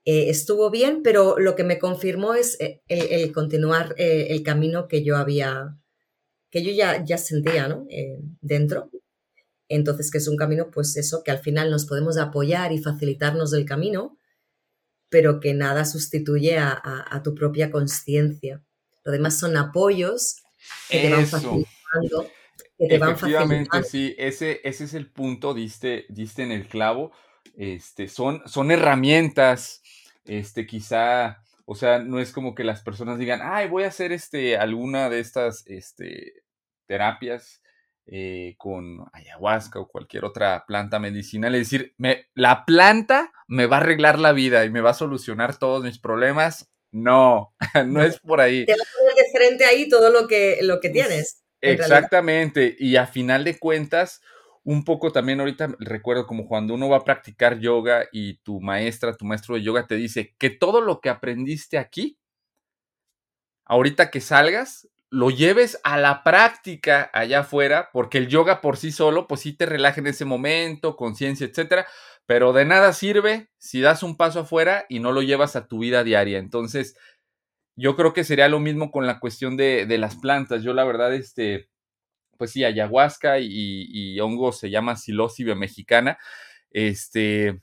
eh, 0.04 0.30
estuvo 0.30 0.70
bien, 0.70 1.02
pero 1.02 1.38
lo 1.38 1.54
que 1.54 1.64
me 1.64 1.78
confirmó 1.78 2.34
es 2.34 2.60
eh, 2.60 2.82
el, 2.88 3.32
continuar 3.32 3.94
el 3.98 4.42
camino 4.42 4.88
que 4.88 5.04
yo 5.04 5.16
había, 5.16 5.78
que 6.50 6.64
yo 6.64 6.72
ya, 6.72 7.04
ya 7.04 7.18
sentía, 7.18 7.68
¿no? 7.68 7.86
dentro. 8.40 8.90
Entonces, 9.68 10.10
que 10.10 10.18
es 10.18 10.28
un 10.28 10.36
camino, 10.36 10.70
pues 10.70 10.96
eso, 10.96 11.22
que 11.24 11.30
al 11.30 11.38
final 11.38 11.70
nos 11.70 11.86
podemos 11.86 12.18
apoyar 12.18 12.72
y 12.72 12.78
facilitarnos 12.78 13.50
del 13.50 13.64
camino, 13.64 14.18
pero 15.08 15.40
que 15.40 15.54
nada 15.54 15.84
sustituye 15.84 16.58
a, 16.58 17.20
tu 17.24 17.34
propia 17.34 17.70
conciencia. 17.70 18.62
Lo 19.04 19.12
demás 19.12 19.38
son 19.38 19.56
apoyos 19.56 20.36
que 20.88 21.00
te 21.00 21.10
van 21.10 21.26
facilitando. 21.26 22.28
Que 22.78 22.88
te 22.88 22.96
Efectivamente, 22.96 23.82
sí, 23.84 24.14
ese, 24.18 24.60
ese 24.64 24.84
es 24.84 24.94
el 24.94 25.10
punto, 25.10 25.54
diste, 25.54 26.04
diste 26.08 26.42
en 26.42 26.52
el 26.52 26.68
clavo. 26.68 27.12
Este, 27.56 28.08
son, 28.08 28.42
son 28.46 28.70
herramientas, 28.70 29.82
este, 30.26 30.66
quizá, 30.66 31.42
o 31.64 31.74
sea, 31.74 32.00
no 32.00 32.20
es 32.20 32.32
como 32.32 32.54
que 32.54 32.64
las 32.64 32.82
personas 32.82 33.18
digan, 33.18 33.40
ay, 33.42 33.68
voy 33.68 33.84
a 33.84 33.88
hacer 33.88 34.12
este, 34.12 34.58
alguna 34.58 35.08
de 35.08 35.20
estas 35.20 35.66
este, 35.66 36.42
terapias 36.86 37.62
eh, 38.06 38.54
con 38.58 39.06
ayahuasca 39.12 39.80
o 39.80 39.88
cualquier 39.88 40.24
otra 40.24 40.64
planta 40.66 40.98
medicinal, 40.98 41.54
es 41.54 41.70
decir, 41.70 41.94
me, 41.96 42.26
la 42.34 42.64
planta 42.64 43.32
me 43.48 43.66
va 43.66 43.78
a 43.78 43.80
arreglar 43.80 44.18
la 44.18 44.32
vida 44.32 44.64
y 44.64 44.70
me 44.70 44.80
va 44.80 44.90
a 44.90 44.94
solucionar 44.94 45.58
todos 45.58 45.82
mis 45.82 45.98
problemas. 45.98 46.70
No, 46.92 47.54
no 47.86 48.02
es 48.02 48.20
por 48.20 48.40
ahí. 48.40 48.64
Te 48.64 48.72
va 48.72 48.82
a 48.82 48.98
poner 48.98 49.14
de 49.24 49.38
frente 49.38 49.64
ahí 49.64 49.88
todo 49.88 50.10
lo 50.10 50.28
que, 50.28 50.58
lo 50.62 50.80
que 50.80 50.90
tienes. 50.90 51.42
Exactamente, 51.62 52.76
y 52.78 52.96
a 52.96 53.06
final 53.06 53.42
de 53.44 53.58
cuentas, 53.58 54.20
un 54.62 54.84
poco 54.84 55.10
también 55.10 55.40
ahorita 55.40 55.74
recuerdo 55.78 56.26
como 56.26 56.46
cuando 56.46 56.74
uno 56.74 56.88
va 56.88 56.98
a 56.98 57.04
practicar 57.04 57.58
yoga 57.58 58.04
y 58.12 58.38
tu 58.38 58.60
maestra, 58.60 59.16
tu 59.16 59.24
maestro 59.24 59.54
de 59.54 59.62
yoga 59.62 59.86
te 59.86 59.94
dice 59.96 60.34
que 60.38 60.50
todo 60.50 60.80
lo 60.80 61.00
que 61.00 61.08
aprendiste 61.08 61.78
aquí, 61.78 62.18
ahorita 63.64 64.10
que 64.10 64.20
salgas, 64.20 64.88
lo 65.10 65.30
lleves 65.30 65.78
a 65.84 65.98
la 65.98 66.22
práctica 66.22 67.10
allá 67.12 67.40
afuera, 67.40 67.90
porque 67.92 68.18
el 68.18 68.28
yoga 68.28 68.60
por 68.60 68.76
sí 68.76 68.92
solo, 68.92 69.26
pues 69.28 69.40
sí 69.42 69.52
te 69.52 69.66
relaja 69.66 70.00
en 70.00 70.08
ese 70.08 70.24
momento, 70.24 70.96
conciencia, 70.96 71.46
etcétera, 71.46 71.86
pero 72.26 72.52
de 72.52 72.64
nada 72.64 72.92
sirve 72.92 73.48
si 73.58 73.80
das 73.80 74.02
un 74.02 74.16
paso 74.16 74.40
afuera 74.40 74.84
y 74.88 74.98
no 75.00 75.12
lo 75.12 75.22
llevas 75.22 75.54
a 75.56 75.68
tu 75.68 75.78
vida 75.78 76.02
diaria. 76.04 76.38
Entonces, 76.38 76.96
yo 77.76 77.94
creo 77.94 78.12
que 78.12 78.24
sería 78.24 78.48
lo 78.48 78.58
mismo 78.58 78.90
con 78.90 79.06
la 79.06 79.20
cuestión 79.20 79.56
de, 79.56 79.86
las 79.98 80.16
plantas. 80.16 80.62
Yo, 80.62 80.72
la 80.72 80.84
verdad, 80.84 81.14
este, 81.14 81.68
pues 82.38 82.50
sí, 82.50 82.64
ayahuasca 82.64 83.38
y, 83.38 84.18
hongo 84.20 84.52
se 84.52 84.70
llama 84.70 84.96
psilocibe 84.96 85.54
mexicana. 85.54 86.18
Este, 86.70 87.60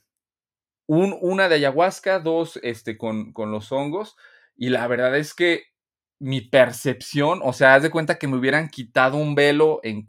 un, 0.86 1.16
una 1.20 1.48
de 1.48 1.56
ayahuasca, 1.56 2.20
dos 2.20 2.60
este, 2.62 2.96
con, 2.96 3.32
con 3.32 3.50
los 3.50 3.72
hongos. 3.72 4.16
Y 4.56 4.68
la 4.68 4.86
verdad 4.86 5.16
es 5.16 5.34
que 5.34 5.64
mi 6.20 6.40
percepción, 6.40 7.40
o 7.42 7.52
sea, 7.52 7.74
haz 7.74 7.82
de 7.82 7.90
cuenta 7.90 8.18
que 8.18 8.28
me 8.28 8.36
hubieran 8.36 8.68
quitado 8.68 9.16
un 9.16 9.34
velo 9.34 9.80
en, 9.82 10.06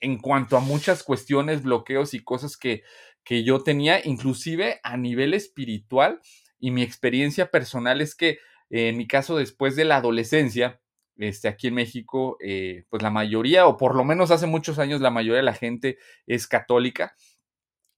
en 0.00 0.18
cuanto 0.18 0.58
a 0.58 0.60
muchas 0.60 1.02
cuestiones, 1.02 1.62
bloqueos 1.62 2.12
y 2.12 2.22
cosas 2.22 2.58
que, 2.58 2.82
que 3.24 3.44
yo 3.44 3.62
tenía, 3.62 4.04
inclusive 4.04 4.78
a 4.82 4.98
nivel 4.98 5.32
espiritual. 5.32 6.20
Y 6.58 6.70
mi 6.70 6.82
experiencia 6.82 7.50
personal 7.50 8.00
es 8.02 8.14
que, 8.14 8.38
en 8.72 8.96
mi 8.96 9.06
caso, 9.06 9.36
después 9.36 9.76
de 9.76 9.84
la 9.84 9.96
adolescencia, 9.96 10.80
este, 11.18 11.48
aquí 11.48 11.68
en 11.68 11.74
México, 11.74 12.38
eh, 12.40 12.84
pues 12.88 13.02
la 13.02 13.10
mayoría, 13.10 13.66
o 13.66 13.76
por 13.76 13.94
lo 13.94 14.02
menos 14.02 14.30
hace 14.30 14.46
muchos 14.46 14.78
años, 14.78 15.00
la 15.00 15.10
mayoría 15.10 15.36
de 15.36 15.42
la 15.42 15.54
gente 15.54 15.98
es 16.26 16.46
católica. 16.46 17.14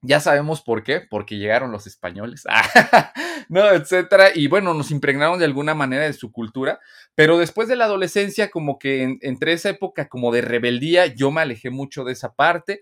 Ya 0.02 0.20
sabemos 0.20 0.60
por 0.60 0.82
qué, 0.82 1.00
porque 1.00 1.38
llegaron 1.38 1.72
los 1.72 1.87
españoles, 1.87 2.44
no, 3.48 3.70
etcétera, 3.70 4.30
y 4.34 4.48
bueno, 4.48 4.74
nos 4.74 4.90
impregnaron 4.90 5.38
de 5.38 5.46
alguna 5.46 5.74
manera 5.74 6.04
de 6.04 6.12
su 6.12 6.30
cultura, 6.30 6.78
pero 7.14 7.38
después 7.38 7.68
de 7.68 7.76
la 7.76 7.87
adolescencia, 7.87 8.50
como 8.50 8.78
que 8.78 9.16
entre 9.22 9.54
esa 9.54 9.70
época 9.70 10.08
como 10.08 10.30
de 10.30 10.42
rebeldía, 10.42 11.06
yo 11.06 11.30
me 11.30 11.40
alejé 11.40 11.70
mucho 11.70 12.04
de 12.04 12.12
esa 12.12 12.34
parte, 12.34 12.80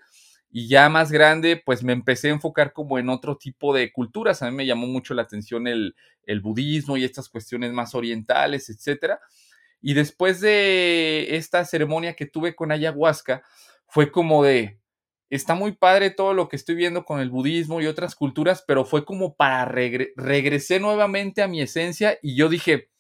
y 0.53 0.69
ya 0.69 0.91
más 0.91 1.11
grande, 1.11 1.57
pues 1.65 1.83
me 1.83 1.95
empecé 1.95 2.29
a 2.29 2.33
enfocar 2.33 2.75
como 2.75 2.99
en 2.99 3.09
otro 3.09 3.39
tipo 3.39 3.75
de 3.75 3.91
culturas. 3.91 4.43
A 4.43 4.51
mí 4.51 4.57
me 4.57 4.67
llamó 4.67 4.87
mucho 4.87 5.15
la 5.15 5.23
atención 5.23 5.67
el, 5.67 5.97
el 6.25 6.41
budismo 6.41 6.99
y 6.99 7.05
estas 7.05 7.31
cuestiones 7.31 7.73
más 7.73 7.95
orientales, 7.95 8.69
etcétera. 8.69 9.19
Y 9.81 9.95
después 9.95 10.41
de 10.41 11.37
esta 11.37 11.65
ceremonia 11.65 12.15
que 12.15 12.27
tuve 12.27 12.55
con 12.55 12.71
ayahuasca, 12.71 13.43
fue 13.87 14.13
como 14.13 14.45
de, 14.45 14.79
está 15.31 15.55
muy 15.55 15.73
padre 15.73 16.11
todo 16.11 16.35
lo 16.35 16.49
que 16.51 16.57
estoy 16.57 16.75
viendo 16.75 17.07
con 17.07 17.21
el 17.21 17.31
budismo 17.31 17.81
y 17.81 17.87
otras 17.87 18.15
culturas, 18.15 18.63
pero 18.67 18.85
fue 18.85 19.07
como 19.07 19.35
para 19.35 19.65
regresar 19.65 20.83
nuevamente 20.83 21.43
a 21.43 21.49
mi 21.49 21.63
esencia 21.63 22.19
y 22.21 22.37
yo 22.37 22.51
dije, 22.51 22.91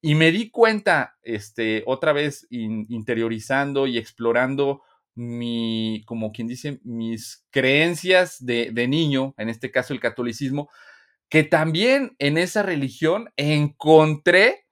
y 0.00 0.14
me 0.14 0.30
di 0.30 0.50
cuenta, 0.50 1.16
este, 1.22 1.82
otra 1.86 2.12
vez 2.12 2.46
interiorizando 2.50 3.88
y 3.88 3.98
explorando 3.98 4.82
mi, 5.18 6.02
como 6.06 6.32
quien 6.32 6.46
dice, 6.46 6.80
mis 6.84 7.44
creencias 7.50 8.36
de, 8.44 8.70
de 8.72 8.86
niño, 8.86 9.34
en 9.36 9.48
este 9.48 9.70
caso 9.70 9.92
el 9.92 10.00
catolicismo, 10.00 10.70
que 11.28 11.42
también 11.44 12.14
en 12.18 12.38
esa 12.38 12.62
religión 12.62 13.30
encontré 13.36 14.66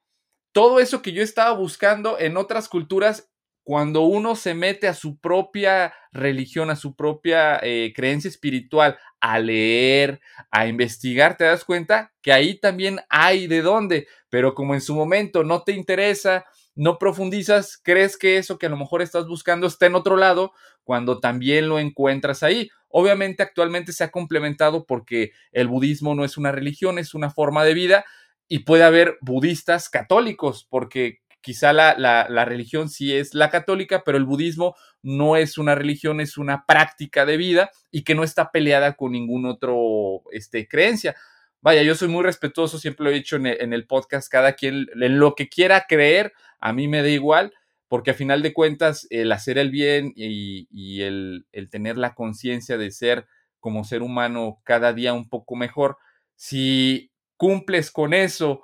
todo 0.53 0.81
eso 0.81 1.03
que 1.03 1.13
yo 1.13 1.23
estaba 1.23 1.53
buscando 1.53 2.19
en 2.19 2.37
otras 2.37 2.69
culturas 2.69 3.29
cuando 3.67 4.03
uno 4.03 4.37
se 4.37 4.55
mete 4.55 4.87
a 4.87 4.95
su 4.95 5.19
propia 5.19 5.93
religión, 6.13 6.71
a 6.71 6.77
su 6.77 6.95
propia 6.95 7.59
eh, 7.61 7.93
creencia 7.97 8.29
espiritual, 8.29 8.97
a 9.21 9.41
leer, 9.41 10.21
a 10.53 10.69
investigar, 10.69 11.37
te 11.37 11.43
das 11.43 11.65
cuenta 11.65 12.13
que 12.23 12.33
ahí 12.33 12.61
también 12.61 13.01
hay 13.09 13.49
de 13.49 13.63
dónde, 13.63 14.07
pero 14.31 14.55
como 14.55 14.75
en 14.75 14.81
su 14.81 14.95
momento 14.95 15.43
no 15.43 15.65
te 15.65 15.73
interesa, 15.73 16.45
no 16.77 16.99
profundizas, 16.99 17.81
crees 17.83 18.17
que 18.17 18.37
eso 18.37 18.59
que 18.59 18.67
a 18.67 18.69
lo 18.69 18.77
mejor 18.77 19.03
estás 19.03 19.27
buscando 19.27 19.67
está 19.67 19.87
en 19.87 19.95
otro 19.95 20.17
lado, 20.17 20.53
cuando 20.85 21.19
también 21.19 21.69
lo 21.69 21.81
encuentras 21.81 22.43
ahí. 22.43 22.71
Obviamente 22.89 23.43
actualmente 23.43 23.93
se 23.93 24.05
ha 24.05 24.11
complementado 24.11 24.87
porque 24.87 25.33
el 25.53 25.67
budismo 25.67 26.15
no 26.15 26.25
es 26.25 26.37
una 26.37 26.53
religión, 26.53 26.99
es 26.99 27.15
una 27.15 27.31
forma 27.31 27.65
de 27.65 27.75
vida 27.75 28.05
y 28.47 28.61
puede 28.61 28.85
haber 28.85 29.19
budistas 29.21 29.89
católicos, 29.89 30.67
porque 30.71 31.21
quizá 31.41 31.73
la, 31.73 32.45
religión 32.45 32.89
sí 32.89 33.15
es 33.15 33.33
la 33.33 33.51
católica, 33.51 34.03
pero 34.05 34.19
el 34.19 34.25
budismo 34.25 34.77
no 35.03 35.37
es 35.37 35.59
una 35.59 35.75
religión, 35.75 36.21
es 36.21 36.39
una 36.39 36.65
práctica 36.67 37.25
de 37.25 37.37
vida 37.37 37.71
y 37.91 38.03
que 38.03 38.15
no 38.15 38.23
está 38.23 38.51
peleada 38.51 38.95
con 38.95 39.13
ningún 39.13 39.47
otro 39.47 40.23
este, 40.33 40.69
creencia. 40.69 41.17
Vaya, 41.61 41.83
yo 41.83 41.95
soy 41.95 42.09
muy 42.09 42.23
respetuoso, 42.23 42.79
siempre 42.79 43.05
lo 43.05 43.11
he 43.11 43.15
dicho 43.15 43.37
en 43.37 43.47
el, 43.73 43.87
podcast, 43.87 44.31
cada 44.31 44.53
quien 44.53 44.87
en 44.95 45.19
lo 45.19 45.35
que 45.35 45.49
quiera 45.49 45.87
creer, 45.89 46.33
a 46.61 46.73
mí 46.73 46.87
me 46.87 47.03
da 47.03 47.09
igual, 47.09 47.53
porque 47.89 48.13
a 48.13 48.15
final 48.15 48.43
de 48.43 48.53
cuentas 48.53 49.07
el 49.11 49.33
hacer 49.33 49.59
el 49.59 49.71
bien 49.71 50.13
y, 50.15 51.03
el, 51.03 51.47
el 51.53 51.69
tener 51.71 51.99
la 51.99 52.15
conciencia 52.15 52.79
de 52.79 52.91
ser 52.91 53.27
como 53.59 53.85
ser 53.85 54.03
humano 54.03 54.61
cada 54.65 54.93
día 54.93 55.13
un 55.13 55.29
poco 55.29 55.57
mejor, 55.57 55.99
si 56.37 57.11
cumples 57.37 57.91
con 57.91 58.15
eso, 58.15 58.63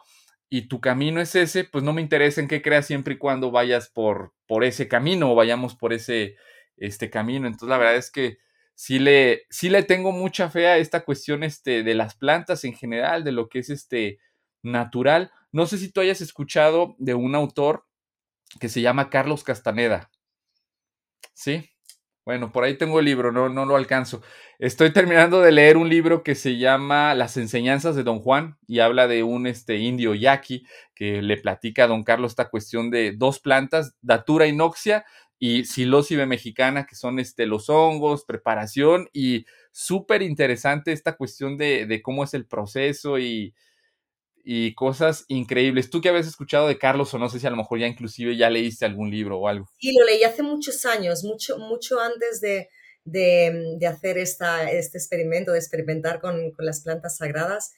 y 0.54 0.68
tu 0.68 0.82
camino 0.82 1.18
es 1.22 1.34
ese, 1.34 1.64
pues 1.64 1.82
no 1.82 1.94
me 1.94 2.02
interesa 2.02 2.42
en 2.42 2.46
qué 2.46 2.60
creas 2.60 2.86
siempre 2.86 3.14
y 3.14 3.16
cuando 3.16 3.50
vayas 3.50 3.88
por, 3.88 4.34
por 4.46 4.64
ese 4.64 4.86
camino 4.86 5.32
o 5.32 5.34
vayamos 5.34 5.74
por 5.74 5.94
ese 5.94 6.36
este 6.76 7.08
camino. 7.08 7.46
Entonces, 7.46 7.70
la 7.70 7.78
verdad 7.78 7.96
es 7.96 8.10
que 8.10 8.36
sí 8.74 8.98
le, 8.98 9.46
le 9.60 9.82
tengo 9.82 10.12
mucha 10.12 10.50
fe 10.50 10.66
a 10.66 10.78
esta 10.78 11.04
cuestión 11.04 11.42
este, 11.42 11.82
de 11.82 11.94
las 11.94 12.14
plantas 12.14 12.64
en 12.64 12.74
general, 12.74 13.24
de 13.24 13.32
lo 13.32 13.48
que 13.48 13.60
es 13.60 13.70
este 13.70 14.18
natural. 14.62 15.30
No 15.52 15.66
sé 15.66 15.78
si 15.78 15.90
tú 15.90 16.00
hayas 16.00 16.20
escuchado 16.20 16.94
de 16.98 17.14
un 17.14 17.34
autor 17.34 17.84
que 18.60 18.68
se 18.68 18.80
llama 18.80 19.10
Carlos 19.10 19.44
Castaneda. 19.44 20.10
¿Sí? 21.34 21.68
Bueno, 22.24 22.52
por 22.52 22.62
ahí 22.62 22.78
tengo 22.78 23.00
el 23.00 23.04
libro, 23.06 23.32
no, 23.32 23.48
no 23.48 23.64
lo 23.64 23.74
alcanzo. 23.74 24.22
Estoy 24.60 24.92
terminando 24.92 25.40
de 25.40 25.50
leer 25.50 25.76
un 25.76 25.88
libro 25.88 26.22
que 26.22 26.36
se 26.36 26.56
llama 26.56 27.14
Las 27.16 27.36
enseñanzas 27.36 27.96
de 27.96 28.04
Don 28.04 28.20
Juan 28.20 28.58
y 28.68 28.78
habla 28.78 29.08
de 29.08 29.24
un 29.24 29.48
este, 29.48 29.78
indio 29.78 30.14
yaqui 30.14 30.64
que 30.94 31.20
le 31.20 31.36
platica 31.36 31.84
a 31.84 31.86
Don 31.88 32.04
Carlos 32.04 32.32
esta 32.32 32.48
cuestión 32.48 32.90
de 32.90 33.12
dos 33.16 33.40
plantas, 33.40 33.96
Datura 34.02 34.46
inoxia 34.46 35.04
y 35.44 35.64
Psilocibe 35.64 36.24
mexicana, 36.24 36.86
que 36.86 36.94
son 36.94 37.18
este, 37.18 37.46
los 37.46 37.68
hongos, 37.68 38.24
preparación 38.24 39.08
y 39.12 39.44
súper 39.72 40.22
interesante 40.22 40.92
esta 40.92 41.16
cuestión 41.16 41.58
de, 41.58 41.84
de 41.86 42.00
cómo 42.00 42.22
es 42.22 42.32
el 42.34 42.46
proceso 42.46 43.18
y, 43.18 43.52
y 44.44 44.72
cosas 44.74 45.24
increíbles. 45.26 45.90
Tú 45.90 46.00
que 46.00 46.10
habías 46.10 46.28
escuchado 46.28 46.68
de 46.68 46.78
Carlos 46.78 47.12
o 47.12 47.18
no 47.18 47.28
sé 47.28 47.40
si 47.40 47.46
a 47.48 47.50
lo 47.50 47.56
mejor 47.56 47.80
ya 47.80 47.88
inclusive 47.88 48.36
ya 48.36 48.50
leíste 48.50 48.84
algún 48.84 49.10
libro 49.10 49.40
o 49.40 49.48
algo. 49.48 49.68
Sí, 49.80 49.92
lo 49.98 50.06
leí 50.06 50.22
hace 50.22 50.44
muchos 50.44 50.86
años, 50.86 51.24
mucho, 51.24 51.58
mucho 51.58 51.98
antes 51.98 52.40
de, 52.40 52.68
de, 53.04 53.84
hacer 53.88 54.18
esta, 54.18 54.70
este 54.70 54.96
experimento, 54.98 55.50
de 55.50 55.58
experimentar 55.58 56.20
con, 56.20 56.52
con, 56.52 56.64
las 56.64 56.82
plantas 56.82 57.16
sagradas. 57.16 57.72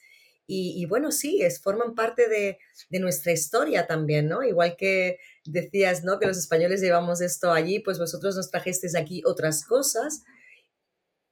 Y, 0.47 0.85
bueno, 0.85 1.11
sí, 1.11 1.41
es, 1.41 1.59
forman 1.59 1.95
parte 1.95 2.29
de, 2.29 2.59
nuestra 2.99 3.31
historia 3.31 3.87
también, 3.87 4.27
¿no? 4.27 4.43
Igual 4.43 4.75
que 4.77 5.17
decías, 5.45 6.03
¿no? 6.03 6.19
Que 6.19 6.27
los 6.27 6.37
españoles 6.37 6.81
llevamos 6.81 7.21
esto 7.21 7.51
allí, 7.51 7.79
pues 7.79 7.99
vosotros 7.99 8.35
nos 8.35 8.51
trajisteis 8.51 8.95
aquí 8.95 9.21
otras 9.25 9.65
cosas. 9.65 10.23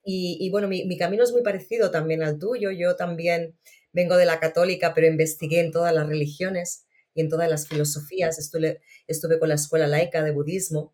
Y, 0.05 0.49
bueno, 0.51 0.67
mi, 0.67 0.85
mi, 0.85 0.97
camino 0.97 1.23
es 1.23 1.31
muy 1.31 1.43
parecido 1.43 1.89
también 1.89 2.23
al 2.23 2.37
tuyo. 2.37 2.71
Yo 2.71 2.95
también 2.97 3.57
vengo 3.93 4.17
de 4.17 4.25
la 4.25 4.39
católica, 4.39 4.93
pero 4.93 5.07
investigué 5.07 5.61
en 5.61 5.71
todas 5.71 5.93
las 5.93 6.07
religiones 6.07 6.85
y 7.13 7.21
en 7.21 7.29
todas 7.29 7.49
las 7.49 7.67
filosofías. 7.67 8.37
Estuve, 8.37 8.81
estuve 9.07 9.39
con 9.39 9.49
la 9.49 9.55
escuela 9.55 9.87
laica 9.87 10.23
de 10.23 10.31
budismo 10.31 10.93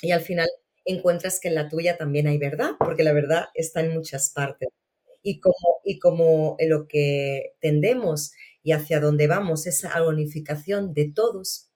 y 0.00 0.12
al 0.12 0.22
final 0.22 0.48
encuentras 0.86 1.40
que 1.40 1.48
en 1.48 1.56
la 1.56 1.68
tuya 1.68 1.98
también 1.98 2.26
hay 2.26 2.38
verdad, 2.38 2.72
porque 2.78 3.04
la 3.04 3.12
verdad 3.12 3.46
está 3.54 3.80
en 3.80 3.92
muchas 3.92 4.30
partes 4.30 4.68
y 5.22 5.40
como, 5.40 5.80
y 5.84 5.98
como 5.98 6.56
lo 6.60 6.88
que 6.88 7.54
tendemos 7.60 8.32
y 8.62 8.72
hacia 8.72 9.00
dónde 9.00 9.26
vamos, 9.26 9.66
esa 9.66 10.02
unificación 10.06 10.94
de 10.94 11.12
todos. 11.14 11.67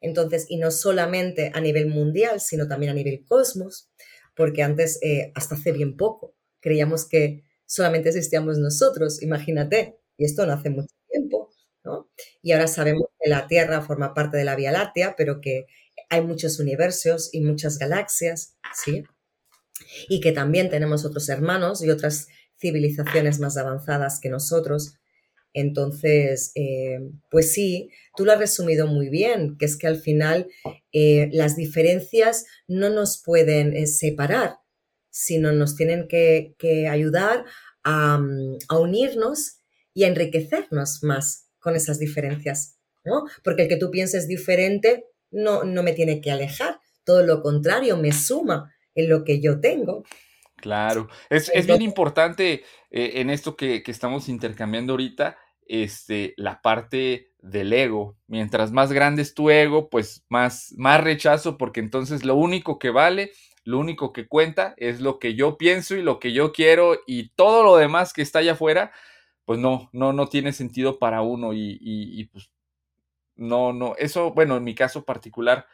Entonces, 0.00 0.46
y 0.48 0.58
no 0.58 0.70
solamente 0.70 1.50
a 1.54 1.60
nivel 1.60 1.88
mundial, 1.88 2.40
sino 2.40 2.68
también 2.68 2.90
a 2.92 2.94
nivel 2.94 3.24
cosmos, 3.24 3.90
porque 4.34 4.62
antes, 4.62 4.98
eh, 5.02 5.32
hasta 5.34 5.56
hace 5.56 5.72
bien 5.72 5.96
poco, 5.96 6.34
creíamos 6.60 7.08
que 7.08 7.44
solamente 7.66 8.08
existíamos 8.10 8.58
nosotros, 8.58 9.22
imagínate, 9.22 9.98
y 10.16 10.24
esto 10.24 10.46
no 10.46 10.52
hace 10.52 10.70
mucho 10.70 10.94
tiempo, 11.10 11.50
¿no? 11.84 12.10
Y 12.42 12.52
ahora 12.52 12.68
sabemos 12.68 13.08
que 13.20 13.28
la 13.30 13.46
Tierra 13.46 13.82
forma 13.82 14.14
parte 14.14 14.36
de 14.36 14.44
la 14.44 14.56
Vía 14.56 14.72
Láctea, 14.72 15.14
pero 15.16 15.40
que 15.40 15.66
hay 16.10 16.22
muchos 16.22 16.60
universos 16.60 17.30
y 17.32 17.40
muchas 17.40 17.78
galaxias, 17.78 18.56
¿sí? 18.74 19.04
y 20.08 20.20
que 20.20 20.32
también 20.32 20.70
tenemos 20.70 21.04
otros 21.04 21.28
hermanos 21.28 21.82
y 21.82 21.90
otras 21.90 22.28
civilizaciones 22.58 23.38
más 23.38 23.56
avanzadas 23.56 24.20
que 24.20 24.30
nosotros. 24.30 24.94
Entonces, 25.52 26.52
eh, 26.54 26.98
pues 27.30 27.52
sí, 27.52 27.90
tú 28.16 28.24
lo 28.24 28.32
has 28.32 28.38
resumido 28.38 28.86
muy 28.86 29.08
bien, 29.08 29.56
que 29.58 29.64
es 29.64 29.76
que 29.76 29.86
al 29.86 29.98
final 29.98 30.48
eh, 30.92 31.28
las 31.32 31.56
diferencias 31.56 32.44
no 32.66 32.90
nos 32.90 33.22
pueden 33.22 33.74
eh, 33.74 33.86
separar, 33.86 34.58
sino 35.10 35.52
nos 35.52 35.74
tienen 35.74 36.06
que, 36.08 36.54
ayudar 36.88 37.44
a, 37.82 38.20
unirnos 38.70 39.60
y 39.94 40.04
a 40.04 40.08
enriquecernos 40.08 41.02
más 41.02 41.48
con 41.58 41.74
esas 41.74 41.98
diferencias, 41.98 42.78
¿no? 43.04 43.24
Porque 43.42 43.62
el 43.62 43.68
que 43.68 43.76
tú 43.76 43.90
pienses 43.90 44.28
diferente 44.28 45.06
no, 45.30 45.64
no 45.64 45.82
me 45.82 45.92
tiene 45.92 46.20
que 46.20 46.30
alejar, 46.30 46.78
todo 47.04 47.24
lo 47.24 47.42
contrario, 47.42 47.96
me 47.96 48.12
suma 48.12 48.72
en 48.94 49.08
lo 49.08 49.24
que 49.24 49.40
yo 49.40 49.60
tengo. 49.60 50.04
Claro, 50.60 51.08
es, 51.30 51.66
bien 51.66 51.82
importante 51.82 52.64
eh, 52.90 53.12
en 53.16 53.30
esto 53.30 53.56
que, 53.56 53.82
estamos 53.86 54.28
intercambiando 54.28 54.92
ahorita, 54.92 55.38
este, 55.66 56.34
la 56.36 56.60
parte 56.62 57.32
del 57.38 57.72
ego. 57.72 58.16
Mientras 58.26 58.72
más 58.72 58.92
grande 58.92 59.22
es 59.22 59.34
tu 59.34 59.50
ego, 59.50 59.88
pues 59.88 60.24
más, 60.28 60.74
más 60.76 61.02
rechazo, 61.02 61.56
porque 61.58 61.78
entonces 61.78 62.24
lo 62.24 62.34
único 62.34 62.80
que 62.80 62.90
vale, 62.90 63.30
lo 63.62 63.78
único 63.78 64.12
que 64.12 64.26
cuenta 64.26 64.74
es 64.78 65.00
lo 65.00 65.20
que 65.20 65.34
yo 65.34 65.58
pienso 65.58 65.94
y 65.94 66.02
lo 66.02 66.18
que 66.18 66.32
yo 66.32 66.52
quiero 66.52 66.98
y 67.06 67.28
todo 67.30 67.62
lo 67.62 67.76
demás 67.76 68.12
que 68.12 68.22
está 68.22 68.40
allá 68.40 68.52
afuera, 68.52 68.90
pues 69.44 69.60
no, 69.60 69.90
no, 69.92 70.12
no 70.12 70.26
tiene 70.26 70.52
sentido 70.52 70.98
para 70.98 71.22
uno 71.22 71.52
y, 71.52 71.78
y 71.80 72.24
pues 72.24 72.50
no, 73.36 73.72
no, 73.72 73.94
eso, 73.96 74.32
bueno, 74.32 74.56
en 74.56 74.64
mi 74.64 74.74
caso 74.74 75.04
particular, 75.04 75.66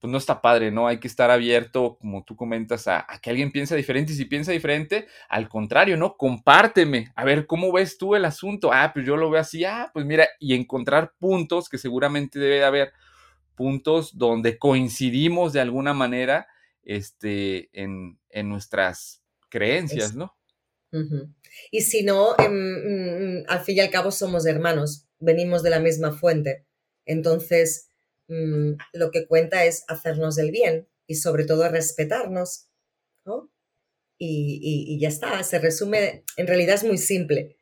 pues 0.00 0.10
no 0.10 0.16
está 0.16 0.40
padre, 0.40 0.70
¿no? 0.70 0.88
Hay 0.88 0.98
que 0.98 1.08
estar 1.08 1.30
abierto, 1.30 1.98
como 2.00 2.24
tú 2.24 2.34
comentas, 2.34 2.88
a, 2.88 3.06
que 3.20 3.28
alguien 3.28 3.52
piense 3.52 3.76
diferente 3.76 4.12
y 4.12 4.16
si 4.16 4.24
piensa 4.24 4.50
diferente, 4.50 5.06
al 5.28 5.48
contrario, 5.48 5.98
¿no? 5.98 6.16
Compárteme, 6.16 7.12
a 7.14 7.24
ver, 7.24 7.46
¿cómo 7.46 7.70
ves 7.70 7.98
tú 7.98 8.14
el 8.14 8.24
asunto? 8.24 8.72
Ah, 8.72 8.92
pues 8.94 9.04
yo 9.06 9.16
lo 9.16 9.30
veo 9.30 9.40
así, 9.40 9.64
ah, 9.64 9.90
pues 9.92 10.06
mira, 10.06 10.26
y 10.38 10.54
encontrar 10.54 11.12
puntos 11.18 11.68
que 11.68 11.76
seguramente 11.76 12.38
debe 12.38 12.56
de 12.56 12.64
haber 12.64 12.92
puntos 13.54 14.16
donde 14.16 14.58
coincidimos 14.58 15.52
de 15.52 15.60
alguna 15.60 15.92
manera 15.92 16.46
este, 16.82 17.68
en, 17.74 18.18
nuestras 18.48 19.22
creencias, 19.50 20.14
¿no? 20.14 20.34
Y 21.70 21.82
si 21.82 22.02
no, 22.04 22.34
em, 22.38 23.42
mm, 23.42 23.44
al 23.48 23.60
fin 23.60 23.76
y 23.76 23.80
al 23.80 23.90
cabo 23.90 24.10
somos 24.10 24.46
hermanos, 24.46 25.06
venimos 25.18 25.62
de 25.62 25.70
la 25.70 25.78
misma 25.78 26.12
fuente. 26.12 26.64
Entonces, 27.04 27.89
Mm, 28.30 28.76
lo 28.92 29.10
que 29.10 29.26
cuenta 29.26 29.64
es 29.64 29.82
hacernos 29.88 30.38
el 30.38 30.52
bien 30.52 30.88
y 31.08 31.16
sobre 31.16 31.44
todo 31.44 31.68
respetarnos, 31.68 32.68
¿no? 33.24 33.50
Y, 34.18 35.00
ya 35.00 35.08
está, 35.08 35.42
se 35.42 35.58
resume, 35.58 36.24
en 36.36 36.46
realidad 36.46 36.76
es 36.76 36.84
muy 36.84 36.96
simple. 36.96 37.56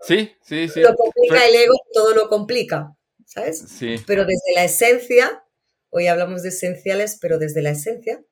Sí, 0.00 0.30
sí, 0.42 0.68
sí. 0.68 0.80
Lo 0.80 0.94
complica 0.94 1.46
el 1.46 1.54
ego, 1.54 1.74
todo 1.92 2.14
lo 2.14 2.28
complica, 2.30 2.96
¿sabes? 3.26 3.58
Sí. 3.58 3.96
Pero 4.06 4.24
desde 4.24 4.54
la 4.54 4.64
esencia, 4.64 5.44
hoy 5.90 6.06
hablamos 6.06 6.42
de 6.42 6.48
esenciales, 6.48 7.18
pero 7.20 7.38
desde 7.38 7.60
la 7.60 7.70
esencia 7.70 8.24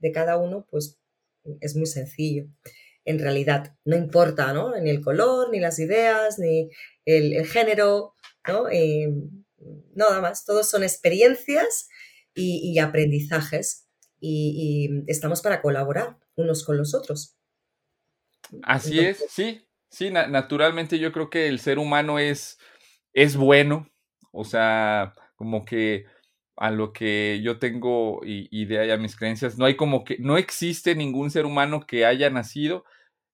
de 0.00 0.12
cada 0.12 0.36
uno, 0.36 0.66
pues 0.70 0.98
es 1.60 1.74
muy 1.74 1.86
sencillo. 1.86 2.48
En 3.06 3.18
realidad, 3.18 3.74
no 3.86 3.96
importa, 3.96 4.52
¿no? 4.52 4.78
Ni 4.78 4.90
el 4.90 5.00
color, 5.00 5.50
ni 5.50 5.60
las 5.60 5.78
ideas, 5.78 6.38
ni 6.38 6.68
el, 7.06 7.46
género, 7.46 8.14
¿no? 8.46 8.68
Eh, 8.68 9.08
nada 9.94 10.20
más, 10.20 10.44
todos 10.44 10.68
son 10.68 10.82
experiencias 10.82 11.88
y, 12.34 12.78
aprendizajes 12.78 13.88
y, 14.20 15.04
estamos 15.06 15.42
para 15.42 15.62
colaborar 15.62 16.18
unos 16.36 16.64
con 16.64 16.76
los 16.76 16.94
otros. 16.94 17.36
Así 18.62 19.00
es, 19.00 19.24
sí, 19.28 19.66
sí, 19.88 20.10
naturalmente 20.10 20.98
yo 20.98 21.12
creo 21.12 21.30
que 21.30 21.48
el 21.48 21.60
ser 21.60 21.78
humano 21.78 22.18
es, 22.18 22.58
es 23.12 23.36
bueno, 23.36 23.90
o 24.32 24.44
sea, 24.44 25.14
como 25.36 25.64
que 25.64 26.06
a 26.56 26.70
lo 26.70 26.92
que 26.92 27.40
yo 27.42 27.58
tengo 27.58 28.20
idea 28.24 28.86
y 28.86 28.90
a 28.90 28.96
mis 28.96 29.16
creencias, 29.16 29.58
no 29.58 29.64
hay 29.64 29.76
como 29.76 30.04
que, 30.04 30.18
no 30.18 30.36
existe 30.36 30.94
ningún 30.94 31.30
ser 31.30 31.46
humano 31.46 31.84
que 31.86 32.06
haya 32.06 32.30
nacido 32.30 32.84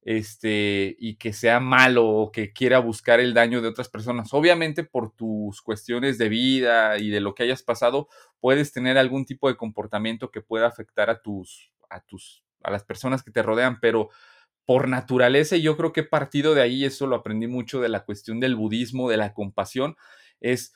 este, 0.03 0.97
y 0.99 1.17
que 1.17 1.33
sea 1.33 1.61
malo 1.61 2.09
o 2.09 2.33
que 2.33 2.53
quiera 2.53 2.79
buscar 2.79 3.21
el 3.21 3.35
daño 3.35 3.61
de 3.61 3.69
otras 3.69 3.89
personas. 3.89 4.33
Obviamente 4.33 4.85
por 4.85 5.13
tus 5.13 5.61
cuestiones 5.63 6.19
de 6.19 6.29
vida 6.29 6.99
y 6.99 7.11
de 7.11 7.21
lo 7.21 7.35
que 7.35 7.43
hayas 7.43 7.63
pasado, 7.63 8.09
puedes 8.41 8.73
tener 8.73 8.99
algún 8.99 9.25
tipo 9.25 9.49
de 9.49 9.57
comportamiento 9.57 10.31
que 10.31 10.41
pueda 10.41 10.67
afectar 10.67 11.11
a 11.11 11.21
tus, 11.21 11.73
a 11.91 12.01
tus, 12.01 12.45
a 12.63 12.71
las 12.71 12.85
personas 12.85 13.23
que 13.23 13.31
te 13.31 13.43
rodean, 13.43 13.81
pero 13.81 14.09
por 14.65 14.89
naturaleza, 14.89 15.57
y 15.57 15.63
yo 15.63 15.77
creo 15.77 15.93
que 15.93 16.05
partido 16.05 16.55
de 16.55 16.63
ahí, 16.63 16.85
eso 16.85 17.07
lo 17.07 17.17
aprendí 17.17 17.49
mucho 17.49 17.81
de 17.81 17.89
la 17.89 18.05
cuestión 18.05 18.39
del 18.41 18.55
budismo, 18.55 19.11
de 19.11 19.17
la 19.17 19.35
compasión, 19.35 19.97
es 20.41 20.75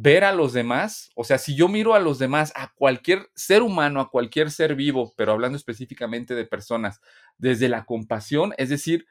ver 0.00 0.22
a 0.22 0.32
los 0.32 0.52
demás, 0.52 1.10
o 1.16 1.24
sea, 1.24 1.38
si 1.38 1.56
yo 1.56 1.66
miro 1.66 1.92
a 1.92 1.98
los 1.98 2.20
demás, 2.20 2.52
a 2.54 2.72
cualquier 2.72 3.28
ser 3.34 3.62
humano, 3.62 4.00
a 4.00 4.10
cualquier 4.10 4.52
ser 4.52 4.76
vivo, 4.76 5.12
pero 5.16 5.32
hablando 5.32 5.56
específicamente 5.56 6.36
de 6.36 6.44
personas, 6.44 7.00
desde 7.36 7.68
la 7.68 7.84
compasión, 7.84 8.54
es 8.58 8.68
decir, 8.68 9.06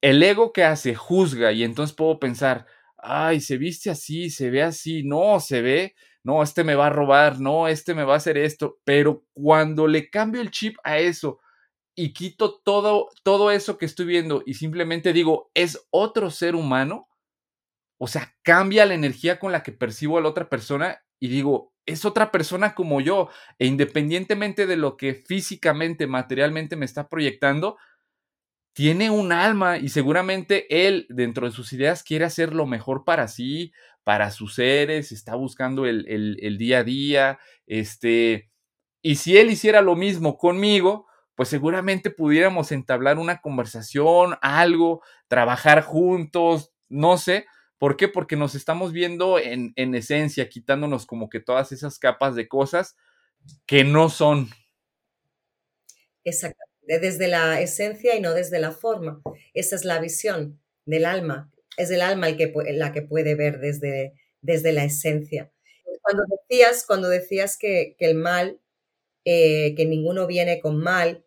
el 0.00 0.22
ego 0.22 0.52
que 0.52 0.62
hace 0.62 0.94
juzga 0.94 1.50
y 1.50 1.64
entonces 1.64 1.96
puedo 1.96 2.20
pensar, 2.20 2.64
ay, 2.96 3.40
se 3.40 3.58
viste 3.58 3.90
así, 3.90 4.30
se 4.30 4.50
ve 4.50 4.62
así, 4.62 5.02
no, 5.02 5.40
se 5.40 5.62
ve, 5.62 5.96
no, 6.22 6.44
este 6.44 6.62
me 6.62 6.76
va 6.76 6.86
a 6.86 6.90
robar, 6.90 7.40
no, 7.40 7.66
este 7.66 7.92
me 7.92 8.04
va 8.04 8.14
a 8.14 8.18
hacer 8.18 8.38
esto, 8.38 8.78
pero 8.84 9.24
cuando 9.32 9.88
le 9.88 10.10
cambio 10.10 10.40
el 10.40 10.52
chip 10.52 10.76
a 10.84 10.98
eso 10.98 11.40
y 11.96 12.12
quito 12.12 12.60
todo, 12.60 13.08
todo 13.24 13.50
eso 13.50 13.78
que 13.78 13.86
estoy 13.86 14.06
viendo 14.06 14.44
y 14.46 14.54
simplemente 14.54 15.12
digo, 15.12 15.50
es 15.54 15.88
otro 15.90 16.30
ser 16.30 16.54
humano, 16.54 17.07
o 17.98 18.06
sea, 18.06 18.34
cambia 18.42 18.86
la 18.86 18.94
energía 18.94 19.38
con 19.38 19.52
la 19.52 19.62
que 19.62 19.72
percibo 19.72 20.18
a 20.18 20.20
la 20.20 20.28
otra 20.28 20.48
persona 20.48 21.02
y 21.20 21.28
digo, 21.28 21.74
es 21.84 22.04
otra 22.04 22.30
persona 22.30 22.74
como 22.74 23.00
yo. 23.00 23.28
E 23.58 23.66
independientemente 23.66 24.66
de 24.66 24.76
lo 24.76 24.96
que 24.96 25.14
físicamente, 25.14 26.06
materialmente 26.06 26.76
me 26.76 26.84
está 26.84 27.08
proyectando, 27.08 27.76
tiene 28.72 29.10
un 29.10 29.32
alma 29.32 29.78
y 29.78 29.88
seguramente 29.88 30.86
él, 30.86 31.06
dentro 31.08 31.46
de 31.46 31.52
sus 31.52 31.72
ideas, 31.72 32.04
quiere 32.04 32.24
hacer 32.24 32.54
lo 32.54 32.66
mejor 32.66 33.04
para 33.04 33.26
sí, 33.26 33.72
para 34.04 34.30
sus 34.30 34.54
seres, 34.54 35.10
está 35.10 35.34
buscando 35.34 35.84
el, 35.86 36.06
el 36.08 36.58
día 36.58 36.78
a 36.78 36.84
día. 36.84 37.38
Este, 37.66 38.50
y 39.02 39.16
si 39.16 39.36
él 39.36 39.50
hiciera 39.50 39.82
lo 39.82 39.96
mismo 39.96 40.38
conmigo, 40.38 41.06
pues 41.34 41.48
seguramente 41.48 42.10
pudiéramos 42.10 42.72
entablar 42.72 43.18
una 43.18 43.40
conversación, 43.40 44.36
algo, 44.40 45.02
trabajar 45.28 45.82
juntos, 45.82 46.72
no 46.88 47.16
sé, 47.16 47.46
¿Por 47.78 47.96
qué? 47.96 48.08
Porque 48.08 48.36
nos 48.36 48.54
estamos 48.54 48.92
viendo 48.92 49.38
en, 49.38 49.72
esencia, 49.94 50.48
quitándonos 50.48 51.06
como 51.06 51.28
que 51.28 51.40
todas 51.40 51.70
esas 51.70 51.98
capas 51.98 52.34
de 52.34 52.48
cosas 52.48 52.96
que 53.66 53.84
no 53.84 54.10
son. 54.10 54.48
Exacto, 56.24 56.62
desde 56.82 57.28
la 57.28 57.60
esencia 57.60 58.16
y 58.16 58.20
no 58.20 58.34
desde 58.34 58.58
la 58.58 58.72
forma. 58.72 59.22
Esa 59.54 59.76
es 59.76 59.84
la 59.84 60.00
visión 60.00 60.60
del 60.86 61.04
alma. 61.04 61.52
Es 61.76 61.90
el 61.90 62.00
alma 62.00 62.28
la 62.30 62.92
que 62.92 63.02
puede 63.02 63.34
ver 63.36 63.60
desde, 63.60 64.14
desde 64.40 64.72
la 64.72 64.84
esencia. 64.84 65.52
Cuando 66.02 66.24
decías, 66.28 66.84
cuando 66.84 67.08
decías 67.08 67.56
que, 67.56 67.94
el 68.00 68.16
mal, 68.16 68.60
eh, 69.24 69.74
que 69.76 69.84
ninguno 69.84 70.26
viene 70.26 70.58
con 70.60 70.78
mal, 70.78 71.24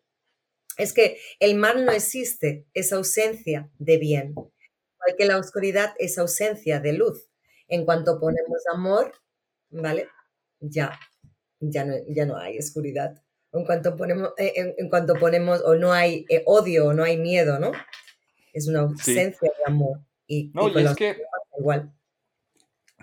es 0.76 0.92
que 0.92 1.18
el 1.40 1.54
mal 1.54 1.84
no 1.86 1.92
existe, 1.92 2.66
es 2.74 2.92
ausencia 2.92 3.70
de 3.78 3.96
bien. 3.96 4.34
Igual 5.02 5.16
que 5.18 5.26
la 5.26 5.38
oscuridad 5.38 5.94
es 5.98 6.18
ausencia 6.18 6.80
de 6.80 6.92
luz. 6.92 7.28
En 7.68 7.84
cuanto 7.84 8.20
ponemos 8.20 8.62
amor, 8.72 9.12
¿vale? 9.70 10.08
Ya, 10.60 10.98
ya 11.60 11.84
no, 11.84 11.94
ya 12.08 12.26
no 12.26 12.36
hay 12.36 12.58
oscuridad. 12.58 13.22
En 13.52 13.64
cuanto 13.64 13.96
ponemos, 13.96 14.32
eh, 14.38 14.74
en, 14.76 14.88
cuanto 14.88 15.14
ponemos 15.14 15.62
o 15.62 15.74
no 15.74 15.92
hay 15.92 16.24
eh, 16.28 16.42
odio 16.46 16.86
o 16.86 16.94
no 16.94 17.04
hay 17.04 17.16
miedo, 17.18 17.58
¿no? 17.58 17.72
Es 18.52 18.68
una 18.68 18.80
ausencia 18.80 19.50
de 19.56 19.64
amor. 19.66 20.00
Y, 20.26 20.50
no, 20.54 20.68
y, 20.68 20.84
es 20.84 20.94
que 20.94 21.16
igual. 21.58 21.92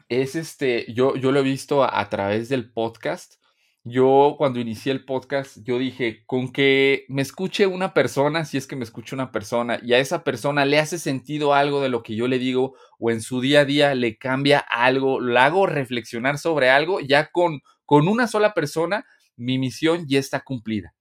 Es 0.08 0.36
este, 0.36 0.92
yo, 0.92 1.16
yo 1.16 1.32
lo 1.32 1.40
he 1.40 1.44
visto 1.44 1.84
a 1.84 2.10
través 2.10 2.50
del 2.50 2.72
podcast 2.72 3.36
yo 3.84 4.36
cuando 4.38 4.60
inicié 4.60 4.92
el 4.92 5.06
podcast, 5.06 5.58
yo 5.64 5.80
dije, 5.80 6.24
con 6.26 6.52
que 6.52 7.06
me 7.08 7.22
escuche 7.22 7.66
una 7.66 7.94
persona, 7.94 8.46
si 8.46 8.58
es 8.58 8.68
que 8.68 8.76
me 8.76 8.84
escucha 8.84 9.16
una 9.16 9.32
persona, 9.32 9.80
y 9.82 9.94
a 9.94 10.00
esa 10.00 10.24
persona 10.24 10.66
le 10.66 10.80
hace 10.80 11.00
sentido 11.00 11.54
algo 11.54 11.82
de 11.82 11.90
lo 11.90 12.04
que 12.04 12.16
yo 12.16 12.28
le 12.28 12.40
digo, 12.40 12.76
o 13.00 13.12
en 13.12 13.22
su 13.22 13.42
día 13.42 13.62
a 13.62 13.66
día 13.66 13.96
le 13.96 14.18
cambia 14.18 14.60
algo, 14.60 15.22
la 15.22 15.46
hago 15.46 15.66
reflexionar 15.66 16.38
sobre 16.38 16.70
algo, 16.70 17.00
ya 17.00 17.32
con, 17.32 17.62
con 17.86 18.08
una 18.08 18.28
sola 18.28 18.54
persona, 18.54 19.06
mi 19.38 19.58
misión 19.58 20.06
ya 20.08 20.20
está 20.20 20.42
cumplida. 20.42 20.94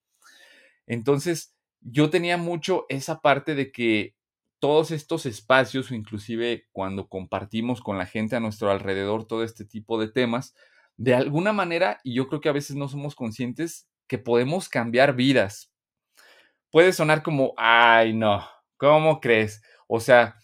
Entonces, 0.86 1.54
yo 1.80 2.10
tenía 2.10 2.36
mucho 2.36 2.86
esa 2.88 3.20
parte 3.20 3.54
de 3.54 3.72
que 3.72 4.14
todos 4.60 4.90
estos 4.90 5.26
espacios, 5.26 5.92
inclusive 5.92 6.66
cuando 6.72 7.08
compartimos 7.08 7.80
con 7.80 7.98
la 7.98 8.06
gente 8.06 8.36
a 8.36 8.40
nuestro 8.40 8.70
alrededor 8.70 9.26
todo 9.26 9.44
este 9.44 9.64
tipo 9.64 10.00
de 10.00 10.08
temas, 10.08 10.54
de 10.98 11.14
alguna 11.14 11.52
manera, 11.52 12.00
y 12.04 12.14
yo 12.14 12.28
creo 12.28 12.40
que 12.40 12.48
a 12.48 12.52
veces 12.52 12.76
no 12.76 12.88
somos 12.88 13.14
conscientes, 13.14 13.88
que 14.08 14.18
podemos 14.18 14.68
cambiar 14.68 15.14
vidas. 15.14 15.72
Puede 16.70 16.92
sonar 16.92 17.22
como, 17.22 17.54
ay, 17.56 18.12
no, 18.12 18.46
¿cómo 18.76 19.20
crees? 19.20 19.62
O 19.86 20.00
sea, 20.00 20.36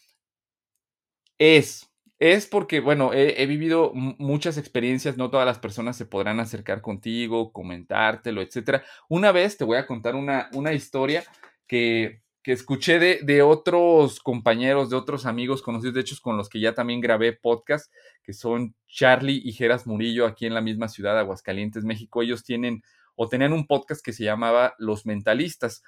es, 1.38 1.90
es 2.18 2.46
porque, 2.46 2.80
bueno, 2.80 3.12
he, 3.12 3.44
vivido 3.46 3.92
muchas 3.94 4.56
experiencias, 4.56 5.16
no 5.16 5.30
todas 5.30 5.46
las 5.46 5.58
personas 5.58 5.96
se 5.96 6.06
podrán 6.06 6.40
acercar 6.40 6.80
contigo, 6.80 7.52
comentártelo, 7.52 8.40
etc. 8.40 8.82
Una 9.08 9.32
vez 9.32 9.56
te 9.56 9.64
voy 9.64 9.76
a 9.78 9.86
contar 9.86 10.14
una, 10.14 10.48
una 10.54 10.72
historia 10.72 11.24
que, 11.66 12.23
que 12.44 12.52
escuché 12.52 12.98
de, 12.98 13.20
de, 13.22 13.40
otros 13.40 14.20
compañeros, 14.20 14.90
de 14.90 14.96
otros 14.96 15.24
amigos 15.24 15.62
conocidos, 15.62 15.94
de 15.94 16.02
hecho 16.02 16.14
con 16.22 16.36
los 16.36 16.50
que 16.50 16.60
ya 16.60 16.74
también 16.74 17.00
grabé 17.00 17.32
podcast, 17.32 17.90
que 18.22 18.34
son 18.34 18.76
Charlie 18.86 19.40
y 19.42 19.52
Geras 19.52 19.86
Murillo, 19.86 20.26
aquí 20.26 20.44
en 20.44 20.52
la 20.52 20.60
misma 20.60 20.88
ciudad, 20.88 21.18
Aguascalientes, 21.18 21.84
México. 21.84 22.22
Ellos 22.22 22.44
tienen 22.44 22.82
o 23.16 23.28
tenían 23.28 23.54
un 23.54 23.66
podcast 23.66 24.04
que 24.04 24.12
se 24.12 24.24
llamaba 24.24 24.74
Los 24.78 25.06
Mentalistas. 25.06 25.82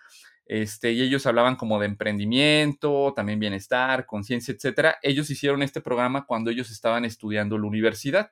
Este, 0.46 0.92
y 0.92 1.02
ellos 1.02 1.26
hablaban 1.26 1.56
como 1.56 1.78
de 1.78 1.86
emprendimiento, 1.86 3.12
también 3.14 3.38
bienestar, 3.38 4.06
conciencia, 4.06 4.54
etcétera. 4.54 4.96
Ellos 5.02 5.28
hicieron 5.28 5.62
este 5.62 5.82
programa 5.82 6.24
cuando 6.24 6.50
ellos 6.50 6.70
estaban 6.70 7.04
estudiando 7.04 7.58
la 7.58 7.66
universidad. 7.66 8.30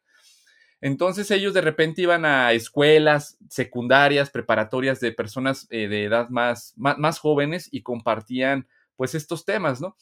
Entonces 0.85 1.31
ellos 1.31 1.55
de 1.55 1.63
repente 1.63 2.03
iban 2.03 2.27
a 2.27 2.53
escuelas 2.53 3.39
secundarias, 3.49 4.29
preparatorias 4.29 5.01
de 5.01 5.13
personas 5.13 5.67
eh, 5.71 5.89
de 5.89 6.05
edad 6.05 6.29
más, 6.29 6.75
más, 6.77 7.19
jóvenes 7.21 7.71
y 7.73 7.81
compartían 7.81 8.69
pues 8.95 9.15
estos 9.15 9.47
temas, 9.47 9.81
¿no? 9.81 9.97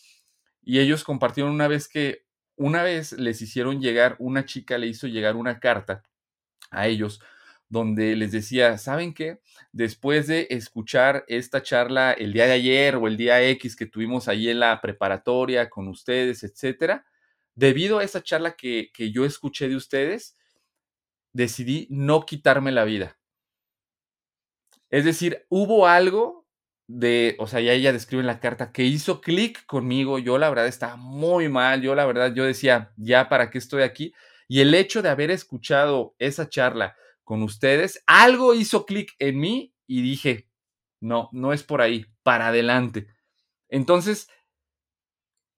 Y 0.60 0.80
ellos 0.80 1.04
compartieron 1.04 1.52
una 1.52 1.68
vez 1.68 1.86
que, 1.86 2.24
una 2.56 2.82
vez 2.82 3.12
les 3.12 3.40
hicieron 3.42 3.80
llegar, 3.80 4.16
una 4.18 4.44
chica 4.44 4.76
le 4.76 4.88
hizo 4.88 5.06
llegar 5.06 5.36
una 5.36 5.60
carta 5.60 6.02
a 6.72 6.88
ellos 6.88 7.20
donde 7.68 8.16
les 8.16 8.32
decía, 8.32 8.76
¿saben 8.76 9.14
qué? 9.14 9.38
Después 9.70 10.26
de 10.26 10.48
escuchar 10.50 11.24
esta 11.28 11.62
charla 11.62 12.10
el 12.10 12.32
día 12.32 12.46
de 12.46 12.54
ayer 12.54 12.96
o 12.96 13.06
el 13.06 13.16
día 13.16 13.40
X 13.50 13.76
que 13.76 13.86
tuvimos 13.86 14.26
ahí 14.26 14.48
en 14.48 14.58
la 14.58 14.80
preparatoria 14.80 15.70
con 15.70 15.86
ustedes, 15.86 16.42
etcétera, 16.42 17.06
debido 17.54 18.00
a 18.00 18.04
esa 18.04 18.20
charla 18.20 18.56
que, 18.56 18.90
que 18.92 19.12
yo 19.12 19.24
escuché 19.24 19.68
de 19.68 19.76
ustedes, 19.76 20.36
decidí 21.32 21.86
no 21.90 22.24
quitarme 22.26 22.72
la 22.72 22.84
vida. 22.84 23.18
Es 24.90 25.04
decir, 25.04 25.46
hubo 25.48 25.86
algo 25.86 26.46
de, 26.86 27.36
o 27.38 27.46
sea, 27.46 27.60
ya 27.60 27.72
ella 27.72 27.92
describe 27.92 28.20
en 28.20 28.26
la 28.26 28.40
carta 28.40 28.72
que 28.72 28.84
hizo 28.84 29.20
clic 29.20 29.64
conmigo. 29.66 30.18
Yo 30.18 30.38
la 30.38 30.50
verdad 30.50 30.66
estaba 30.66 30.96
muy 30.96 31.48
mal. 31.48 31.80
Yo 31.80 31.94
la 31.94 32.04
verdad, 32.04 32.34
yo 32.34 32.44
decía, 32.44 32.92
ya 32.96 33.28
para 33.28 33.50
qué 33.50 33.58
estoy 33.58 33.82
aquí. 33.82 34.12
Y 34.48 34.60
el 34.60 34.74
hecho 34.74 35.00
de 35.00 35.08
haber 35.08 35.30
escuchado 35.30 36.14
esa 36.18 36.48
charla 36.48 36.96
con 37.24 37.42
ustedes, 37.42 38.02
algo 38.06 38.54
hizo 38.54 38.84
clic 38.84 39.14
en 39.18 39.38
mí 39.38 39.74
y 39.86 40.02
dije, 40.02 40.50
no, 41.00 41.30
no 41.32 41.52
es 41.52 41.62
por 41.62 41.80
ahí, 41.80 42.06
para 42.22 42.48
adelante. 42.48 43.06
Entonces, 43.68 44.28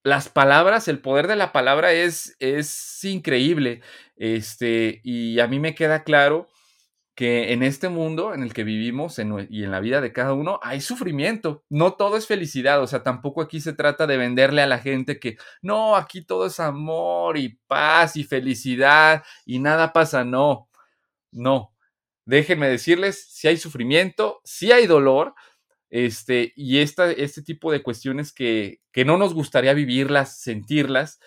las 0.05 0.29
palabras, 0.29 0.87
el 0.87 1.01
poder 1.01 1.27
de 1.27 1.35
la 1.37 1.51
palabra 1.51 1.93
es, 1.93 2.37
es 2.39 3.03
increíble. 3.05 3.83
Este, 4.17 5.01
y 5.03 5.41
a 5.41 5.49
mí 5.49 5.59
me 5.59 5.75
queda 5.75 6.05
claro 6.05 6.49
que 7.15 7.53
en 7.53 7.63
este 7.63 7.89
mundo 7.89 8.35
en 8.35 8.43
el 8.43 8.53
que 8.53 8.65
vivimos 8.65 9.19
y 9.19 9.23
en 9.65 9.71
la 9.71 9.81
vida 9.81 10.01
de 10.01 10.13
cada 10.13 10.35
uno 10.35 10.61
hay 10.63 10.81
sufrimiento. 10.81 11.65
No 11.71 11.95
todo 11.95 12.17
es 12.17 12.27
felicidad. 12.27 12.83
O 12.83 12.87
sea, 12.87 13.03
tampoco 13.03 13.41
aquí 13.41 13.61
se 13.61 13.73
trata 13.73 14.07
de 14.07 14.17
venderle 14.19 14.63
a 14.63 14.67
la 14.67 14.79
gente 14.79 15.19
que 15.19 15.37
no, 15.63 15.97
aquí 15.97 16.23
todo 16.23 16.47
es 16.47 16.61
amor 16.61 17.39
y 17.39 17.59
paz 17.67 18.17
y 18.17 18.25
felicidad 18.25 19.25
y 19.47 19.59
nada 19.61 19.93
pasa. 19.93 20.25
No, 20.25 20.69
no. 21.33 21.73
Déjenme 22.27 22.69
decirles, 22.69 23.27
si 23.31 23.49
hay 23.49 23.57
sufrimiento, 23.59 24.41
si 24.45 24.73
hay 24.73 24.87
dolor, 24.87 25.35
este, 25.95 26.53
y 26.57 26.81
esta, 26.81 27.13
este 27.13 27.41
tipo 27.41 27.71
de 27.71 27.81
cuestiones 27.81 28.33
que, 28.33 28.81
que 28.91 29.05
no 29.05 29.17
nos 29.17 29.33
gustaría 29.33 29.75
vivirlas, 29.75 30.41
sentirlas, 30.41 31.21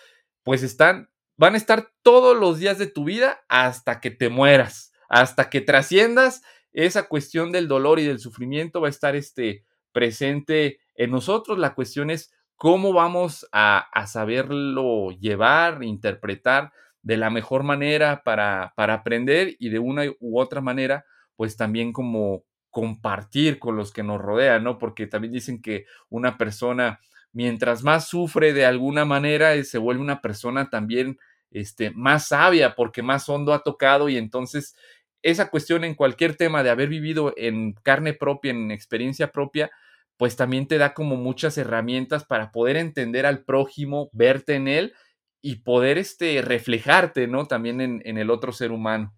pues 0.44 0.62
están, 0.62 1.10
van 1.38 1.54
a 1.54 1.58
estar 1.58 1.94
todos 2.02 2.38
los 2.38 2.60
días 2.60 2.78
de 2.78 2.88
tu 2.88 3.06
vida 3.06 3.40
hasta 3.48 4.02
que 4.02 4.12
te 4.12 4.28
mueras, 4.28 4.92
hasta 5.08 5.50
que 5.50 5.62
trasciendas 5.62 6.42
esa 6.74 7.08
cuestión 7.08 7.54
del 7.54 7.70
dolor 7.70 7.98
y 8.02 8.04
del 8.04 8.20
sufrimiento 8.20 8.82
va 8.82 8.88
a 8.88 8.90
estar 8.90 9.16
este, 9.16 9.64
presente 9.94 10.82
en 10.96 11.12
nosotros. 11.12 11.58
La 11.58 11.74
cuestión 11.74 12.10
es 12.10 12.34
cómo 12.58 12.92
vamos 12.92 13.48
a, 13.54 13.88
a 13.94 14.06
saberlo 14.06 15.12
llevar, 15.12 15.82
interpretar 15.82 16.74
de 17.02 17.16
la 17.16 17.30
mejor 17.30 17.64
manera 17.64 18.22
para, 18.22 18.74
para 18.76 18.96
aprender 18.96 19.56
y 19.60 19.70
de 19.70 19.80
una 19.80 20.04
u 20.20 20.38
otra 20.38 20.60
manera, 20.60 21.06
pues 21.38 21.56
también 21.56 21.94
como 21.94 22.44
compartir 22.78 23.58
con 23.58 23.76
los 23.76 23.92
que 23.92 24.04
nos 24.04 24.22
rodean, 24.22 24.64
¿no? 24.64 24.78
Porque 24.78 25.08
también 25.08 25.34
dicen 25.34 25.64
que 25.64 25.88
una 26.10 26.38
persona, 26.38 27.00
mientras 27.32 27.82
más 27.82 28.08
sufre 28.08 28.54
de 28.54 28.68
alguna 28.68 29.04
manera, 29.04 29.56
eh, 29.56 29.64
se 29.64 29.80
vuelve 29.80 30.00
una 30.00 30.22
persona 30.22 30.70
también 30.70 31.18
este, 31.50 31.90
más 31.90 32.28
sabia, 32.28 32.76
porque 32.76 33.02
más 33.02 33.28
hondo 33.30 33.52
ha 33.52 33.64
tocado 33.64 34.10
y 34.10 34.18
entonces 34.18 34.76
esa 35.24 35.50
cuestión 35.50 35.86
en 35.86 35.96
cualquier 35.96 36.36
tema 36.36 36.62
de 36.62 36.70
haber 36.70 36.90
vivido 36.90 37.34
en 37.36 37.74
carne 37.82 38.14
propia, 38.14 38.52
en 38.52 38.70
experiencia 38.70 39.32
propia, 39.32 39.72
pues 40.16 40.36
también 40.36 40.68
te 40.68 40.78
da 40.78 40.94
como 40.94 41.16
muchas 41.16 41.58
herramientas 41.58 42.26
para 42.26 42.52
poder 42.52 42.78
entender 42.78 43.26
al 43.26 43.44
prójimo, 43.44 44.12
verte 44.14 44.54
en 44.54 44.68
él 44.68 44.94
y 45.42 45.64
poder 45.64 45.98
este, 45.98 46.44
reflejarte, 46.44 47.26
¿no? 47.26 47.48
También 47.48 47.82
en, 47.82 48.04
en 48.06 48.20
el 48.20 48.30
otro 48.30 48.52
ser 48.52 48.72
humano. 48.72 49.16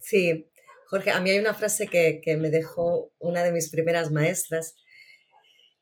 Sí, 0.00 0.50
Jorge, 0.86 1.10
a 1.10 1.20
mí 1.20 1.30
hay 1.30 1.38
una 1.38 1.54
frase 1.54 1.86
que, 1.88 2.36
me 2.38 2.50
dejó 2.50 3.12
una 3.18 3.42
de 3.42 3.52
mis 3.52 3.70
primeras 3.70 4.10
maestras 4.10 4.74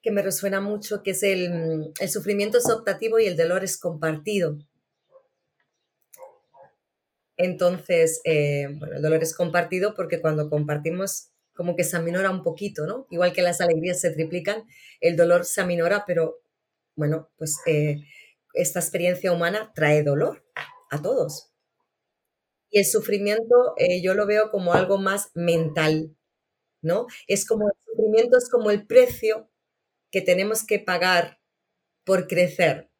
que 0.00 0.10
me 0.10 0.22
resuena 0.22 0.60
mucho, 0.60 1.02
que 1.02 1.12
es 1.12 1.22
el, 1.22 1.92
sufrimiento 2.08 2.58
es 2.58 2.68
optativo 2.68 3.18
y 3.18 3.26
el 3.26 3.36
dolor 3.36 3.62
es 3.62 3.78
compartido. 3.78 4.58
Entonces, 7.36 8.20
eh, 8.24 8.68
bueno, 8.78 8.96
el 8.96 9.02
dolor 9.02 9.22
es 9.22 9.34
compartido 9.34 9.94
porque 9.94 10.20
cuando 10.20 10.50
compartimos 10.50 11.28
como 11.54 11.76
que 11.76 11.84
se 11.84 11.96
aminora 11.96 12.30
un 12.30 12.42
poquito, 12.42 12.86
¿no? 12.86 13.06
Igual 13.10 13.32
que 13.32 13.42
las 13.42 13.60
alegrías 13.60 14.00
se 14.00 14.10
triplican, 14.10 14.64
el 15.00 15.16
dolor 15.16 15.44
se 15.44 15.60
aminora, 15.60 16.04
pero 16.06 16.40
bueno, 16.96 17.30
pues 17.36 17.58
eh, 17.66 18.00
esta 18.54 18.80
experiencia 18.80 19.32
humana 19.32 19.72
trae 19.74 20.02
dolor 20.02 20.44
a 20.90 21.02
todos. 21.02 21.51
Y 22.72 22.80
el 22.80 22.86
sufrimiento 22.86 23.74
eh, 23.76 24.02
yo 24.02 24.14
lo 24.14 24.26
veo 24.26 24.50
como 24.50 24.72
algo 24.74 24.98
más 24.98 25.30
mental, 25.34 26.16
¿no? 26.82 27.06
Es 27.28 27.46
como 27.46 27.68
el 27.68 27.74
sufrimiento 27.84 28.38
es 28.38 28.50
como 28.50 28.70
el 28.70 28.86
precio 28.86 29.50
que 30.10 30.22
tenemos 30.22 30.64
que 30.66 30.80
pagar 30.80 31.38
por 32.04 32.26
crecer 32.26 32.90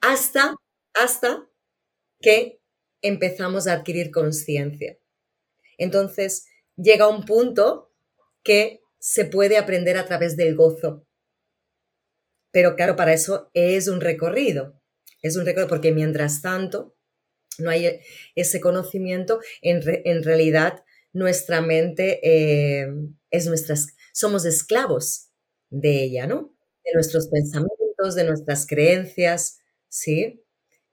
hasta, 0.00 0.56
hasta 0.94 1.48
que 2.20 2.60
empezamos 3.02 3.66
a 3.66 3.74
adquirir 3.74 4.10
conciencia. 4.10 4.98
Entonces, 5.78 6.46
llega 6.76 7.08
un 7.08 7.24
punto 7.24 7.92
que 8.42 8.80
se 8.98 9.24
puede 9.24 9.58
aprender 9.58 9.96
a 9.96 10.06
través 10.06 10.36
del 10.36 10.54
gozo. 10.54 11.06
Pero 12.50 12.76
claro, 12.76 12.96
para 12.96 13.12
eso 13.12 13.50
es 13.54 13.88
un 13.88 14.00
recorrido. 14.00 14.80
Es 15.22 15.36
un 15.36 15.46
recorrido 15.46 15.68
porque 15.68 15.92
mientras 15.92 16.42
tanto 16.42 16.91
no 17.58 17.70
hay 17.70 18.00
ese 18.34 18.60
conocimiento, 18.60 19.40
en, 19.60 20.22
realidad 20.22 20.84
nuestra 21.12 21.60
mente 21.60 22.20
eh, 22.22 22.88
es 23.30 23.46
nuestras, 23.46 23.88
somos 24.12 24.44
esclavos 24.44 25.30
de 25.70 26.04
ella, 26.04 26.26
¿no? 26.26 26.54
De 26.84 26.92
nuestros 26.94 27.28
pensamientos, 27.28 28.14
de 28.14 28.24
nuestras 28.24 28.66
creencias, 28.66 29.58
¿sí? 29.88 30.44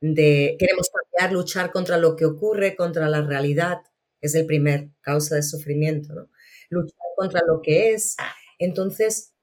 De 0.01 0.55
queremos 0.59 0.89
cambiar, 0.89 1.33
luchar 1.33 1.71
contra 1.71 1.97
lo 1.97 2.15
que 2.15 2.25
ocurre, 2.25 2.75
contra 2.75 3.09
la 3.09 3.21
realidad, 3.21 3.79
es 4.21 4.35
el 4.35 4.45
primer 4.45 4.89
causa 5.01 5.35
de 5.35 5.43
sufrimiento, 5.43 6.13
¿no? 6.13 6.29
Luchar 6.69 6.97
contra 7.15 7.41
lo 7.45 7.61
que 7.61 7.93
es. 7.93 8.15
Entonces, 8.59 9.33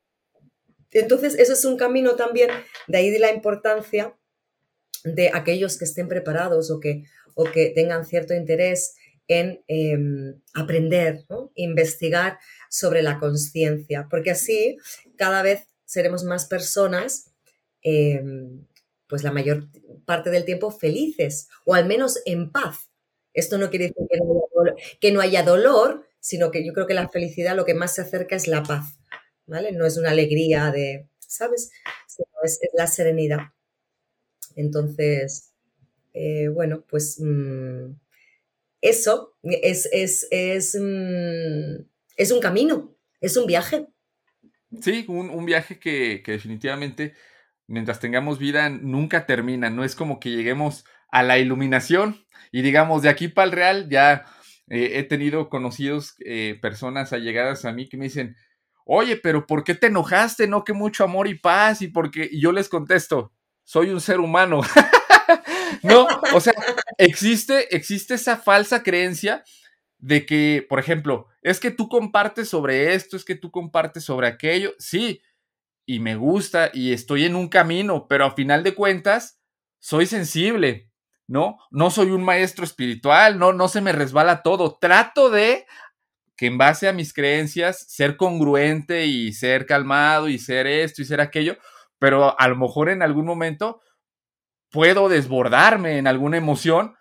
entonces, 0.92 1.34
eso 1.34 1.52
es 1.52 1.64
un 1.64 1.76
camino 1.76 2.16
también, 2.16 2.50
de 2.86 2.98
ahí 2.98 3.10
de 3.10 3.18
la 3.18 3.32
importancia 3.32 4.16
de 5.14 5.30
aquellos 5.32 5.78
que 5.78 5.84
estén 5.84 6.08
preparados 6.08 6.70
o 6.70 6.80
que, 6.80 7.04
o 7.34 7.44
que 7.44 7.70
tengan 7.74 8.04
cierto 8.04 8.34
interés 8.34 8.94
en 9.28 9.62
em, 9.66 10.40
aprender, 10.54 11.24
investigar 11.54 12.38
sobre 12.70 13.02
la 13.02 13.18
conciencia, 13.18 14.06
porque 14.10 14.30
así 14.30 14.78
cada 15.16 15.42
vez 15.42 15.68
seremos 15.84 16.24
más 16.24 16.46
personas, 16.46 17.32
em, 17.82 18.64
pues 19.08 19.22
la 19.22 19.32
mayor 19.32 19.68
parte 20.04 20.30
del 20.30 20.44
tiempo 20.44 20.70
felices 20.70 21.48
o 21.64 21.74
al 21.74 21.86
menos 21.86 22.20
en 22.26 22.50
paz. 22.50 22.90
Esto 23.32 23.58
no 23.58 23.70
quiere 23.70 23.88
decir 23.88 24.08
que 25.00 25.12
no, 25.12 25.20
haya 25.20 25.42
dolor, 25.42 26.06
sino 26.20 26.50
que 26.50 26.64
yo 26.64 26.72
creo 26.72 26.86
que 26.86 26.94
la 26.94 27.08
felicidad 27.08 27.54
lo 27.54 27.64
que 27.64 27.74
más 27.74 27.94
se 27.94 28.02
acerca 28.02 28.34
es 28.34 28.48
la 28.48 28.62
paz, 28.62 28.98
¿vale? 29.46 29.72
No 29.72 29.86
es 29.86 29.98
una 29.98 30.10
alegría 30.10 30.70
de, 30.70 31.08
¿sabes? 31.18 31.70
es, 32.42 32.60
la 32.74 32.86
serenidad. 32.86 33.40
Entonces, 34.54 35.52
eh, 36.14 36.48
bueno, 36.48 36.84
pues 36.88 37.20
mm, 37.20 37.92
eso 38.80 39.36
es, 39.42 39.88
es, 39.92 40.26
es, 40.30 40.76
mm, 40.80 41.84
es, 42.16 42.30
un 42.30 42.40
camino, 42.40 42.96
es 43.20 43.36
un 43.36 43.46
viaje. 43.46 43.86
Sí, 44.80 45.04
un, 45.08 45.44
viaje 45.44 45.78
que, 45.78 46.22
definitivamente, 46.26 47.14
mientras 47.66 48.00
tengamos 48.00 48.38
vida, 48.38 48.68
nunca 48.70 49.26
termina. 49.26 49.70
No 49.70 49.84
es 49.84 49.94
como 49.94 50.20
que 50.20 50.30
lleguemos 50.30 50.84
a 51.10 51.22
la 51.22 51.38
iluminación 51.38 52.26
y 52.50 52.62
digamos, 52.62 53.02
de 53.02 53.08
aquí 53.08 53.28
para 53.28 53.46
el 53.46 53.52
real, 53.52 53.88
ya 53.90 54.24
eh, 54.68 54.92
he 54.94 55.02
tenido 55.04 55.48
conocidos, 55.48 56.14
eh, 56.24 56.58
personas 56.60 57.12
allegadas 57.12 57.64
a 57.64 57.72
mí 57.72 57.88
que 57.88 57.96
me 57.96 58.04
dicen, 58.04 58.36
oye, 58.84 59.16
pero 59.16 59.46
¿por 59.46 59.64
qué 59.64 59.74
te 59.74 59.88
enojaste? 59.88 60.46
No, 60.46 60.64
que 60.64 60.72
mucho 60.72 61.04
amor 61.04 61.28
y 61.28 61.34
paz 61.38 61.82
y 61.82 61.88
porque 61.88 62.28
y 62.30 62.40
yo 62.40 62.52
les 62.52 62.68
contesto, 62.68 63.32
soy 63.66 63.90
un 63.90 64.00
ser 64.00 64.20
humano. 64.20 64.62
no, 65.82 66.06
o 66.32 66.40
sea, 66.40 66.54
existe, 66.96 67.76
existe 67.76 68.14
esa 68.14 68.36
falsa 68.38 68.82
creencia 68.82 69.44
de 69.98 70.24
que, 70.24 70.64
por 70.66 70.78
ejemplo, 70.78 71.26
es 71.42 71.58
que 71.58 71.72
tú 71.72 71.88
compartes 71.88 72.48
sobre 72.48 72.94
esto, 72.94 73.16
es 73.16 73.24
que 73.24 73.34
tú 73.34 73.50
compartes 73.50 74.04
sobre 74.04 74.28
aquello, 74.28 74.72
sí, 74.78 75.20
y 75.84 75.98
me 75.98 76.14
gusta 76.16 76.70
y 76.72 76.92
estoy 76.92 77.24
en 77.24 77.34
un 77.34 77.48
camino, 77.48 78.06
pero 78.08 78.24
a 78.24 78.34
final 78.34 78.62
de 78.62 78.74
cuentas, 78.74 79.40
soy 79.80 80.06
sensible, 80.06 80.90
¿no? 81.26 81.58
No 81.70 81.90
soy 81.90 82.10
un 82.10 82.24
maestro 82.24 82.64
espiritual, 82.64 83.38
no, 83.38 83.52
no 83.52 83.68
se 83.68 83.80
me 83.80 83.92
resbala 83.92 84.42
todo. 84.42 84.78
Trato 84.80 85.28
de 85.28 85.66
que 86.36 86.46
en 86.46 86.58
base 86.58 86.86
a 86.86 86.92
mis 86.92 87.12
creencias, 87.12 87.84
ser 87.88 88.16
congruente 88.16 89.06
y 89.06 89.32
ser 89.32 89.66
calmado 89.66 90.28
y 90.28 90.38
ser 90.38 90.68
esto 90.68 91.02
y 91.02 91.04
ser 91.04 91.20
aquello, 91.20 91.56
pero 91.98 92.38
a 92.38 92.48
lo 92.48 92.56
mejor 92.56 92.88
en 92.88 93.02
algún 93.02 93.26
momento 93.26 93.80
puedo 94.70 95.08
desbordarme 95.08 95.98
en 95.98 96.06
alguna 96.06 96.36
emoción 96.36 96.96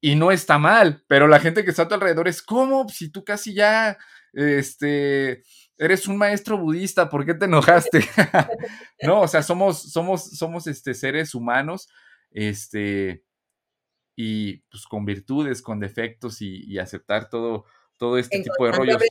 y 0.00 0.14
no 0.14 0.30
está 0.30 0.58
mal, 0.58 1.04
pero 1.08 1.26
la 1.26 1.40
gente 1.40 1.64
que 1.64 1.70
está 1.70 1.82
a 1.82 1.88
tu 1.88 1.94
alrededor 1.94 2.28
es 2.28 2.42
como 2.42 2.88
si 2.88 3.10
tú 3.10 3.24
casi 3.24 3.54
ya, 3.54 3.98
este, 4.32 5.42
eres 5.76 6.06
un 6.06 6.16
maestro 6.16 6.58
budista, 6.58 7.08
¿por 7.08 7.26
qué 7.26 7.34
te 7.34 7.46
enojaste? 7.46 8.04
no, 9.02 9.22
o 9.22 9.28
sea, 9.28 9.42
somos, 9.42 9.90
somos, 9.90 10.30
somos, 10.36 10.66
este, 10.66 10.94
seres 10.94 11.34
humanos, 11.34 11.88
este, 12.30 13.24
y 14.16 14.58
pues 14.70 14.84
con 14.84 15.04
virtudes, 15.04 15.62
con 15.62 15.80
defectos 15.80 16.42
y 16.42 16.78
aceptar 16.78 17.28
todo, 17.28 17.64
todo 17.98 18.16
este 18.16 18.42
tipo 18.42 18.64
de 18.64 18.72
rollos. 18.72 19.02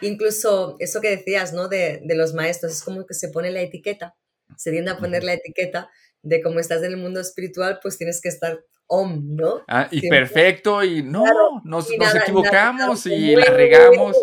Incluso 0.00 0.76
eso 0.78 1.00
que 1.00 1.10
decías, 1.10 1.52
¿no? 1.52 1.68
De, 1.68 2.00
los 2.04 2.34
maestros, 2.34 2.72
es 2.72 2.82
como 2.82 3.06
que 3.06 3.14
se 3.14 3.28
pone 3.28 3.50
la 3.50 3.62
etiqueta, 3.62 4.16
se 4.56 4.70
tiende 4.70 4.90
a 4.90 4.98
poner 4.98 5.24
la 5.24 5.34
etiqueta 5.34 5.90
de 6.22 6.42
cómo 6.42 6.58
estás 6.58 6.82
en 6.82 6.92
el 6.92 6.96
mundo 6.96 7.20
espiritual, 7.20 7.80
pues 7.82 7.98
tienes 7.98 8.20
que 8.20 8.28
estar 8.28 8.64
om, 8.86 9.34
¿no? 9.34 9.62
Ah, 9.66 9.88
y 9.90 10.08
perfecto, 10.08 10.82
y 10.84 11.02
no, 11.02 11.24
nos, 11.64 11.88
equivocamos 11.90 13.06
y 13.06 13.34
la 13.34 13.46
regamos. 13.46 14.16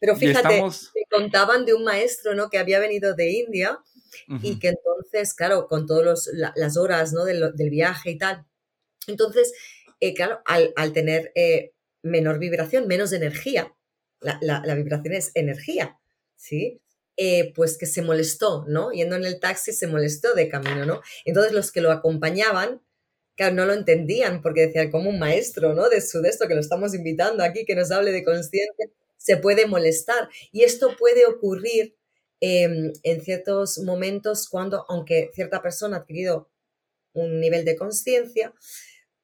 Pero 0.00 0.16
fíjate, 0.16 0.62
me 0.62 1.04
contaban 1.10 1.64
de 1.64 1.74
un 1.74 1.84
maestro, 1.84 2.34
¿no? 2.34 2.50
Que 2.50 2.58
había 2.58 2.80
venido 2.80 3.14
de 3.14 3.30
India 3.30 3.78
y 4.42 4.58
que 4.58 4.68
entonces, 4.68 5.34
claro, 5.34 5.68
con 5.68 5.86
todas 5.86 6.28
las 6.56 6.76
horas, 6.76 7.12
¿no? 7.12 7.24
Del, 7.24 7.70
viaje 7.70 8.10
y 8.10 8.18
tal. 8.18 8.46
Entonces, 9.06 9.52
eh, 10.00 10.14
claro, 10.14 10.40
al, 10.44 10.72
al 10.76 10.92
tener 10.92 11.32
eh, 11.34 11.72
menor 12.02 12.38
vibración, 12.38 12.86
menos 12.86 13.12
energía. 13.12 13.72
La, 14.20 14.74
vibración 14.74 15.14
es 15.14 15.30
energía, 15.34 15.98
¿sí? 16.36 16.80
Eh, 17.16 17.52
pues 17.54 17.78
que 17.78 17.86
se 17.86 18.02
molestó, 18.02 18.64
¿no? 18.68 18.90
Yendo 18.92 19.16
en 19.16 19.24
el 19.24 19.40
taxi 19.40 19.72
se 19.72 19.86
molestó 19.86 20.34
de 20.34 20.48
camino, 20.48 20.86
¿no? 20.86 21.00
Entonces 21.24 21.52
los 21.52 21.72
que 21.72 21.80
lo 21.80 21.90
acompañaban, 21.90 22.80
claro, 23.36 23.54
no 23.54 23.66
lo 23.66 23.72
entendían 23.72 24.40
porque 24.42 24.66
decían, 24.66 24.90
como 24.90 25.10
un 25.10 25.18
maestro, 25.18 25.74
¿no? 25.74 25.88
De 25.88 26.00
su 26.00 26.20
de 26.20 26.28
esto 26.28 26.48
que 26.48 26.54
lo 26.54 26.60
estamos 26.60 26.94
invitando 26.94 27.42
aquí, 27.44 27.64
que 27.64 27.74
nos 27.74 27.90
hable 27.90 28.12
de 28.12 28.24
conciencia, 28.24 28.86
se 29.16 29.36
puede 29.36 29.66
molestar. 29.66 30.28
Y 30.52 30.62
esto 30.62 30.96
puede 30.96 31.26
ocurrir 31.26 31.96
em, 32.40 32.92
en 33.02 33.20
ciertos 33.22 33.78
momentos 33.78 34.48
cuando, 34.48 34.84
aunque 34.88 35.30
cierta 35.34 35.60
persona 35.60 35.96
ha 35.96 36.00
adquirido 36.00 36.50
un 37.12 37.40
nivel 37.40 37.64
de 37.64 37.76
conciencia, 37.76 38.54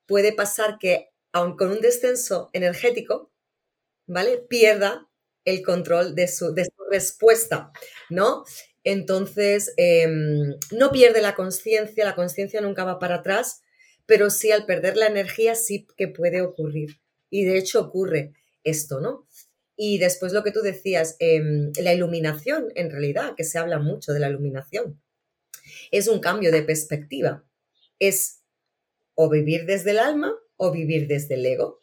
puede 0.07 0.33
pasar 0.33 0.79
que 0.79 1.11
aun 1.33 1.57
con 1.57 1.71
un 1.71 1.81
descenso 1.81 2.51
energético, 2.53 3.33
¿vale? 4.07 4.39
Pierda 4.49 5.09
el 5.45 5.63
control 5.63 6.15
de 6.15 6.29
su, 6.29 6.55
de 6.55 6.65
su 6.65 6.85
respuesta, 6.91 7.73
¿no? 8.11 8.45
Entonces, 8.85 9.73
em, 9.77 10.55
no 10.73 10.91
pierde 10.93 11.23
la 11.23 11.35
conciencia, 11.35 12.05
la 12.05 12.15
conciencia 12.15 12.61
nunca 12.61 12.85
va 12.85 12.99
para 12.99 13.17
atrás, 13.17 13.63
pero 14.07 14.31
sí 14.31 14.53
al 14.53 14.67
perder 14.67 14.97
la 14.97 15.07
energía 15.07 15.55
sí 15.55 15.87
que 15.97 16.09
puede 16.09 16.43
ocurrir. 16.43 17.01
Y 17.31 17.45
de 17.45 17.59
hecho 17.59 17.81
ocurre 17.81 18.33
esto, 18.63 19.01
¿no? 19.01 19.27
Y 19.77 19.99
después 19.99 20.33
lo 20.33 20.45
que 20.45 20.53
tú 20.53 20.61
decías, 20.61 21.17
em, 21.19 21.73
la 21.83 21.95
iluminación, 21.95 22.69
en 22.75 22.91
realidad, 22.91 23.35
que 23.37 23.45
se 23.45 23.59
habla 23.59 23.79
mucho 23.79 24.13
de 24.13 24.21
la 24.21 24.29
iluminación, 24.29 25.01
es 25.91 26.09
un 26.09 26.21
cambio 26.21 26.53
de 26.53 26.63
perspectiva. 26.63 27.45
Es 27.99 28.43
o 29.15 29.31
vivir 29.31 29.67
desde 29.67 29.93
el 29.93 29.99
alma 29.99 30.35
o 30.57 30.73
vivir 30.73 31.07
desde 31.09 31.35
el 31.35 31.47
ego. 31.47 31.81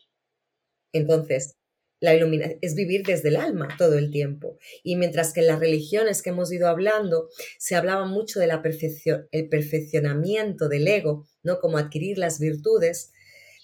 Entonces, 0.94 1.56
la 2.02 2.16
iluminación 2.16 2.58
es 2.62 2.76
vivir 2.76 3.04
desde 3.06 3.30
el 3.30 3.38
alma 3.38 3.70
todo 3.78 3.98
el 3.98 4.12
tiempo. 4.12 4.58
Y 4.84 4.96
mientras 4.96 5.34
que 5.34 5.40
en 5.40 5.48
las 5.48 5.60
religiones 5.60 6.22
que 6.22 6.32
hemos 6.32 6.52
ido 6.52 6.68
hablando 6.68 7.30
se 7.60 7.76
hablaba 7.76 8.06
mucho 8.06 8.40
de 8.40 8.48
la 8.48 8.62
perfección, 8.62 9.28
el 9.32 9.48
perfeccionamiento 9.48 10.68
del 10.68 10.88
ego, 10.88 11.28
¿no? 11.44 11.60
Como 11.60 11.78
adquirir 11.78 12.18
las 12.18 12.40
virtudes, 12.40 13.14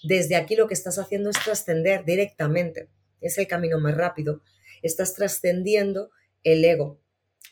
desde 0.04 0.36
aquí 0.36 0.54
lo 0.54 0.68
que 0.68 0.74
estás 0.74 0.98
haciendo 0.98 1.30
es 1.30 1.42
trascender 1.42 2.04
directamente. 2.04 2.88
Es 3.20 3.36
el 3.38 3.48
camino 3.48 3.80
más 3.80 3.96
rápido. 3.96 4.40
Estás 4.82 5.14
trascendiendo 5.14 6.10
el 6.44 6.64
ego, 6.64 7.02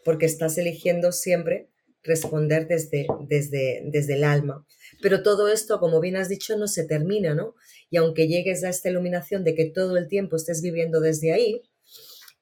porque 0.05 0.27
estás 0.27 0.57
eligiendo 0.57 1.11
siempre 1.11 1.69
responder 2.07 2.67
desde, 2.69 3.07
desde, 3.29 3.83
desde 3.87 4.15
el 4.15 4.25
alma. 4.25 4.67
Pero 5.03 5.23
todo 5.23 5.49
esto, 5.49 5.79
como 5.79 6.01
bien 6.01 6.17
has 6.17 6.29
dicho, 6.29 6.57
no 6.57 6.69
se 6.69 6.85
termina, 6.85 7.35
¿no? 7.35 7.55
Y 7.91 7.99
aunque 7.99 8.29
llegues 8.29 8.65
a 8.65 8.69
esta 8.69 8.89
iluminación 8.89 9.45
de 9.45 9.55
que 9.55 9.67
todo 9.67 9.97
el 9.97 10.09
tiempo 10.09 10.37
estés 10.37 10.63
viviendo 10.63 11.01
desde 11.01 11.33
ahí, 11.33 11.63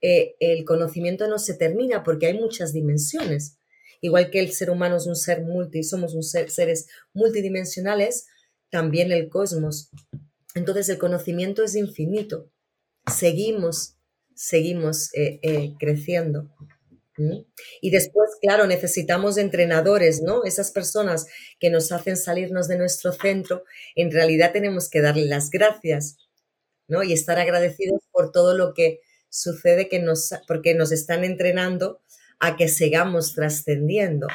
eh, 0.01 0.37
el 0.41 0.65
conocimiento 0.65 1.29
no 1.29 1.39
se 1.39 1.55
termina 1.55 2.03
porque 2.03 2.27
hay 2.27 2.35
muchas 2.35 2.73
dimensiones. 2.73 3.57
Igual 4.01 4.31
que 4.31 4.41
el 4.41 4.53
ser 4.53 4.71
humano 4.71 4.97
es 4.97 5.07
un 5.07 5.17
ser 5.17 5.43
multi, 5.43 5.83
somos 5.83 6.15
un 6.15 6.23
seres 6.23 6.89
multidimensionales, 7.15 8.27
también 8.69 9.13
el 9.13 9.31
cosmos. 9.31 9.91
Entonces 10.55 10.89
el 10.91 10.99
conocimiento 10.99 11.63
es 11.63 11.75
infinito. 11.75 12.51
Seguimos, 13.11 13.97
seguimos 14.35 15.09
eh, 15.15 15.41
eh, 15.43 15.73
creciendo. 15.79 16.51
Y 17.81 17.91
después, 17.91 18.31
claro, 18.41 18.67
necesitamos 18.67 19.39
entrenadores, 19.39 20.21
¿no? 20.23 20.45
Esas 20.45 20.71
personas 20.73 21.27
que 21.61 21.71
nos 21.71 21.93
hacen 21.93 22.17
salirnos 22.17 22.67
de 22.69 22.79
nuestro 22.79 23.13
centro, 23.13 23.65
en 23.95 24.11
realidad 24.11 24.53
tenemos 24.53 24.91
que 24.91 25.01
darle 25.01 25.27
las 25.27 25.51
gracias, 25.51 26.17
¿no? 26.89 27.03
Y 27.03 27.13
estar 27.13 27.39
agradecidos 27.39 28.01
por 28.11 28.33
todo 28.33 28.57
lo 28.57 28.75
que 28.75 29.01
sucede 29.29 29.89
que 29.89 30.01
nos, 30.01 30.31
porque 30.47 30.75
nos 30.75 30.93
están 30.93 31.25
entrenando 31.25 32.01
a 32.41 32.57
que 32.57 32.69
sigamos 32.69 33.35
trascendiendo, 33.35 34.27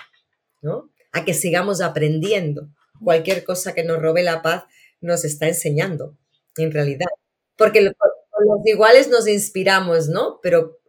¿no? 0.62 0.92
A 1.12 1.26
que 1.26 1.34
sigamos 1.34 1.82
aprendiendo. 1.82 2.70
Cualquier 3.04 3.44
cosa 3.44 3.74
que 3.74 3.84
nos 3.84 4.02
robe 4.02 4.24
la 4.24 4.42
paz 4.42 4.64
nos 5.02 5.26
está 5.26 5.48
enseñando, 5.48 6.18
en 6.58 6.72
realidad. 6.72 7.08
Porque 7.58 7.82
los 7.82 7.94
iguales 8.66 9.10
nos 9.10 9.28
inspiramos, 9.28 10.08
¿no? 10.08 10.40
Pero 10.42 10.80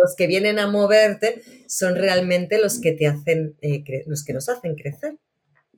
los 0.00 0.14
que 0.16 0.26
vienen 0.26 0.58
a 0.58 0.66
moverte 0.66 1.42
son 1.68 1.96
realmente 1.96 2.60
los 2.60 2.80
que 2.80 2.92
te 2.92 3.06
hacen, 3.06 3.56
eh, 3.62 3.84
los 4.06 4.24
que 4.24 4.32
nos 4.32 4.48
hacen 4.48 4.74
crecer. 4.74 5.16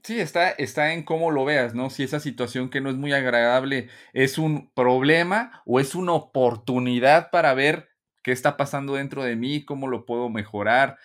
Sí, 0.02 0.20
está, 0.20 0.50
está 0.50 0.92
en 0.92 1.02
cómo 1.02 1.30
lo 1.30 1.44
veas, 1.44 1.74
¿no? 1.74 1.90
Si 1.90 2.02
esa 2.02 2.20
situación 2.20 2.70
que 2.70 2.80
no 2.80 2.90
es 2.90 2.96
muy 2.96 3.12
agradable 3.12 3.88
es 4.12 4.38
un 4.38 4.70
problema 4.72 5.62
o 5.66 5.80
es 5.80 5.94
una 5.94 6.12
oportunidad 6.12 7.30
para 7.30 7.52
ver 7.54 7.88
qué 8.22 8.32
está 8.32 8.56
pasando 8.56 8.94
dentro 8.94 9.24
de 9.24 9.36
mí, 9.36 9.64
cómo 9.64 9.88
lo 9.88 10.06
puedo 10.06 10.28
mejorar, 10.28 10.98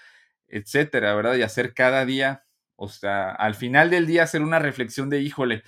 etcétera, 0.47 1.15
¿verdad? 1.15 1.35
Y 1.35 1.41
hacer 1.41 1.73
cada 1.73 2.05
día, 2.05 2.45
o 2.75 2.87
sea, 2.87 3.31
al 3.31 3.55
final 3.55 3.89
del 3.89 4.05
día 4.05 4.23
hacer 4.23 4.41
una 4.41 4.59
reflexión 4.59 5.09
de, 5.09 5.21
híjole, 5.21 5.63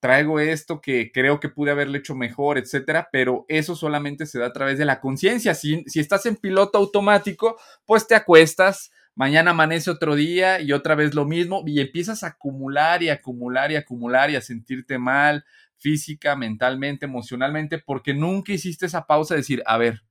traigo 0.00 0.40
esto 0.40 0.80
que 0.80 1.10
creo 1.12 1.40
que 1.40 1.48
pude 1.48 1.70
haberle 1.70 1.98
hecho 1.98 2.14
mejor, 2.14 2.58
etcétera, 2.58 3.08
pero 3.10 3.44
eso 3.48 3.74
solamente 3.74 4.26
se 4.26 4.38
da 4.38 4.46
a 4.46 4.52
través 4.52 4.78
de 4.78 4.84
la 4.84 5.00
conciencia. 5.00 5.54
Si, 5.54 5.84
si 5.86 6.00
estás 6.00 6.26
en 6.26 6.36
piloto 6.36 6.78
automático, 6.78 7.56
pues 7.84 8.06
te 8.06 8.14
acuestas, 8.14 8.90
mañana 9.14 9.50
amanece 9.50 9.90
otro 9.90 10.14
día 10.14 10.60
y 10.60 10.72
otra 10.72 10.94
vez 10.94 11.14
lo 11.14 11.24
mismo 11.24 11.62
y 11.66 11.80
empiezas 11.80 12.22
a 12.22 12.28
acumular 12.28 13.02
y 13.02 13.10
acumular 13.10 13.72
y 13.72 13.76
acumular 13.76 14.30
y 14.30 14.36
a 14.36 14.40
sentirte 14.40 14.98
mal 14.98 15.44
física, 15.78 16.36
mentalmente, 16.36 17.06
emocionalmente, 17.06 17.78
porque 17.78 18.14
nunca 18.14 18.52
hiciste 18.52 18.86
esa 18.86 19.06
pausa 19.06 19.34
de 19.34 19.40
decir, 19.40 19.62
a 19.66 19.78
ver, 19.78 20.02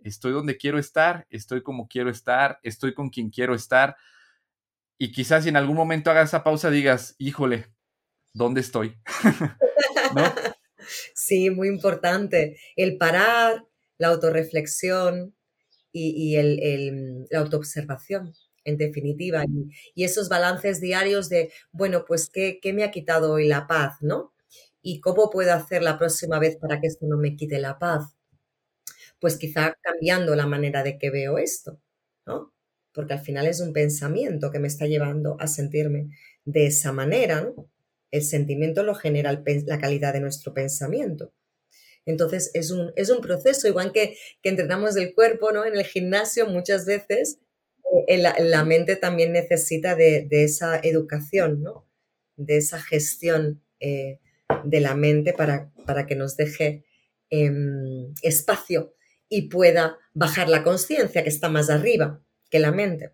estoy 0.00 0.32
donde 0.32 0.56
quiero 0.56 0.78
estar, 0.78 1.26
estoy 1.30 1.62
como 1.62 1.88
quiero 1.88 2.10
estar, 2.10 2.58
estoy 2.62 2.94
con 2.94 3.10
quien 3.10 3.30
quiero 3.30 3.54
estar. 3.54 3.96
Y 4.98 5.12
quizás 5.12 5.44
si 5.44 5.48
en 5.48 5.56
algún 5.56 5.76
momento 5.76 6.10
hagas 6.10 6.30
esa 6.30 6.44
pausa 6.44 6.70
digas, 6.70 7.14
híjole, 7.18 7.73
¿dónde 8.34 8.60
estoy? 8.60 8.94
Sí, 11.14 11.50
muy 11.50 11.68
importante. 11.68 12.58
El 12.76 12.98
parar, 12.98 13.64
la 13.98 14.08
autorreflexión 14.08 15.34
y, 15.92 16.36
el, 16.36 17.26
la 17.30 17.40
autoobservación, 17.40 18.34
en 18.64 18.76
definitiva. 18.76 19.44
Y, 19.94 20.04
esos 20.04 20.28
balances 20.28 20.80
diarios 20.80 21.28
de, 21.28 21.52
bueno, 21.72 22.04
pues, 22.06 22.28
¿qué, 22.30 22.58
¿qué, 22.60 22.72
me 22.72 22.84
ha 22.84 22.90
quitado 22.90 23.32
hoy 23.32 23.46
la 23.46 23.66
paz, 23.66 23.96
no? 24.00 24.34
¿Y 24.82 25.00
cómo 25.00 25.30
puedo 25.30 25.52
hacer 25.54 25.82
la 25.82 25.98
próxima 25.98 26.38
vez 26.38 26.56
para 26.56 26.80
que 26.80 26.88
esto 26.88 27.06
no 27.06 27.16
me 27.16 27.36
quite 27.36 27.58
la 27.58 27.78
paz? 27.78 28.16
Pues 29.18 29.38
quizá 29.38 29.74
cambiando 29.80 30.34
la 30.36 30.46
manera 30.46 30.82
de 30.82 30.98
que 30.98 31.10
veo 31.10 31.38
esto, 31.38 31.80
¿no? 32.26 32.52
Porque 32.92 33.14
al 33.14 33.20
final 33.20 33.46
es 33.46 33.60
un 33.60 33.72
pensamiento 33.72 34.50
que 34.50 34.58
me 34.58 34.68
está 34.68 34.86
llevando 34.86 35.36
a 35.40 35.46
sentirme 35.46 36.10
de 36.44 36.66
esa 36.66 36.92
manera, 36.92 37.40
¿no? 37.42 37.70
El 38.14 38.22
sentimiento 38.22 38.84
lo 38.84 38.94
genera 38.94 39.42
la 39.66 39.78
calidad 39.80 40.12
de 40.12 40.20
nuestro 40.20 40.54
pensamiento. 40.54 41.34
Entonces 42.06 42.52
es 42.54 42.70
un, 42.70 42.92
es 42.94 43.10
un 43.10 43.20
proceso, 43.20 43.66
igual 43.66 43.90
que, 43.90 44.16
que, 44.40 44.50
entrenamos 44.50 44.94
el 44.96 45.14
cuerpo 45.16 45.50
¿no? 45.50 45.64
en 45.64 45.74
el 45.74 45.84
gimnasio, 45.84 46.46
muchas 46.46 46.86
veces 46.86 47.40
eh, 48.06 48.18
la, 48.18 48.64
mente 48.64 48.94
también 48.94 49.32
necesita 49.32 49.96
de, 49.96 50.28
esa 50.30 50.78
educación, 50.78 51.60
¿no? 51.60 51.88
de 52.36 52.58
esa 52.58 52.80
gestión 52.80 53.64
eh, 53.80 54.20
de 54.62 54.80
la 54.80 54.94
mente 54.94 55.32
para, 55.32 55.72
para 55.84 56.06
que 56.06 56.14
nos 56.14 56.36
deje 56.36 56.84
em, 57.30 58.14
espacio 58.22 58.94
y 59.28 59.48
pueda 59.48 59.98
bajar 60.12 60.48
la 60.48 60.62
conciencia 60.62 61.24
que 61.24 61.30
está 61.30 61.48
más 61.48 61.68
arriba 61.68 62.22
que 62.48 62.60
la 62.60 62.70
mente. 62.70 63.10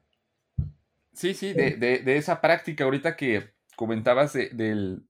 Sí, 1.15 1.33
sí, 1.33 1.55
de, 1.55 1.77
de 1.79 2.17
esa 2.19 2.43
práctica 2.43 2.85
ahorita 2.85 3.17
que, 3.17 3.55
comentabas 3.81 4.35
del, 4.35 5.07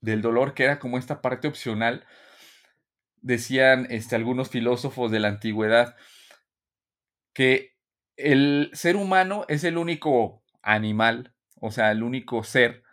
del, 0.00 0.22
dolor, 0.22 0.54
que 0.54 0.64
era 0.64 0.78
como 0.78 0.96
esta 0.96 1.20
parte 1.20 1.48
opcional, 1.48 2.06
decían 3.20 3.86
este, 3.90 4.16
algunos 4.16 4.48
filósofos 4.48 5.10
de 5.10 5.20
la 5.20 5.28
antigüedad 5.28 5.94
que 7.34 7.76
el 8.16 8.70
ser 8.72 8.96
humano 8.96 9.44
es 9.48 9.64
el 9.64 9.76
único 9.76 10.42
animal, 10.62 11.34
o 11.60 11.70
sea, 11.70 11.90
el 11.90 12.02
único 12.02 12.42
ser 12.42 12.84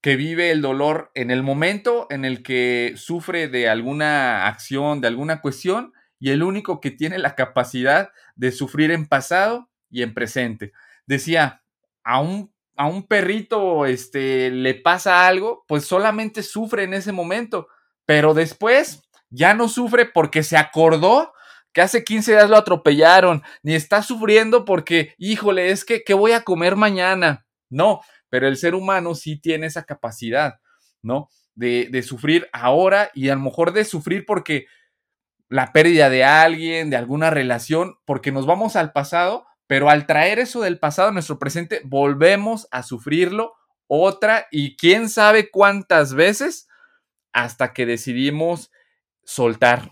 que 0.00 0.16
vive 0.16 0.50
el 0.50 0.62
dolor 0.62 1.12
en 1.14 1.30
el 1.30 1.44
momento 1.44 2.08
en 2.10 2.24
el 2.24 2.42
que 2.42 2.94
sufre 2.96 3.46
de 3.46 3.68
alguna 3.68 4.48
acción, 4.48 5.00
de 5.00 5.06
alguna 5.06 5.42
cuestión, 5.42 5.92
y 6.18 6.30
el 6.30 6.42
único 6.42 6.80
que 6.80 6.90
tiene 6.90 7.18
la 7.18 7.36
capacidad 7.36 8.10
de 8.34 8.50
sufrir 8.50 8.90
en 8.90 9.06
pasado 9.06 9.70
y 9.90 10.02
en 10.02 10.12
presente. 10.12 10.72
Decía, 11.06 11.62
a 12.02 12.20
un 12.20 12.53
a 12.76 12.86
un 12.86 13.06
perrito 13.06 13.86
este, 13.86 14.50
le 14.50 14.74
pasa 14.74 15.26
algo, 15.26 15.64
pues 15.68 15.84
solamente 15.84 16.42
sufre 16.42 16.84
en 16.84 16.94
ese 16.94 17.12
momento, 17.12 17.68
pero 18.06 18.34
después 18.34 19.02
ya 19.30 19.54
no 19.54 19.68
sufre 19.68 20.06
porque 20.06 20.42
se 20.42 20.56
acordó 20.56 21.32
que 21.72 21.80
hace 21.80 22.04
15 22.04 22.32
días 22.32 22.48
lo 22.50 22.56
atropellaron, 22.56 23.42
ni 23.62 23.74
está 23.74 24.02
sufriendo 24.02 24.64
porque, 24.64 25.14
híjole, 25.18 25.70
es 25.70 25.84
que, 25.84 26.04
¿qué 26.04 26.14
voy 26.14 26.32
a 26.32 26.42
comer 26.42 26.76
mañana? 26.76 27.46
No, 27.68 28.00
pero 28.28 28.46
el 28.46 28.56
ser 28.56 28.74
humano 28.74 29.14
sí 29.14 29.40
tiene 29.40 29.66
esa 29.66 29.84
capacidad, 29.84 30.60
¿no? 31.02 31.28
De, 31.56 31.88
de 31.90 32.02
sufrir 32.02 32.48
ahora 32.52 33.10
y 33.14 33.28
a 33.28 33.34
lo 33.34 33.40
mejor 33.40 33.72
de 33.72 33.84
sufrir 33.84 34.24
porque 34.24 34.66
la 35.48 35.72
pérdida 35.72 36.10
de 36.10 36.24
alguien, 36.24 36.90
de 36.90 36.96
alguna 36.96 37.30
relación, 37.30 37.96
porque 38.04 38.32
nos 38.32 38.46
vamos 38.46 38.76
al 38.76 38.92
pasado, 38.92 39.46
pero 39.66 39.88
al 39.90 40.06
traer 40.06 40.38
eso 40.38 40.60
del 40.60 40.78
pasado 40.78 41.08
a 41.08 41.12
nuestro 41.12 41.38
presente, 41.38 41.80
volvemos 41.84 42.68
a 42.70 42.82
sufrirlo 42.82 43.54
otra 43.86 44.46
y 44.50 44.76
quién 44.76 45.08
sabe 45.08 45.50
cuántas 45.50 46.14
veces 46.14 46.68
hasta 47.32 47.72
que 47.72 47.86
decidimos 47.86 48.70
soltar, 49.24 49.90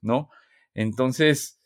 ¿no? 0.00 0.30
Entonces, 0.74 1.60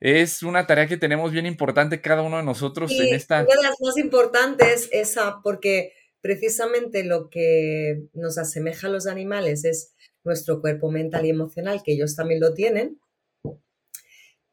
es 0.00 0.42
una 0.42 0.66
tarea 0.66 0.86
que 0.86 0.96
tenemos 0.96 1.32
bien 1.32 1.46
importante 1.46 2.00
cada 2.00 2.22
uno 2.22 2.36
de 2.36 2.42
nosotros 2.42 2.92
en 2.92 3.14
esta... 3.14 3.42
Una 3.42 3.54
de 3.54 3.62
las 3.62 3.80
más 3.80 3.96
importantes, 3.96 4.88
esa, 4.92 5.40
porque 5.42 5.92
precisamente 6.20 7.04
lo 7.04 7.30
que 7.30 8.08
nos 8.12 8.36
asemeja 8.38 8.88
a 8.88 8.90
los 8.90 9.06
animales 9.06 9.64
es 9.64 9.94
nuestro 10.24 10.60
cuerpo 10.60 10.90
mental 10.90 11.24
y 11.24 11.30
emocional, 11.30 11.82
que 11.84 11.92
ellos 11.92 12.14
también 12.16 12.40
lo 12.40 12.52
tienen, 12.52 13.00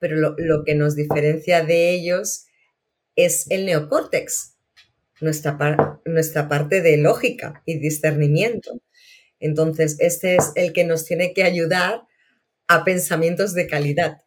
pero 0.03 0.17
lo, 0.17 0.65
que 0.65 0.75
nos 0.75 0.97
diferencia 0.97 1.63
de 1.63 1.91
ellos 1.91 2.47
es 3.15 3.49
el 3.49 3.65
neocórtex, 3.65 4.57
nuestra, 5.21 6.01
nuestra 6.03 6.49
parte 6.49 6.81
de 6.81 6.97
lógica 6.97 7.63
y 7.65 7.79
discernimiento. 7.79 8.81
Entonces, 9.39 9.95
este 9.99 10.35
es 10.35 10.51
el 10.55 10.73
que 10.73 10.83
nos 10.83 11.05
tiene 11.05 11.33
que 11.33 11.43
ayudar 11.43 12.01
a 12.67 12.83
pensamientos 12.83 13.53
de 13.53 13.65
calidad, 13.65 14.17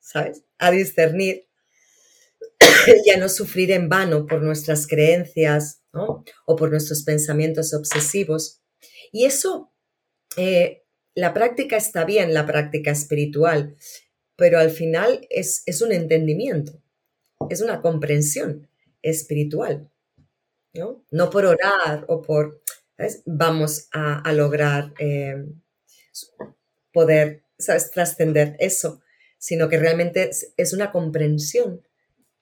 ¿sabes? 0.00 0.42
A 0.58 0.72
discernir 0.72 1.46
y 3.04 3.10
a 3.10 3.16
no 3.16 3.28
sufrir 3.28 3.70
en 3.70 3.88
vano 3.88 4.26
por 4.26 4.42
nuestras 4.42 4.88
creencias 4.88 5.84
o 5.92 6.56
por 6.56 6.72
nuestros 6.72 7.04
pensamientos 7.04 7.72
obsesivos. 7.72 8.62
Y 9.12 9.26
eso, 9.26 9.72
eh, 10.36 10.82
la 11.14 11.32
práctica 11.32 11.76
está 11.76 12.04
bien, 12.04 12.34
la 12.34 12.46
práctica 12.46 12.90
espiritual, 12.90 13.76
pero 14.40 14.58
al 14.58 14.70
final 14.70 15.26
es, 15.28 15.82
un 15.82 15.92
entendimiento, 15.92 16.72
es 17.50 17.60
una 17.60 17.82
comprensión 17.82 18.66
espiritual, 19.02 19.90
¿no? 20.72 21.04
No 21.10 21.28
por 21.28 21.44
orar 21.44 22.06
o 22.08 22.22
por, 22.22 22.62
Vamos 23.26 23.88
a, 23.92 24.32
lograr 24.32 24.94
eh, 24.98 25.44
poder, 26.90 27.44
trascender 27.92 28.56
eso, 28.60 29.02
sino 29.36 29.68
que 29.68 29.78
realmente 29.78 30.30
es, 30.56 30.72
una 30.72 30.90
comprensión 30.90 31.82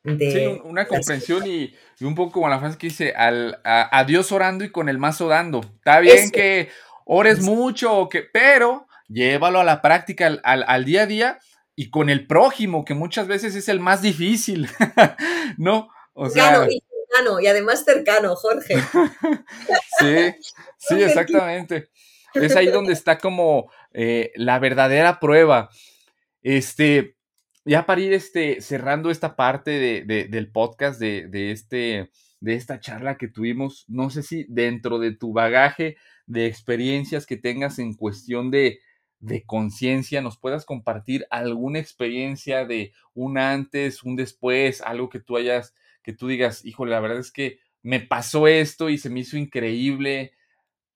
de... 0.04 0.30
Sí, 0.30 0.60
una 0.62 0.86
comprensión 0.86 1.48
y, 1.48 1.74
un 2.00 2.14
poco 2.14 2.34
como 2.34 2.48
la 2.48 2.60
frase 2.60 2.78
que 2.78 2.86
dice, 2.88 3.12
al, 3.12 3.60
a, 3.64 4.04
Dios 4.04 4.30
orando 4.30 4.64
y 4.64 4.70
con 4.70 4.88
el 4.88 4.98
mazo 4.98 5.26
dando. 5.26 5.62
Está 5.62 5.98
bien 5.98 6.30
que 6.30 6.68
ores 7.06 7.40
mucho, 7.40 8.08
que, 8.08 8.22
pero 8.22 8.86
llévalo 9.08 9.58
a 9.58 9.64
la 9.64 9.82
práctica, 9.82 10.26
al, 10.26 10.64
al 10.64 10.84
día 10.84 11.02
a 11.02 11.06
día 11.06 11.38
y 11.80 11.90
con 11.90 12.10
el 12.10 12.26
prójimo, 12.26 12.84
que 12.84 12.94
muchas 12.94 13.28
veces 13.28 13.54
es 13.54 13.68
el 13.68 13.78
más 13.78 14.02
difícil, 14.02 14.68
¿no? 15.58 15.88
O 16.12 16.28
sea... 16.28 16.66
y 16.68 16.82
cercano, 16.82 17.38
y 17.38 17.46
además 17.46 17.84
cercano, 17.84 18.34
Jorge. 18.34 18.74
sí, 20.00 20.34
sí, 20.76 21.00
exactamente. 21.00 21.90
Es 22.34 22.56
ahí 22.56 22.66
donde 22.66 22.92
está 22.92 23.18
como 23.18 23.70
eh, 23.92 24.32
la 24.34 24.58
verdadera 24.58 25.20
prueba. 25.20 25.70
Este, 26.42 27.14
ya 27.64 27.86
para 27.86 28.00
ir 28.00 28.12
este, 28.12 28.60
cerrando 28.60 29.12
esta 29.12 29.36
parte 29.36 29.70
de, 29.70 30.26
del 30.28 30.50
podcast, 30.50 30.98
de, 30.98 31.28
de, 31.28 31.52
este, 31.52 32.10
de 32.40 32.54
esta 32.54 32.80
charla 32.80 33.18
que 33.18 33.28
tuvimos, 33.28 33.84
no 33.86 34.10
sé 34.10 34.24
si 34.24 34.46
dentro 34.48 34.98
de 34.98 35.12
tu 35.12 35.32
bagaje 35.32 35.96
de 36.26 36.46
experiencias 36.46 37.24
que 37.24 37.36
tengas 37.36 37.78
en 37.78 37.94
cuestión 37.94 38.50
de, 38.50 38.80
de 39.20 39.44
conciencia, 39.44 40.20
nos 40.22 40.38
puedas 40.38 40.64
compartir 40.64 41.26
alguna 41.30 41.78
experiencia 41.78 42.64
de 42.64 42.92
un 43.14 43.38
antes, 43.38 44.02
un 44.02 44.16
después, 44.16 44.80
algo 44.82 45.08
que 45.08 45.20
tú 45.20 45.36
hayas, 45.36 45.74
que 46.02 46.12
tú 46.12 46.28
digas, 46.28 46.64
híjole, 46.64 46.92
la 46.92 47.00
verdad 47.00 47.18
es 47.18 47.32
que 47.32 47.58
me 47.82 48.00
pasó 48.00 48.46
esto 48.46 48.90
y 48.90 48.98
se 48.98 49.10
me 49.10 49.20
hizo 49.20 49.36
increíble, 49.36 50.32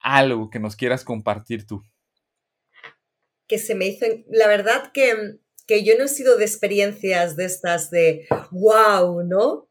algo 0.01 0.51
que 0.51 0.59
nos 0.59 0.77
quieras 0.77 1.05
compartir 1.05 1.67
tú. 1.67 1.83
Que 3.49 3.59
se 3.59 3.75
me 3.75 3.87
hizo, 3.87 4.07
la 4.29 4.49
verdad 4.49 4.93
que, 4.93 5.39
que 5.67 5.85
yo 5.85 5.95
no 5.99 6.05
he 6.05 6.09
sido 6.09 6.37
de 6.37 6.45
experiencias 6.45 7.37
de 7.37 7.45
estas 7.45 7.91
de, 7.91 8.27
wow, 8.51 9.23
¿no? 9.25 9.69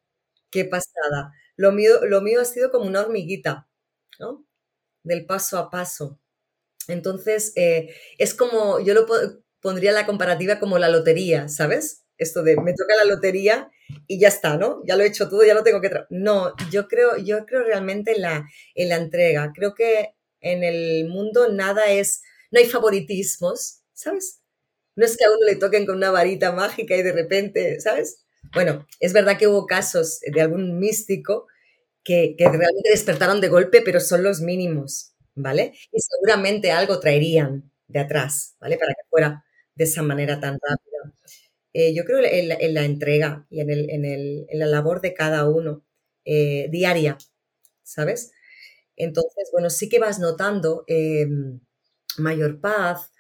Qué 0.50 0.66
pasada. 0.66 1.34
Lo 1.56 1.72
mío, 1.72 2.06
lo 2.06 2.22
mío 2.22 2.42
ha 2.42 2.46
sido 2.46 2.72
como 2.72 2.86
una 2.86 3.02
hormiguita, 3.02 3.70
¿no? 4.20 4.46
Del 5.04 5.26
paso 5.26 5.58
a 5.58 5.70
paso. 5.70 6.21
Entonces, 6.88 7.54
eh, 7.56 7.94
es 8.18 8.34
como, 8.34 8.80
yo 8.80 8.94
lo 8.94 9.06
pondría 9.62 9.92
la 9.92 10.06
comparativa 10.06 10.60
como 10.60 10.78
la 10.80 10.90
lotería, 10.90 11.48
¿sabes? 11.48 12.04
Esto 12.18 12.44
de 12.44 12.56
me 12.58 12.74
toca 12.74 12.96
la 12.96 13.06
lotería 13.06 13.70
y 14.08 14.20
ya 14.20 14.28
está, 14.28 14.58
¿no? 14.58 14.82
Ya 14.86 14.96
lo 14.96 15.04
he 15.04 15.08
hecho 15.08 15.30
todo, 15.30 15.44
ya 15.44 15.54
lo 15.54 15.64
tengo 15.64 15.82
que... 15.82 15.90
no, 16.10 16.54
yo 16.72 16.88
creo, 16.88 17.18
yo 17.18 17.46
creo 17.46 17.64
realmente 17.64 18.14
en 18.16 18.22
la, 18.22 18.48
en 18.76 18.90
la 18.90 18.96
entrega. 18.98 19.52
Creo 19.56 19.74
que 19.74 20.12
en 20.40 20.64
el 20.64 21.08
mundo 21.08 21.52
nada 21.52 21.92
es, 21.92 22.22
no 22.52 22.60
hay 22.60 22.66
favoritismos, 22.66 23.82
¿sabes? 23.94 24.42
No 24.96 25.06
es 25.06 25.18
que 25.18 25.26
a 25.26 25.30
uno 25.30 25.46
le 25.46 25.56
toquen 25.56 25.86
con 25.86 25.98
una 25.98 26.12
varita 26.12 26.52
mágica 26.52 26.96
y 26.96 27.04
de 27.04 27.12
repente, 27.14 27.80
¿sabes? 27.80 28.24
Bueno, 28.54 28.86
es 29.00 29.14
verdad 29.14 29.38
que 29.38 29.48
hubo 29.48 29.66
casos 29.66 30.20
de 30.22 30.42
algún 30.42 30.80
místico 30.80 31.48
que, 32.04 32.36
que 32.38 32.46
realmente 32.46 32.90
despertaron 32.92 33.42
de 33.42 33.50
golpe, 33.50 33.82
pero 33.82 34.00
son 34.00 34.24
los 34.24 34.42
mínimos, 34.42 35.11
¿vale? 35.36 35.74
Y 35.92 36.00
seguramente 36.00 36.72
algo 36.72 37.00
traerían 37.00 37.72
de 37.88 38.00
atrás, 38.00 38.56
¿vale? 38.60 38.78
Para 38.78 38.94
que 38.94 39.08
fuera 39.10 39.44
de 39.76 39.84
esa 39.84 40.02
manera 40.04 40.40
tan 40.40 40.58
rápida. 40.62 41.14
Eh, 41.74 41.94
yo 41.94 42.04
creo 42.04 42.20
en, 42.24 42.74
la 42.74 42.84
entrega 42.84 43.46
y 43.50 43.62
en, 43.62 43.70
el, 43.70 43.90
en, 43.90 44.06
el, 44.06 44.46
en, 44.50 44.60
la 44.60 44.66
labor 44.66 45.02
de 45.02 45.14
cada 45.14 45.48
uno 45.48 45.86
eh, 46.26 46.68
diaria, 46.70 47.18
¿sabes? 47.84 48.32
Entonces, 48.98 49.50
bueno, 49.54 49.70
sí 49.70 49.90
que 49.90 50.00
vas 50.00 50.20
notando 50.20 50.84
em, 50.88 51.62
mayor 52.18 52.60
paz, 52.60 53.12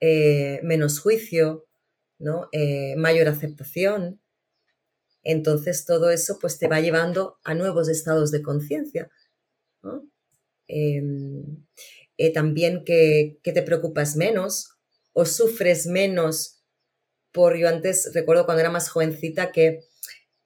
eh, 0.00 0.60
menos 0.62 1.00
juicio, 1.00 1.66
¿no? 2.18 2.48
mayor 2.96 3.28
aceptación. 3.28 4.20
Entonces, 5.22 5.84
todo 5.86 6.10
eso 6.10 6.38
pues 6.40 6.58
te 6.58 6.68
va 6.68 6.80
llevando 6.80 7.38
a 7.44 7.54
nuevos 7.54 7.88
estados 7.88 8.30
de 8.30 8.42
conciencia. 8.42 9.10
Em, 10.68 11.64
también 12.32 12.84
que, 12.84 13.38
que 13.42 13.52
te 13.52 13.62
preocupas 13.62 14.16
menos 14.16 14.70
o 15.12 15.26
sufres 15.26 15.86
menos 15.86 16.62
por, 17.32 17.56
yo 17.56 17.68
antes 17.68 18.12
recuerdo 18.14 18.44
cuando 18.44 18.60
era 18.60 18.70
más 18.70 18.88
jovencita 18.88 19.50
que 19.50 19.80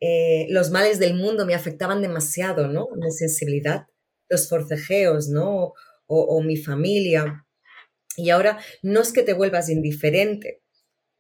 eh, 0.01 0.47
los 0.51 0.71
males 0.71 0.99
del 0.99 1.15
mundo 1.15 1.45
me 1.45 1.55
afectaban 1.55 2.01
demasiado, 2.03 2.69
¿no? 2.69 2.89
Mi 2.97 3.11
sensibilidad, 3.11 3.87
los 4.29 4.49
forcejeos, 4.49 5.29
¿no? 5.29 5.75
O, 6.07 6.41
mi 6.43 6.57
familia. 6.57 7.47
Y 8.17 8.31
ahora 8.31 8.59
no 8.83 9.01
es 9.01 9.13
que 9.13 9.23
te 9.23 9.35
vuelvas 9.35 9.69
indiferente, 9.69 10.63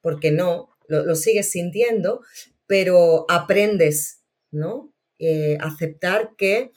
porque 0.01 0.31
no, 0.31 0.71
lo, 0.89 1.15
sigues 1.15 1.51
sintiendo, 1.51 2.23
pero 2.67 3.27
aprendes, 3.29 4.23
¿no? 4.51 4.95
Eh, 5.19 5.59
aceptar 5.61 6.31
que 6.39 6.73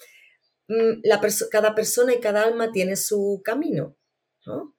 mm, 0.72 1.02
la 1.04 1.22
cada 1.52 1.76
persona 1.76 2.14
y 2.14 2.20
cada 2.20 2.44
alma 2.44 2.72
tiene 2.72 2.96
su 2.96 3.42
camino, 3.44 3.96
¿no? 4.46 4.76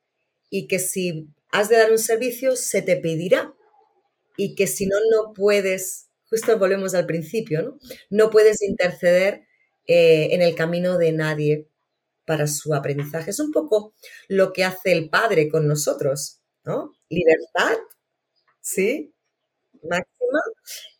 Y 0.50 0.66
que 0.68 0.78
si 0.78 1.28
has 1.52 1.68
de 1.68 1.76
dar 1.76 1.92
un 1.92 1.98
servicio, 1.98 2.56
se 2.56 2.82
te 2.82 2.96
pedirá, 2.96 3.54
y 4.36 4.54
que 4.54 4.66
si 4.66 4.86
no, 4.86 4.96
no 5.10 5.32
puedes, 5.34 6.08
justo 6.30 6.58
volvemos 6.58 6.94
al 6.94 7.06
principio, 7.06 7.62
¿no? 7.62 7.78
No 8.10 8.30
puedes 8.30 8.62
interceder 8.62 9.42
eh, 9.86 10.28
en 10.32 10.42
el 10.42 10.54
camino 10.54 10.98
de 10.98 11.12
nadie 11.12 11.68
para 12.26 12.46
su 12.46 12.74
aprendizaje. 12.74 13.30
Es 13.30 13.40
un 13.40 13.52
poco 13.52 13.94
lo 14.28 14.52
que 14.52 14.64
hace 14.64 14.92
el 14.92 15.10
Padre 15.10 15.48
con 15.48 15.66
nosotros, 15.68 16.40
¿no? 16.64 16.92
Libertad, 17.08 17.76
¿sí? 18.60 19.14
Máxima. 19.82 20.40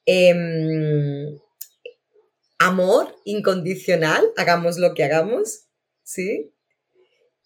Em, 0.06 1.38
amor 2.66 3.16
incondicional, 3.24 4.24
hagamos 4.36 4.78
lo 4.78 4.94
que 4.94 5.04
hagamos, 5.04 5.66
¿sí? 6.02 6.52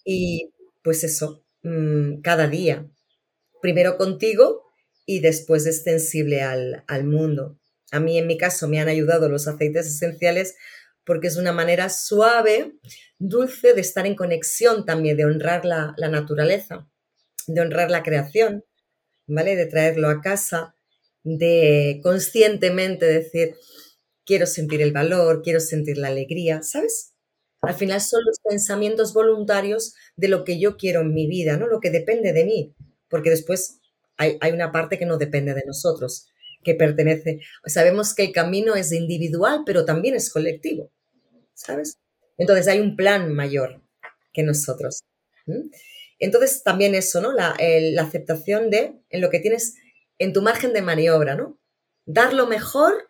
Y 0.04 0.52
pues 0.82 1.04
eso, 1.04 1.44
mm, 1.62 2.20
cada 2.20 2.48
día. 2.48 2.88
Primero 3.62 3.96
contigo 3.96 4.62
y 5.06 5.20
después 5.20 5.66
extensible 5.66 6.42
al, 6.42 6.84
al 6.86 7.04
mundo. 7.04 7.58
A 7.92 8.00
mí, 8.00 8.18
en 8.18 8.26
mi 8.26 8.36
caso, 8.36 8.68
me 8.68 8.80
han 8.80 8.88
ayudado 8.88 9.28
los 9.28 9.48
aceites 9.48 9.86
esenciales 9.86 10.56
porque 11.04 11.28
es 11.28 11.36
una 11.36 11.52
manera 11.52 11.88
suave, 11.88 12.72
dulce 13.18 13.72
de 13.72 13.80
estar 13.80 14.06
en 14.06 14.16
conexión 14.16 14.84
también, 14.84 15.16
de 15.16 15.24
honrar 15.24 15.64
la, 15.64 15.94
la, 15.96 16.08
naturaleza, 16.08 16.88
de 17.46 17.60
honrar 17.60 17.90
la 17.92 18.02
creación, 18.02 18.64
¿vale? 19.26 19.54
De 19.54 19.66
traerlo 19.66 20.08
a 20.08 20.20
casa, 20.20 20.74
de 21.22 22.00
conscientemente 22.02 23.06
decir, 23.06 23.54
quiero 24.26 24.46
sentir 24.46 24.82
el 24.82 24.92
valor, 24.92 25.40
quiero 25.42 25.60
sentir 25.60 25.96
la 25.96 26.08
alegría, 26.08 26.62
¿sabes? 26.62 27.14
Al 27.62 27.74
final 27.74 28.00
son 28.00 28.22
los 28.24 28.38
pensamientos 28.40 29.14
voluntarios 29.14 29.94
de 30.16 30.28
lo 30.28 30.44
que 30.44 30.58
yo 30.58 30.76
quiero 30.76 31.00
en 31.00 31.14
mi 31.14 31.26
vida, 31.26 31.56
¿no? 31.56 31.66
Lo 31.66 31.80
que 31.80 31.90
depende 31.90 32.32
de 32.32 32.44
mí, 32.44 32.74
porque 33.08 33.30
después 33.30 33.80
hay, 34.18 34.38
una 34.52 34.72
parte 34.72 34.98
que 34.98 35.06
no 35.06 35.18
depende 35.18 35.54
de 35.54 35.64
nosotros, 35.66 36.28
que 36.62 36.74
pertenece. 36.74 37.40
Sabemos 37.64 38.14
que 38.14 38.24
el 38.24 38.32
camino 38.32 38.74
es 38.74 38.92
individual, 38.92 39.62
pero 39.64 39.84
también 39.84 40.14
es 40.14 40.30
colectivo, 40.30 40.90
¿sabes? 41.54 41.98
Entonces 42.38 42.68
hay 42.68 42.80
un 42.80 42.96
plan 42.96 43.32
mayor 43.32 43.82
que 44.32 44.42
nosotros. 44.42 45.02
Entonces 46.18 46.62
también 46.62 46.94
eso, 46.94 47.20
¿no? 47.20 47.32
La, 47.32 47.56
la, 47.58 48.02
aceptación 48.02 48.70
de 48.70 48.94
en 49.10 49.20
lo 49.20 49.30
que 49.30 49.40
tienes 49.40 49.74
en 50.18 50.32
tu 50.32 50.42
margen 50.42 50.72
de 50.72 50.82
maniobra, 50.82 51.34
¿no? 51.34 51.58
Dar 52.04 52.32
lo 52.32 52.46
mejor 52.46 53.06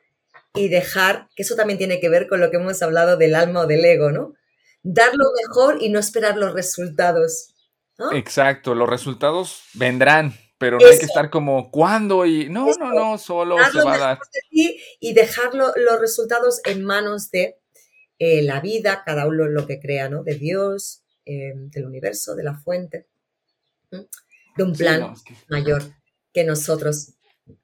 y 0.57 0.69
dejar, 0.69 1.29
que 1.37 1.43
eso 1.43 1.55
también 1.55 1.79
tiene 1.79 2.01
que 2.01 2.09
ver 2.09 2.27
con 2.29 2.41
lo 2.41 2.51
que 2.51 2.57
hemos 2.57 2.83
hablado 2.83 3.17
del 3.17 3.35
alma 3.35 3.61
o 3.61 3.67
del 3.67 3.85
ego, 3.85 4.11
¿no? 4.11 4.35
Dar 4.83 5.13
lo 5.15 5.27
mejor 5.47 5.83
y 5.83 5.89
no 5.89 5.99
esperar 5.99 6.37
los 6.37 6.55
resultados. 6.55 7.55
Exacto, 8.13 8.75
los 8.75 8.89
resultados 8.89 9.63
vendrán, 9.75 10.35
pero 10.59 10.79
no 10.79 10.87
hay 10.87 10.99
que 10.99 11.07
estar 11.07 11.31
como, 11.31 11.71
¿cuándo? 11.71 12.27
Y 12.27 12.49
no, 12.49 12.67
no, 12.79 12.93
no, 12.93 13.19
solo 13.19 13.57
se 13.71 13.83
va 13.83 13.95
a 13.95 13.99
dar. 13.99 14.19
y 14.51 15.15
dejar 15.15 15.55
los 15.55 16.01
resultados 16.01 16.61
en 16.65 16.85
manos 16.85 17.31
de 17.31 17.57
eh, 18.19 18.43
la 18.43 18.61
vida, 18.61 19.03
cada 19.05 19.27
uno 19.27 19.47
lo 19.47 19.67
que 19.67 19.79
crea, 19.79 20.09
¿no? 20.09 20.23
De 20.23 20.35
Dios, 20.35 21.03
eh, 21.27 21.53
del 21.55 21.85
universo, 21.85 22.35
de 22.35 22.45
la 22.45 22.55
fuente, 22.55 23.09
de 23.91 24.63
un 24.63 24.73
plan 24.73 25.13
mayor 25.49 25.83
que 26.33 26.45
nosotros. 26.45 27.15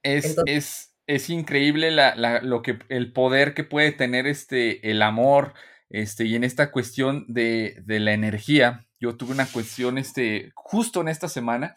Es, 0.03 0.37
es, 0.45 0.92
es 1.07 1.31
increíble 1.31 1.91
la, 1.91 2.15
lo 2.43 2.63
que, 2.63 2.79
el 2.89 3.13
poder 3.13 3.55
que 3.55 3.65
puede 3.65 3.93
tener 3.93 4.27
este, 4.27 4.91
el 4.91 5.03
amor, 5.03 5.55
este, 5.91 6.25
y 6.25 6.37
en 6.37 6.45
esta 6.45 6.71
cuestión 6.71 7.27
de, 7.29 7.77
de 7.85 8.01
la 8.01 8.13
energía. 8.13 8.87
Yo 9.01 9.17
tuve 9.17 9.33
una 9.33 9.47
cuestión 9.47 9.99
este, 9.99 10.53
justo 10.55 11.01
en 11.01 11.09
esta 11.09 11.29
semana 11.29 11.75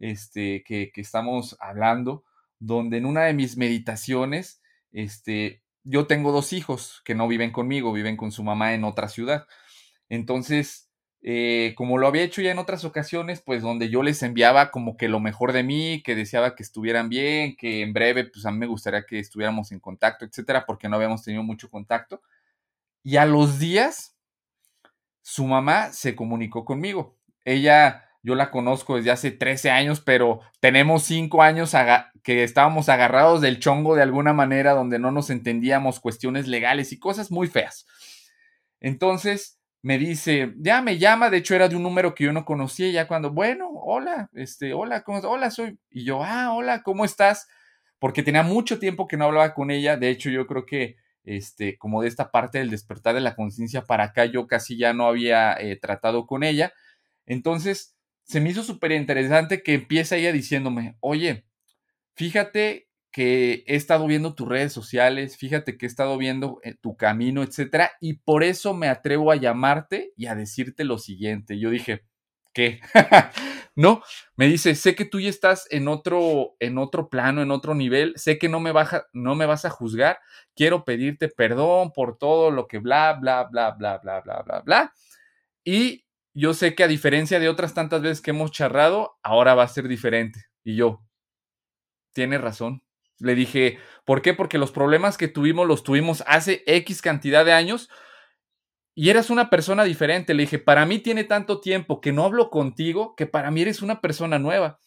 este, 0.00 0.64
que, 0.64 0.90
estamos 0.96 1.56
hablando, 1.60 2.24
donde 2.58 2.98
en 2.98 3.06
una 3.06 3.24
de 3.24 3.34
mis 3.34 3.56
meditaciones, 3.56 4.60
este, 4.92 5.62
yo 5.84 6.06
tengo 6.06 6.32
dos 6.32 6.52
hijos 6.52 7.02
que 7.04 7.14
no 7.14 7.28
viven 7.28 7.52
conmigo, 7.52 7.92
viven 7.92 8.16
con 8.16 8.32
su 8.32 8.42
mamá 8.42 8.74
en 8.74 8.84
otra 8.84 9.08
ciudad. 9.08 9.46
Entonces, 10.08 10.89
eh, 11.22 11.74
como 11.76 11.98
lo 11.98 12.06
había 12.06 12.22
hecho 12.22 12.40
ya 12.40 12.50
en 12.50 12.58
otras 12.58 12.84
ocasiones, 12.84 13.42
pues 13.42 13.62
donde 13.62 13.90
yo 13.90 14.02
les 14.02 14.22
enviaba 14.22 14.70
como 14.70 14.96
que 14.96 15.08
lo 15.08 15.20
mejor 15.20 15.52
de 15.52 15.62
mí, 15.62 16.02
que 16.02 16.14
deseaba 16.14 16.54
que 16.54 16.62
estuvieran 16.62 17.08
bien, 17.10 17.56
que 17.56 17.82
en 17.82 17.92
breve, 17.92 18.24
pues 18.24 18.46
a 18.46 18.50
mí 18.50 18.58
me 18.58 18.66
gustaría 18.66 19.04
que 19.04 19.18
estuviéramos 19.18 19.70
en 19.72 19.80
contacto, 19.80 20.24
etcétera, 20.24 20.64
porque 20.66 20.88
no 20.88 20.96
habíamos 20.96 21.22
tenido 21.22 21.42
mucho 21.42 21.68
contacto. 21.68 22.22
Y 23.02 23.16
a 23.16 23.26
los 23.26 23.58
días, 23.58 24.16
su 25.22 25.46
mamá 25.46 25.92
se 25.92 26.16
comunicó 26.16 26.64
conmigo. 26.64 27.16
Ella 27.44 28.06
yo 28.22 28.34
la 28.34 28.50
conozco 28.50 28.96
desde 28.96 29.10
hace 29.10 29.30
13 29.30 29.70
años, 29.70 30.00
pero 30.00 30.40
tenemos 30.60 31.04
5 31.04 31.42
años 31.42 31.74
que 32.22 32.44
estábamos 32.44 32.88
agarrados 32.88 33.40
del 33.40 33.60
chongo 33.60 33.94
de 33.94 34.02
alguna 34.02 34.32
manera 34.32 34.72
donde 34.72 34.98
no 34.98 35.10
nos 35.10 35.30
entendíamos 35.30 36.00
cuestiones 36.00 36.46
legales 36.46 36.92
y 36.92 36.98
cosas 36.98 37.30
muy 37.30 37.46
feas. 37.46 37.86
Entonces 38.80 39.59
me 39.82 39.98
dice, 39.98 40.52
ya 40.58 40.82
me 40.82 40.98
llama, 40.98 41.30
de 41.30 41.38
hecho 41.38 41.54
era 41.54 41.68
de 41.68 41.76
un 41.76 41.82
número 41.82 42.14
que 42.14 42.24
yo 42.24 42.32
no 42.32 42.44
conocía, 42.44 42.90
ya 42.90 43.08
cuando, 43.08 43.30
bueno, 43.30 43.70
hola, 43.72 44.28
este, 44.34 44.74
hola, 44.74 45.02
¿cómo, 45.02 45.18
hola, 45.20 45.50
soy, 45.50 45.78
y 45.90 46.04
yo, 46.04 46.22
ah, 46.22 46.52
hola, 46.52 46.82
¿cómo 46.82 47.04
estás? 47.04 47.48
Porque 47.98 48.22
tenía 48.22 48.42
mucho 48.42 48.78
tiempo 48.78 49.08
que 49.08 49.16
no 49.16 49.24
hablaba 49.24 49.54
con 49.54 49.70
ella, 49.70 49.96
de 49.96 50.10
hecho 50.10 50.28
yo 50.30 50.46
creo 50.46 50.66
que, 50.66 50.96
este, 51.24 51.78
como 51.78 52.02
de 52.02 52.08
esta 52.08 52.30
parte 52.30 52.58
del 52.58 52.70
despertar 52.70 53.14
de 53.14 53.20
la 53.20 53.36
conciencia 53.36 53.84
para 53.84 54.04
acá, 54.04 54.26
yo 54.26 54.46
casi 54.46 54.76
ya 54.76 54.92
no 54.92 55.06
había 55.06 55.54
eh, 55.54 55.76
tratado 55.76 56.26
con 56.26 56.42
ella. 56.42 56.72
Entonces, 57.26 57.94
se 58.24 58.40
me 58.40 58.50
hizo 58.50 58.62
súper 58.62 58.92
interesante 58.92 59.62
que 59.62 59.74
empieza 59.74 60.16
ella 60.16 60.32
diciéndome, 60.32 60.96
oye, 61.00 61.44
fíjate 62.14 62.89
que 63.12 63.64
he 63.66 63.76
estado 63.76 64.06
viendo 64.06 64.34
tus 64.34 64.48
redes 64.48 64.72
sociales, 64.72 65.36
fíjate 65.36 65.76
que 65.76 65.86
he 65.86 65.88
estado 65.88 66.16
viendo 66.16 66.60
eh, 66.62 66.74
tu 66.80 66.96
camino, 66.96 67.42
etcétera, 67.42 67.92
y 68.00 68.14
por 68.14 68.44
eso 68.44 68.74
me 68.74 68.88
atrevo 68.88 69.32
a 69.32 69.36
llamarte 69.36 70.12
y 70.16 70.26
a 70.26 70.34
decirte 70.34 70.84
lo 70.84 70.98
siguiente. 70.98 71.58
Yo 71.58 71.70
dije, 71.70 72.04
¿qué? 72.52 72.80
no, 73.76 74.02
me 74.36 74.46
dice, 74.46 74.74
sé 74.74 74.94
que 74.94 75.04
tú 75.04 75.20
ya 75.20 75.28
estás 75.28 75.66
en 75.70 75.88
otro, 75.88 76.56
en 76.60 76.78
otro 76.78 77.08
plano, 77.08 77.42
en 77.42 77.50
otro 77.50 77.74
nivel, 77.74 78.14
sé 78.16 78.38
que 78.38 78.48
no 78.48 78.60
me, 78.60 78.72
baja, 78.72 79.06
no 79.12 79.34
me 79.34 79.46
vas 79.46 79.64
a 79.64 79.70
juzgar, 79.70 80.20
quiero 80.54 80.84
pedirte 80.84 81.28
perdón 81.28 81.92
por 81.92 82.18
todo 82.18 82.50
lo 82.50 82.68
que 82.68 82.78
bla, 82.78 83.14
bla, 83.14 83.44
bla, 83.44 83.72
bla, 83.72 83.98
bla, 83.98 84.20
bla, 84.20 84.42
bla, 84.42 84.60
bla. 84.60 84.92
Y 85.64 86.06
yo 86.34 86.54
sé 86.54 86.74
que 86.74 86.84
a 86.84 86.88
diferencia 86.88 87.40
de 87.40 87.48
otras 87.48 87.74
tantas 87.74 88.02
veces 88.02 88.20
que 88.20 88.30
hemos 88.30 88.52
charrado, 88.52 89.18
ahora 89.22 89.54
va 89.54 89.64
a 89.64 89.68
ser 89.68 89.88
diferente. 89.88 90.44
Y 90.64 90.76
yo, 90.76 91.02
tiene 92.12 92.38
razón. 92.38 92.82
Le 93.20 93.34
dije, 93.34 93.78
¿por 94.04 94.22
qué? 94.22 94.34
Porque 94.34 94.58
los 94.58 94.72
problemas 94.72 95.16
que 95.16 95.28
tuvimos 95.28 95.66
los 95.66 95.82
tuvimos 95.82 96.24
hace 96.26 96.62
X 96.66 97.02
cantidad 97.02 97.44
de 97.44 97.52
años 97.52 97.88
y 98.94 99.10
eras 99.10 99.30
una 99.30 99.50
persona 99.50 99.84
diferente. 99.84 100.34
Le 100.34 100.42
dije, 100.42 100.58
para 100.58 100.86
mí 100.86 100.98
tiene 100.98 101.24
tanto 101.24 101.60
tiempo 101.60 102.00
que 102.00 102.12
no 102.12 102.24
hablo 102.24 102.50
contigo 102.50 103.14
que 103.16 103.26
para 103.26 103.50
mí 103.50 103.62
eres 103.62 103.82
una 103.82 104.00
persona 104.00 104.38
nueva. 104.38 104.80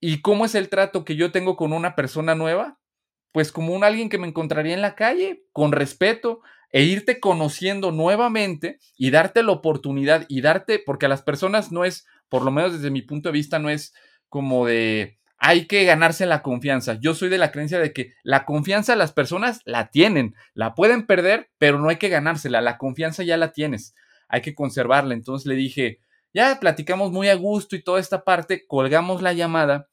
¿Y 0.00 0.20
cómo 0.20 0.44
es 0.44 0.54
el 0.54 0.68
trato 0.68 1.04
que 1.04 1.16
yo 1.16 1.32
tengo 1.32 1.56
con 1.56 1.72
una 1.72 1.94
persona 1.94 2.34
nueva? 2.34 2.78
Pues 3.32 3.52
como 3.52 3.74
un 3.74 3.84
alguien 3.84 4.08
que 4.08 4.18
me 4.18 4.28
encontraría 4.28 4.74
en 4.74 4.82
la 4.82 4.94
calle, 4.94 5.44
con 5.52 5.72
respeto, 5.72 6.40
e 6.70 6.82
irte 6.82 7.18
conociendo 7.20 7.92
nuevamente 7.92 8.78
y 8.96 9.10
darte 9.10 9.42
la 9.42 9.52
oportunidad 9.52 10.26
y 10.28 10.40
darte, 10.40 10.78
porque 10.78 11.06
a 11.06 11.08
las 11.08 11.22
personas 11.22 11.72
no 11.72 11.84
es, 11.84 12.06
por 12.28 12.42
lo 12.42 12.50
menos 12.50 12.72
desde 12.74 12.90
mi 12.90 13.02
punto 13.02 13.28
de 13.28 13.32
vista, 13.32 13.58
no 13.58 13.70
es 13.70 13.94
como 14.28 14.66
de, 14.66 15.17
hay 15.38 15.66
que 15.66 15.84
ganarse 15.84 16.26
la 16.26 16.42
confianza. 16.42 16.98
Yo 17.00 17.14
soy 17.14 17.28
de 17.28 17.38
la 17.38 17.52
creencia 17.52 17.78
de 17.78 17.92
que 17.92 18.14
la 18.22 18.44
confianza 18.44 18.96
las 18.96 19.12
personas 19.12 19.60
la 19.64 19.90
tienen, 19.90 20.34
la 20.54 20.74
pueden 20.74 21.06
perder, 21.06 21.50
pero 21.58 21.78
no 21.78 21.88
hay 21.88 21.96
que 21.96 22.08
ganársela, 22.08 22.60
la 22.60 22.76
confianza 22.76 23.22
ya 23.22 23.36
la 23.36 23.52
tienes, 23.52 23.94
hay 24.28 24.42
que 24.42 24.54
conservarla. 24.54 25.14
Entonces 25.14 25.46
le 25.46 25.54
dije, 25.54 26.00
ya 26.34 26.58
platicamos 26.60 27.12
muy 27.12 27.28
a 27.28 27.34
gusto 27.34 27.76
y 27.76 27.82
toda 27.82 28.00
esta 28.00 28.24
parte, 28.24 28.66
colgamos 28.66 29.22
la 29.22 29.32
llamada 29.32 29.88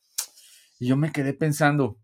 y 0.80 0.88
yo 0.88 0.98
me 0.98 1.12
quedé 1.12 1.34
pensando, 1.34 1.98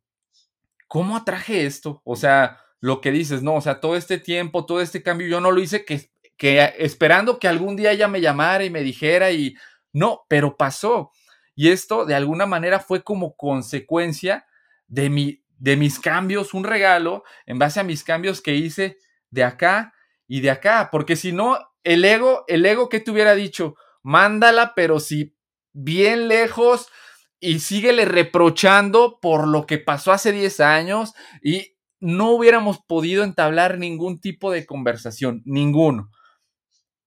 ¿cómo 0.88 1.18
atraje 1.18 1.66
esto? 1.66 2.02
O 2.06 2.16
sea, 2.16 2.60
lo 2.80 3.02
que 3.02 3.12
dices, 3.12 3.42
no, 3.42 3.56
o 3.56 3.62
sea, 3.62 3.80
todo 3.80 3.96
este 3.96 4.20
tiempo, 4.20 4.66
todo 4.66 4.82
este 4.82 5.02
cambio, 5.02 5.28
yo 5.28 5.42
no 5.42 5.52
lo 5.52 5.62
hice 5.62 5.84
que, 5.84 6.12
que 6.38 6.74
esperando 6.78 7.40
que 7.40 7.48
algún 7.48 7.76
día 7.76 7.92
ella 7.92 8.08
me 8.08 8.22
llamara 8.22 8.64
y 8.64 8.70
me 8.70 8.82
dijera 8.82 9.32
y 9.32 9.56
no, 9.94 10.22
pero 10.28 10.58
pasó. 10.58 11.12
Y 11.56 11.70
esto 11.70 12.06
de 12.06 12.16
alguna 12.16 12.46
manera 12.46 12.80
fue 12.80 13.04
como 13.04 13.36
consecuencia 13.36 14.46
de, 14.88 15.10
mi, 15.10 15.44
de 15.58 15.78
mis 15.78 16.00
cambios, 16.00 16.54
un 16.54 16.64
regalo 16.64 17.24
en 17.46 17.60
base 17.60 17.80
a 17.80 17.84
mis 17.84 18.04
cambios 18.04 18.42
que 18.42 18.56
hice 18.56 18.98
de 19.30 19.44
acá 19.44 19.94
y 20.28 20.42
de 20.42 20.52
acá, 20.52 20.90
porque 20.92 21.16
si 21.16 21.32
no, 21.32 21.60
el 21.84 22.06
ego, 22.06 22.46
el 22.48 22.66
ego 22.66 22.90
que 22.90 23.00
te 23.00 23.12
hubiera 23.12 23.36
dicho, 23.36 23.76
mándala, 24.04 24.74
pero 24.76 25.00
si 25.00 25.36
bien 25.74 26.28
lejos 26.28 26.88
y 27.40 27.60
síguele 27.60 28.06
reprochando 28.06 29.20
por 29.20 29.48
lo 29.48 29.66
que 29.66 29.78
pasó 29.78 30.12
hace 30.12 30.32
10 30.32 30.60
años 30.60 31.14
y 31.42 31.76
no 32.00 32.32
hubiéramos 32.32 32.80
podido 32.80 33.24
entablar 33.24 33.78
ningún 33.78 34.20
tipo 34.20 34.52
de 34.52 34.66
conversación, 34.66 35.42
ninguno. 35.46 36.12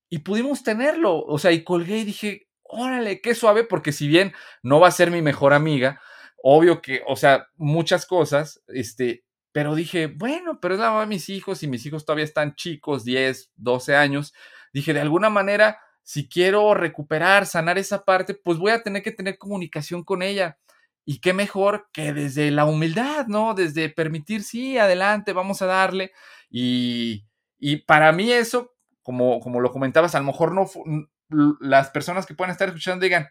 Y 0.08 0.18
pudimos 0.18 0.62
tenerlo, 0.62 1.18
o 1.18 1.38
sea, 1.38 1.52
y 1.52 1.64
colgué 1.64 1.98
y 1.98 2.04
dije, 2.04 2.48
órale, 2.74 3.20
qué 3.20 3.34
suave, 3.34 3.64
porque 3.64 3.92
si 3.92 4.08
bien 4.08 4.32
no 4.62 4.80
va 4.80 4.88
a 4.88 4.92
ser 4.92 5.10
mi 5.10 5.22
mejor 5.22 5.52
amiga, 5.54 6.00
obvio 6.42 6.82
que, 6.82 7.02
o 7.06 7.16
sea, 7.16 7.48
muchas 7.56 8.06
cosas, 8.06 8.62
este, 8.68 9.24
pero 9.52 9.74
dije, 9.74 10.08
bueno, 10.08 10.58
pero 10.60 10.74
es 10.74 10.80
la 10.80 10.90
mamá 10.90 11.02
de 11.02 11.06
mis 11.06 11.28
hijos 11.28 11.62
y 11.62 11.68
mis 11.68 11.86
hijos 11.86 12.04
todavía 12.04 12.24
están 12.24 12.56
chicos, 12.56 13.04
10, 13.04 13.52
12 13.56 13.94
años. 13.94 14.34
Dije, 14.72 14.92
de 14.92 15.00
alguna 15.00 15.30
manera, 15.30 15.78
si 16.02 16.28
quiero 16.28 16.74
recuperar, 16.74 17.46
sanar 17.46 17.78
esa 17.78 18.04
parte, 18.04 18.34
pues 18.34 18.58
voy 18.58 18.72
a 18.72 18.82
tener 18.82 19.02
que 19.02 19.12
tener 19.12 19.38
comunicación 19.38 20.02
con 20.02 20.22
ella. 20.22 20.58
Y 21.04 21.20
qué 21.20 21.32
mejor 21.32 21.88
que 21.92 22.12
desde 22.12 22.50
la 22.50 22.64
humildad, 22.64 23.26
¿no? 23.28 23.54
Desde 23.54 23.88
permitir, 23.90 24.42
sí, 24.42 24.76
adelante, 24.76 25.32
vamos 25.32 25.62
a 25.62 25.66
darle. 25.66 26.12
Y, 26.50 27.24
y 27.58 27.76
para 27.76 28.10
mí 28.10 28.32
eso, 28.32 28.74
como, 29.02 29.38
como 29.38 29.60
lo 29.60 29.70
comentabas, 29.70 30.14
a 30.14 30.18
lo 30.18 30.26
mejor 30.26 30.52
no 30.52 30.66
las 31.28 31.90
personas 31.90 32.26
que 32.26 32.34
puedan 32.34 32.52
estar 32.52 32.68
escuchando 32.68 33.04
digan, 33.04 33.28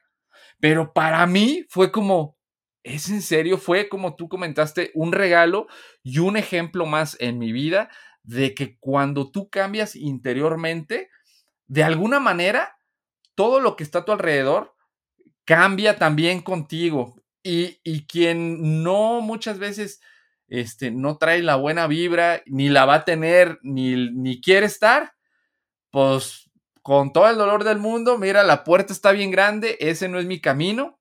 pero 0.59 0.93
para 0.93 1.25
mí 1.25 1.65
fue 1.69 1.91
como, 1.91 2.37
¿es 2.83 3.09
en 3.09 3.21
serio? 3.21 3.57
Fue 3.57 3.89
como 3.89 4.15
tú 4.15 4.29
comentaste, 4.29 4.91
un 4.93 5.11
regalo 5.11 5.67
y 6.03 6.19
un 6.19 6.37
ejemplo 6.37 6.85
más 6.85 7.17
en 7.19 7.39
mi 7.39 7.51
vida 7.51 7.89
de 8.23 8.53
que 8.53 8.77
cuando 8.79 9.31
tú 9.31 9.49
cambias 9.49 9.95
interiormente, 9.95 11.09
de 11.67 11.83
alguna 11.83 12.19
manera, 12.19 12.77
todo 13.35 13.59
lo 13.59 13.75
que 13.75 13.83
está 13.83 13.99
a 13.99 14.05
tu 14.05 14.11
alrededor 14.11 14.75
cambia 15.45 15.97
también 15.97 16.41
contigo. 16.41 17.15
Y, 17.43 17.79
y 17.83 18.05
quien 18.05 18.83
no 18.83 19.19
muchas 19.19 19.59
veces 19.59 19.99
este, 20.47 20.91
no 20.91 21.17
trae 21.17 21.41
la 21.41 21.55
buena 21.55 21.87
vibra, 21.87 22.41
ni 22.45 22.69
la 22.69 22.85
va 22.85 22.95
a 22.95 23.05
tener, 23.05 23.59
ni, 23.63 24.11
ni 24.11 24.39
quiere 24.39 24.65
estar, 24.65 25.13
pues 25.89 26.42
con 26.83 27.13
todo 27.13 27.29
el 27.29 27.37
dolor 27.37 27.63
del 27.63 27.79
mundo, 27.79 28.17
mira, 28.17 28.43
la 28.43 28.63
puerta 28.63 28.93
está 28.93 29.11
bien 29.11 29.31
grande, 29.31 29.77
ese 29.79 30.09
no 30.09 30.19
es 30.19 30.25
mi 30.25 30.39
camino, 30.39 30.99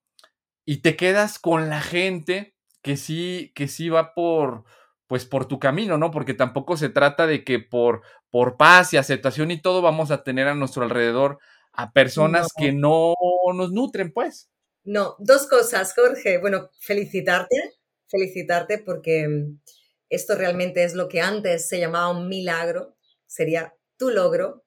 y 0.64 0.78
te 0.78 0.97
quedas 0.97 1.39
con 1.39 1.68
la 1.68 1.83
gente 1.83 2.55
que 2.83 2.97
sí, 2.97 3.53
que 3.55 3.68
sí 3.68 3.89
va 3.89 4.14
por, 4.14 4.64
pues 5.07 5.26
por 5.26 5.47
tu 5.47 5.59
camino, 5.59 5.99
¿no? 5.99 6.11
Porque 6.11 6.35
tampoco 6.35 6.76
se 6.76 6.89
trata 6.89 7.26
de 7.26 7.45
que 7.45 7.59
por, 7.59 8.03
por 8.30 8.57
paz 8.57 8.93
y 8.93 8.97
aceptación 8.97 9.51
y 9.51 9.61
todo 9.61 9.83
vamos 9.83 10.11
a 10.11 10.22
tener 10.22 10.49
a 10.49 10.55
nuestro 10.55 10.85
alrededor 10.85 11.39
a 11.72 11.93
personas 11.93 12.49
que 12.57 12.72
no 12.72 13.14
nos 13.55 13.72
nutren, 13.72 14.12
pues. 14.12 14.49
No, 14.85 15.16
dos 15.18 15.47
cosas, 15.47 15.95
Jorge. 15.95 16.39
Bueno, 16.39 16.70
felicitarte, 16.80 17.57
felicitarte 18.09 18.78
porque 18.78 19.28
mm, 19.28 19.61
esto 20.09 20.35
realmente 20.37 20.85
es 20.85 20.95
lo 20.95 21.09
que 21.09 21.20
antes 21.20 21.68
se 21.68 21.78
llamaba 21.78 22.11
un 22.11 22.28
milagro, 22.28 22.97
sería 23.26 23.74
tu 23.97 24.11
logro. 24.11 24.64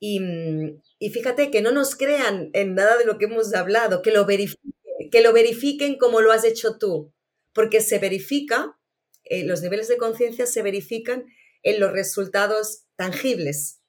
Y, 0.00 0.20
mm, 0.20 0.80
y 0.98 1.10
fíjate 1.10 1.50
que 1.50 1.62
no 1.62 1.72
nos 1.72 1.96
crean 1.96 2.50
en 2.52 2.74
nada 2.74 2.96
de 2.98 3.04
lo 3.04 3.18
que 3.18 3.26
hemos 3.26 3.54
hablado, 3.54 4.02
que 4.02 4.12
lo 4.12 4.26
verifiquen, 4.26 4.72
que 5.10 5.22
lo 5.22 5.32
verifiquen 5.32 5.98
como 5.98 6.20
lo 6.20 6.32
has 6.32 6.44
hecho 6.44 6.78
tú 6.78 7.12
porque 7.58 7.80
se 7.80 7.98
verifica, 7.98 8.78
eh, 9.24 9.44
los 9.44 9.62
niveles 9.62 9.88
de 9.88 9.96
conciencia 9.96 10.46
se 10.46 10.62
verifican 10.62 11.26
en 11.64 11.80
los 11.80 11.90
resultados 11.90 12.84
tangibles, 12.94 13.80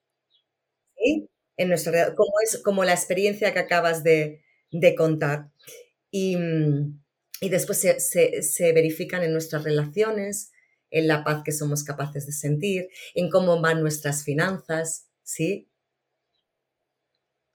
en 1.55 1.69
nuestra, 1.69 2.15
como, 2.15 2.31
es, 2.43 2.57
como 2.63 2.83
la 2.83 2.93
experiencia 2.93 3.53
que 3.53 3.59
acabas 3.59 4.03
de, 4.03 4.41
contar. 4.97 5.51
Y, 6.09 6.35
después 7.41 7.77
se, 7.77 7.99
se, 7.99 8.73
verifican 8.73 9.21
en 9.21 9.33
nuestras 9.33 9.63
relaciones, 9.63 10.51
en 10.89 11.07
la 11.07 11.23
paz 11.23 11.43
que 11.45 11.51
somos 11.51 11.83
capaces 11.83 12.25
de 12.25 12.31
sentir, 12.31 12.89
en 13.13 13.29
cómo 13.29 13.61
van 13.61 13.81
nuestras 13.81 14.23
finanzas, 14.23 15.09
¿sí? 15.21 15.68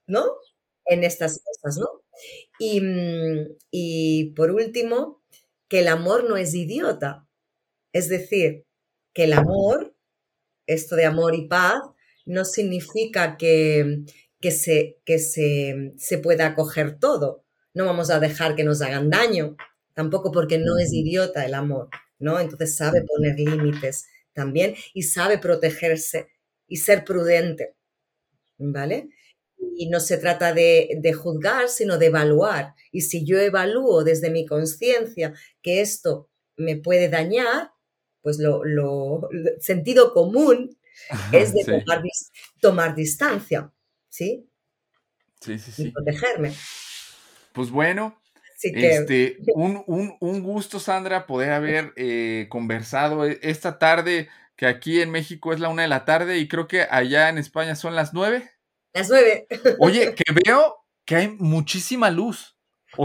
¿No? 0.07 0.25
En 0.85 1.03
estas 1.03 1.41
cosas, 1.43 1.77
¿no? 1.79 1.87
Y, 2.59 2.81
y 3.71 4.31
por 4.35 4.51
último, 4.51 5.21
que 5.69 5.79
el 5.81 5.87
amor 5.87 6.29
no 6.29 6.37
es 6.37 6.53
idiota. 6.53 7.27
Es 7.93 8.09
decir, 8.09 8.65
que 9.13 9.25
el 9.25 9.33
amor, 9.33 9.95
esto 10.67 10.95
de 10.95 11.05
amor 11.05 11.35
y 11.35 11.47
paz, 11.47 11.81
no 12.25 12.45
significa 12.45 13.37
que, 13.37 14.03
que, 14.41 14.51
se, 14.51 14.99
que 15.05 15.19
se, 15.19 15.93
se 15.97 16.17
pueda 16.19 16.47
acoger 16.47 16.99
todo. 16.99 17.43
No 17.73 17.85
vamos 17.85 18.09
a 18.09 18.19
dejar 18.19 18.55
que 18.55 18.63
nos 18.63 18.81
hagan 18.81 19.09
daño, 19.09 19.57
tampoco 19.93 20.31
porque 20.31 20.57
no 20.57 20.77
es 20.79 20.93
idiota 20.93 21.45
el 21.45 21.53
amor, 21.53 21.89
¿no? 22.19 22.39
Entonces 22.39 22.75
sabe 22.77 23.03
poner 23.03 23.37
límites 23.39 24.07
también 24.33 24.75
y 24.93 25.03
sabe 25.03 25.37
protegerse 25.39 26.27
y 26.67 26.77
ser 26.77 27.05
prudente, 27.05 27.75
¿vale? 28.57 29.09
Y 29.77 29.89
no 29.89 29.99
se 29.99 30.17
trata 30.17 30.53
de, 30.53 31.13
juzgar, 31.17 31.69
sino 31.69 31.97
de 31.97 32.07
evaluar. 32.07 32.75
Y 32.91 33.01
si 33.01 33.25
yo 33.25 33.39
evalúo 33.39 34.03
desde 34.03 34.29
mi 34.29 34.45
conciencia 34.45 35.33
que 35.61 35.81
esto 35.81 36.29
me 36.55 36.77
puede 36.77 37.09
dañar, 37.09 37.71
pues 38.21 38.39
lo, 38.39 39.29
sentido 39.59 40.13
común 40.13 40.77
es 41.31 41.53
de 41.53 41.83
tomar, 42.59 42.95
distancia, 42.95 43.71
¿sí? 44.09 44.49
Sí, 45.41 45.59
sí, 45.59 45.71
sí. 45.71 45.83
Y 45.87 45.91
protegerme. 45.91 46.53
Pues 47.53 47.69
bueno, 47.69 48.17
este, 48.61 49.37
un, 49.55 50.43
gusto, 50.43 50.79
Sandra, 50.79 51.27
poder 51.27 51.51
haber 51.51 51.93
eh, 51.95 52.47
conversado 52.49 53.25
e, 53.25 53.39
esta 53.41 53.77
tarde, 53.77 54.29
que 54.55 54.65
aquí 54.65 55.01
en 55.01 55.11
México 55.11 55.53
es 55.53 55.59
la 55.59 55.69
una 55.69 55.83
de 55.83 55.87
la 55.87 56.05
tarde 56.05 56.37
y 56.37 56.47
creo 56.47 56.67
que 56.67 56.83
allá 56.89 57.29
en 57.29 57.37
España 57.37 57.75
son 57.75 57.95
las 57.95 58.13
nueve. 58.13 58.54
Las 58.95 59.09
nueve. 59.09 59.45
Oye, 59.79 60.15
que 60.15 60.23
veo 60.45 60.77
que 61.03 61.17
hay 61.17 61.27
muchísima 61.27 62.09
luz. 62.09 62.55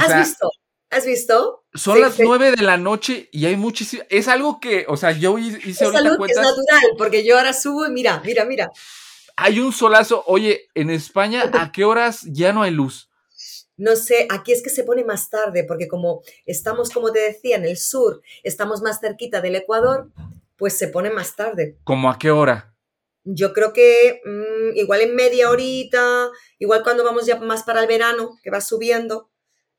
¿Has 0.01 0.16
visto? 0.16 0.49
¿Has 0.88 1.05
visto? 1.05 1.64
Son 1.74 2.01
las 2.01 2.16
nueve 2.20 2.53
de 2.53 2.62
la 2.62 2.76
noche 2.76 3.28
y 3.32 3.47
hay 3.47 3.57
muchísima. 3.57 4.05
Es 4.09 4.28
algo 4.28 4.61
que, 4.61 4.84
o 4.86 4.97
sea, 4.97 5.11
yo 5.11 5.36
hice 5.36 5.59
Esa 5.68 5.86
ahorita 5.86 6.11
Es 6.28 6.36
natural, 6.36 6.82
porque 6.97 7.24
yo 7.24 7.36
ahora 7.36 7.53
subo 7.53 7.88
y 7.88 7.91
mira, 7.91 8.22
mira, 8.24 8.45
mira. 8.45 8.70
Hay 9.36 9.59
un 9.59 9.72
solazo. 9.72 10.22
Oye, 10.28 10.68
en 10.74 10.91
España, 10.91 11.43
¿a 11.55 11.72
qué 11.72 11.84
horas 11.84 12.20
ya 12.22 12.53
no 12.53 12.62
hay 12.62 12.70
luz? 12.70 13.11
No 13.76 13.97
sé, 13.97 14.28
aquí 14.30 14.53
es 14.53 14.62
que 14.62 14.70
se 14.70 14.84
pone 14.84 15.03
más 15.03 15.28
tarde, 15.28 15.64
porque 15.64 15.88
como 15.88 16.22
estamos, 16.47 16.91
como 16.91 17.11
te 17.11 17.18
decía, 17.18 17.57
en 17.57 17.64
el 17.64 17.76
sur, 17.76 18.22
estamos 18.45 18.80
más 18.80 19.01
cerquita 19.01 19.41
del 19.41 19.57
Ecuador, 19.57 20.12
pues 20.57 20.78
se 20.78 20.86
pone 20.86 21.11
más 21.11 21.34
tarde. 21.34 21.78
¿Cómo 21.82 22.11
a 22.11 22.16
qué 22.16 22.30
hora? 22.30 22.74
Yo 23.25 23.53
creo 23.53 23.73
que 23.73 24.21
mm, 24.25 24.77
igual 24.77 25.03
en 25.03 25.14
media 25.14 25.51
horita, 25.51 26.29
igual 26.59 26.83
cuando 26.83 27.05
vamos 27.05 27.27
ya 27.27 27.37
más 27.37 27.62
para 27.62 27.81
el 27.81 27.87
verano, 27.87 28.39
que 28.43 28.51
va 28.51 28.61
subiendo, 28.61 29.31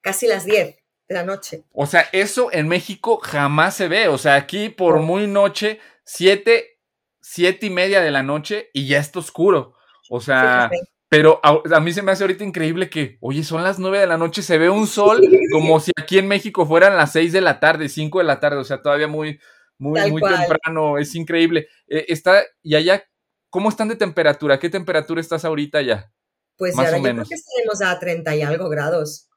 casi 0.02 0.28
las 0.28 0.46
10 0.46 0.76
de 1.08 1.16
la 1.16 1.24
noche. 1.24 1.66
O 1.74 1.86
sea, 1.86 2.08
eso 2.12 2.50
en 2.52 2.68
México 2.68 3.18
jamás 3.18 3.76
se 3.76 3.88
ve. 3.88 4.08
O 4.08 4.18
sea, 4.18 4.36
aquí 4.36 4.70
por 4.70 5.00
muy 5.00 5.28
noche, 5.28 5.80
7, 6.06 6.80
siete 7.22 7.68
y 7.68 7.70
media 7.70 8.02
de 8.02 8.12
la 8.12 8.24
noche 8.24 8.70
y 8.74 8.88
ya 8.88 9.00
está 9.00 9.20
oscuro. 9.20 9.76
O 10.10 10.20
sea, 10.20 10.70
pero 11.12 11.40
a, 11.44 11.80
mí 11.82 11.92
se 11.92 12.02
me 12.02 12.12
hace 12.12 12.24
ahorita 12.24 12.44
increíble 12.44 12.90
que, 12.90 13.18
oye, 13.20 13.44
son 13.44 13.64
las 13.64 13.80
9 13.80 14.00
de 14.00 14.08
la 14.08 14.18
noche, 14.18 14.42
se 14.42 14.58
ve 14.58 14.70
un 14.70 14.88
sol 14.88 15.22
como 15.52 15.80
si 15.80 15.92
aquí 16.00 16.18
en 16.18 16.28
México 16.28 16.66
fueran 16.66 16.96
las 16.96 17.12
6 17.12 17.34
de 17.34 17.42
la 17.42 17.60
tarde, 17.60 17.90
5 17.90 18.20
de 18.20 18.24
la 18.24 18.40
tarde, 18.40 18.58
o 18.58 18.64
sea, 18.64 18.82
todavía 18.82 19.08
muy, 19.08 19.40
muy, 19.78 20.00
muy 20.10 20.22
temprano, 20.22 20.98
es 20.98 21.14
increíble. 21.16 21.68
Eh, 21.88 22.06
está, 22.08 22.44
y 22.64 22.76
allá, 22.76 23.04
¿cómo 23.52 23.70
están 23.70 23.90
de 23.90 23.96
temperatura? 23.96 24.58
¿Qué 24.58 24.70
temperatura 24.70 25.22
estás 25.22 25.46
ahorita 25.46 25.84
ya? 25.84 26.12
Pues 26.58 26.76
Más 26.76 26.88
ahora 26.88 26.98
o 26.98 27.02
menos. 27.02 27.28
creo 27.28 27.38
que 27.38 27.42
estaremos 27.42 27.82
a 27.84 28.00
30 28.00 28.36
y 28.36 28.42
algo 28.42 28.70
grados. 28.70 29.28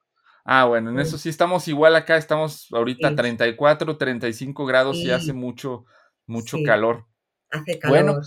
Ah, 0.47 0.65
bueno, 0.65 0.91
en 0.91 1.01
eso 1.01 1.19
sí 1.19 1.29
estamos 1.29 1.69
igual 1.69 1.97
acá, 1.97 2.17
estamos 2.17 2.69
ahorita 2.71 3.09
a 3.09 3.17
34, 3.17 3.97
35 3.97 4.67
grados 4.67 4.97
y 4.99 5.11
hace 5.11 5.33
mucho, 5.33 5.87
mucho 6.27 6.59
calor. 6.65 7.07
Hace 7.51 7.79
calor. 7.79 8.05
Bueno, 8.05 8.21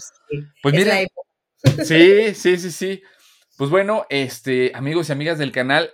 pues 0.61 0.75
mira. 0.75 0.95
Sí, 1.83 2.33
sí, 2.33 2.57
sí, 2.57 2.71
sí. 2.71 3.03
Pues 3.57 3.69
bueno, 3.69 4.05
este, 4.09 4.71
amigos 4.75 5.09
y 5.09 5.11
amigas 5.11 5.37
del 5.37 5.51
canal, 5.51 5.91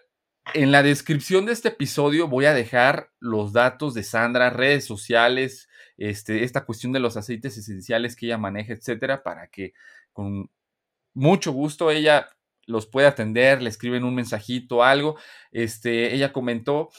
en 0.53 0.71
la 0.71 0.83
descripción 0.83 1.45
de 1.45 1.53
este 1.53 1.69
episodio 1.69 2.27
voy 2.27 2.45
a 2.45 2.53
dejar 2.53 3.11
los 3.19 3.53
datos 3.53 3.93
de 3.93 4.03
Sandra, 4.03 4.49
redes 4.49 4.85
sociales, 4.85 5.67
este, 5.97 6.43
esta 6.43 6.65
cuestión 6.65 6.91
de 6.93 6.99
los 6.99 7.17
aceites 7.17 7.57
esenciales 7.57 8.15
que 8.15 8.27
ella 8.27 8.37
maneja, 8.37 8.73
etcétera, 8.73 9.23
para 9.23 9.47
que 9.47 9.73
con 10.11 10.49
mucho 11.13 11.51
gusto 11.51 11.91
ella 11.91 12.29
los 12.65 12.87
pueda 12.87 13.09
atender, 13.09 13.61
le 13.61 13.69
escriben 13.69 14.03
un 14.03 14.15
mensajito, 14.15 14.83
algo. 14.83 15.17
Este, 15.51 16.13
ella 16.13 16.31
comentó 16.31 16.89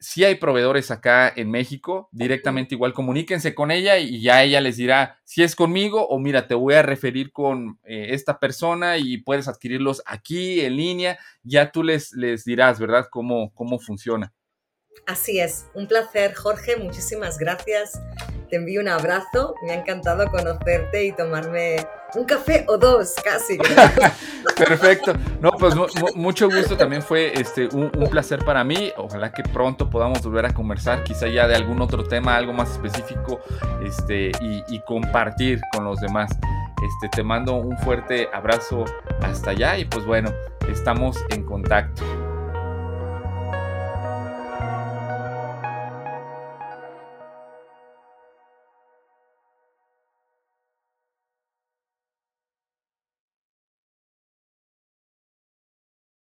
si 0.00 0.24
hay 0.24 0.36
proveedores 0.36 0.90
acá 0.90 1.30
en 1.34 1.50
México, 1.50 2.08
directamente 2.10 2.74
igual 2.74 2.94
comuníquense 2.94 3.54
con 3.54 3.70
ella 3.70 3.98
y 3.98 4.22
ya 4.22 4.42
ella 4.42 4.62
les 4.62 4.78
dirá 4.78 5.20
si 5.24 5.42
es 5.42 5.54
conmigo 5.54 6.08
o 6.08 6.18
mira, 6.18 6.48
te 6.48 6.54
voy 6.54 6.74
a 6.74 6.82
referir 6.82 7.32
con 7.32 7.78
eh, 7.84 8.08
esta 8.10 8.40
persona 8.40 8.96
y 8.96 9.18
puedes 9.18 9.46
adquirirlos 9.46 10.02
aquí 10.06 10.62
en 10.62 10.76
línea, 10.76 11.18
ya 11.42 11.70
tú 11.70 11.82
les, 11.82 12.12
les 12.14 12.44
dirás, 12.44 12.80
¿verdad?, 12.80 13.08
cómo, 13.10 13.52
cómo 13.54 13.78
funciona. 13.78 14.32
Así 15.06 15.40
es, 15.40 15.66
un 15.74 15.88
placer, 15.88 16.34
Jorge, 16.34 16.76
muchísimas 16.76 17.38
gracias. 17.38 18.00
Te 18.48 18.56
envío 18.56 18.80
un 18.80 18.88
abrazo, 18.88 19.54
me 19.62 19.72
ha 19.72 19.74
encantado 19.74 20.26
conocerte 20.30 21.04
y 21.04 21.12
tomarme 21.12 21.86
un 22.14 22.24
café 22.24 22.64
o 22.68 22.76
dos, 22.76 23.14
casi. 23.22 23.58
Perfecto. 24.56 25.14
No, 25.40 25.52
pues 25.52 25.74
mucho 26.14 26.48
gusto 26.48 26.76
también 26.76 27.02
fue 27.02 27.32
este, 27.34 27.68
un, 27.72 27.90
placer 28.10 28.44
para 28.44 28.64
mí. 28.64 28.92
Ojalá 28.96 29.32
que 29.32 29.42
pronto 29.42 29.88
podamos 29.88 30.22
volver 30.22 30.46
a 30.46 30.54
conversar, 30.54 31.04
quizá 31.04 31.28
ya 31.28 31.46
de 31.46 31.54
algún 31.54 31.80
otro 31.80 32.04
tema, 32.04 32.36
algo 32.36 32.52
más 32.52 32.70
específico, 32.72 33.40
este, 33.84 34.32
y, 34.40 34.64
y 34.68 34.80
compartir 34.80 35.60
con 35.72 35.84
los 35.84 36.00
demás. 36.00 36.30
Este, 36.82 37.08
te 37.16 37.22
mando 37.22 37.54
un 37.54 37.76
fuerte 37.78 38.28
abrazo 38.32 38.84
hasta 39.22 39.50
allá 39.50 39.76
y 39.76 39.84
pues 39.84 40.04
bueno, 40.06 40.32
estamos 40.68 41.16
en 41.30 41.44
contacto. 41.44 42.02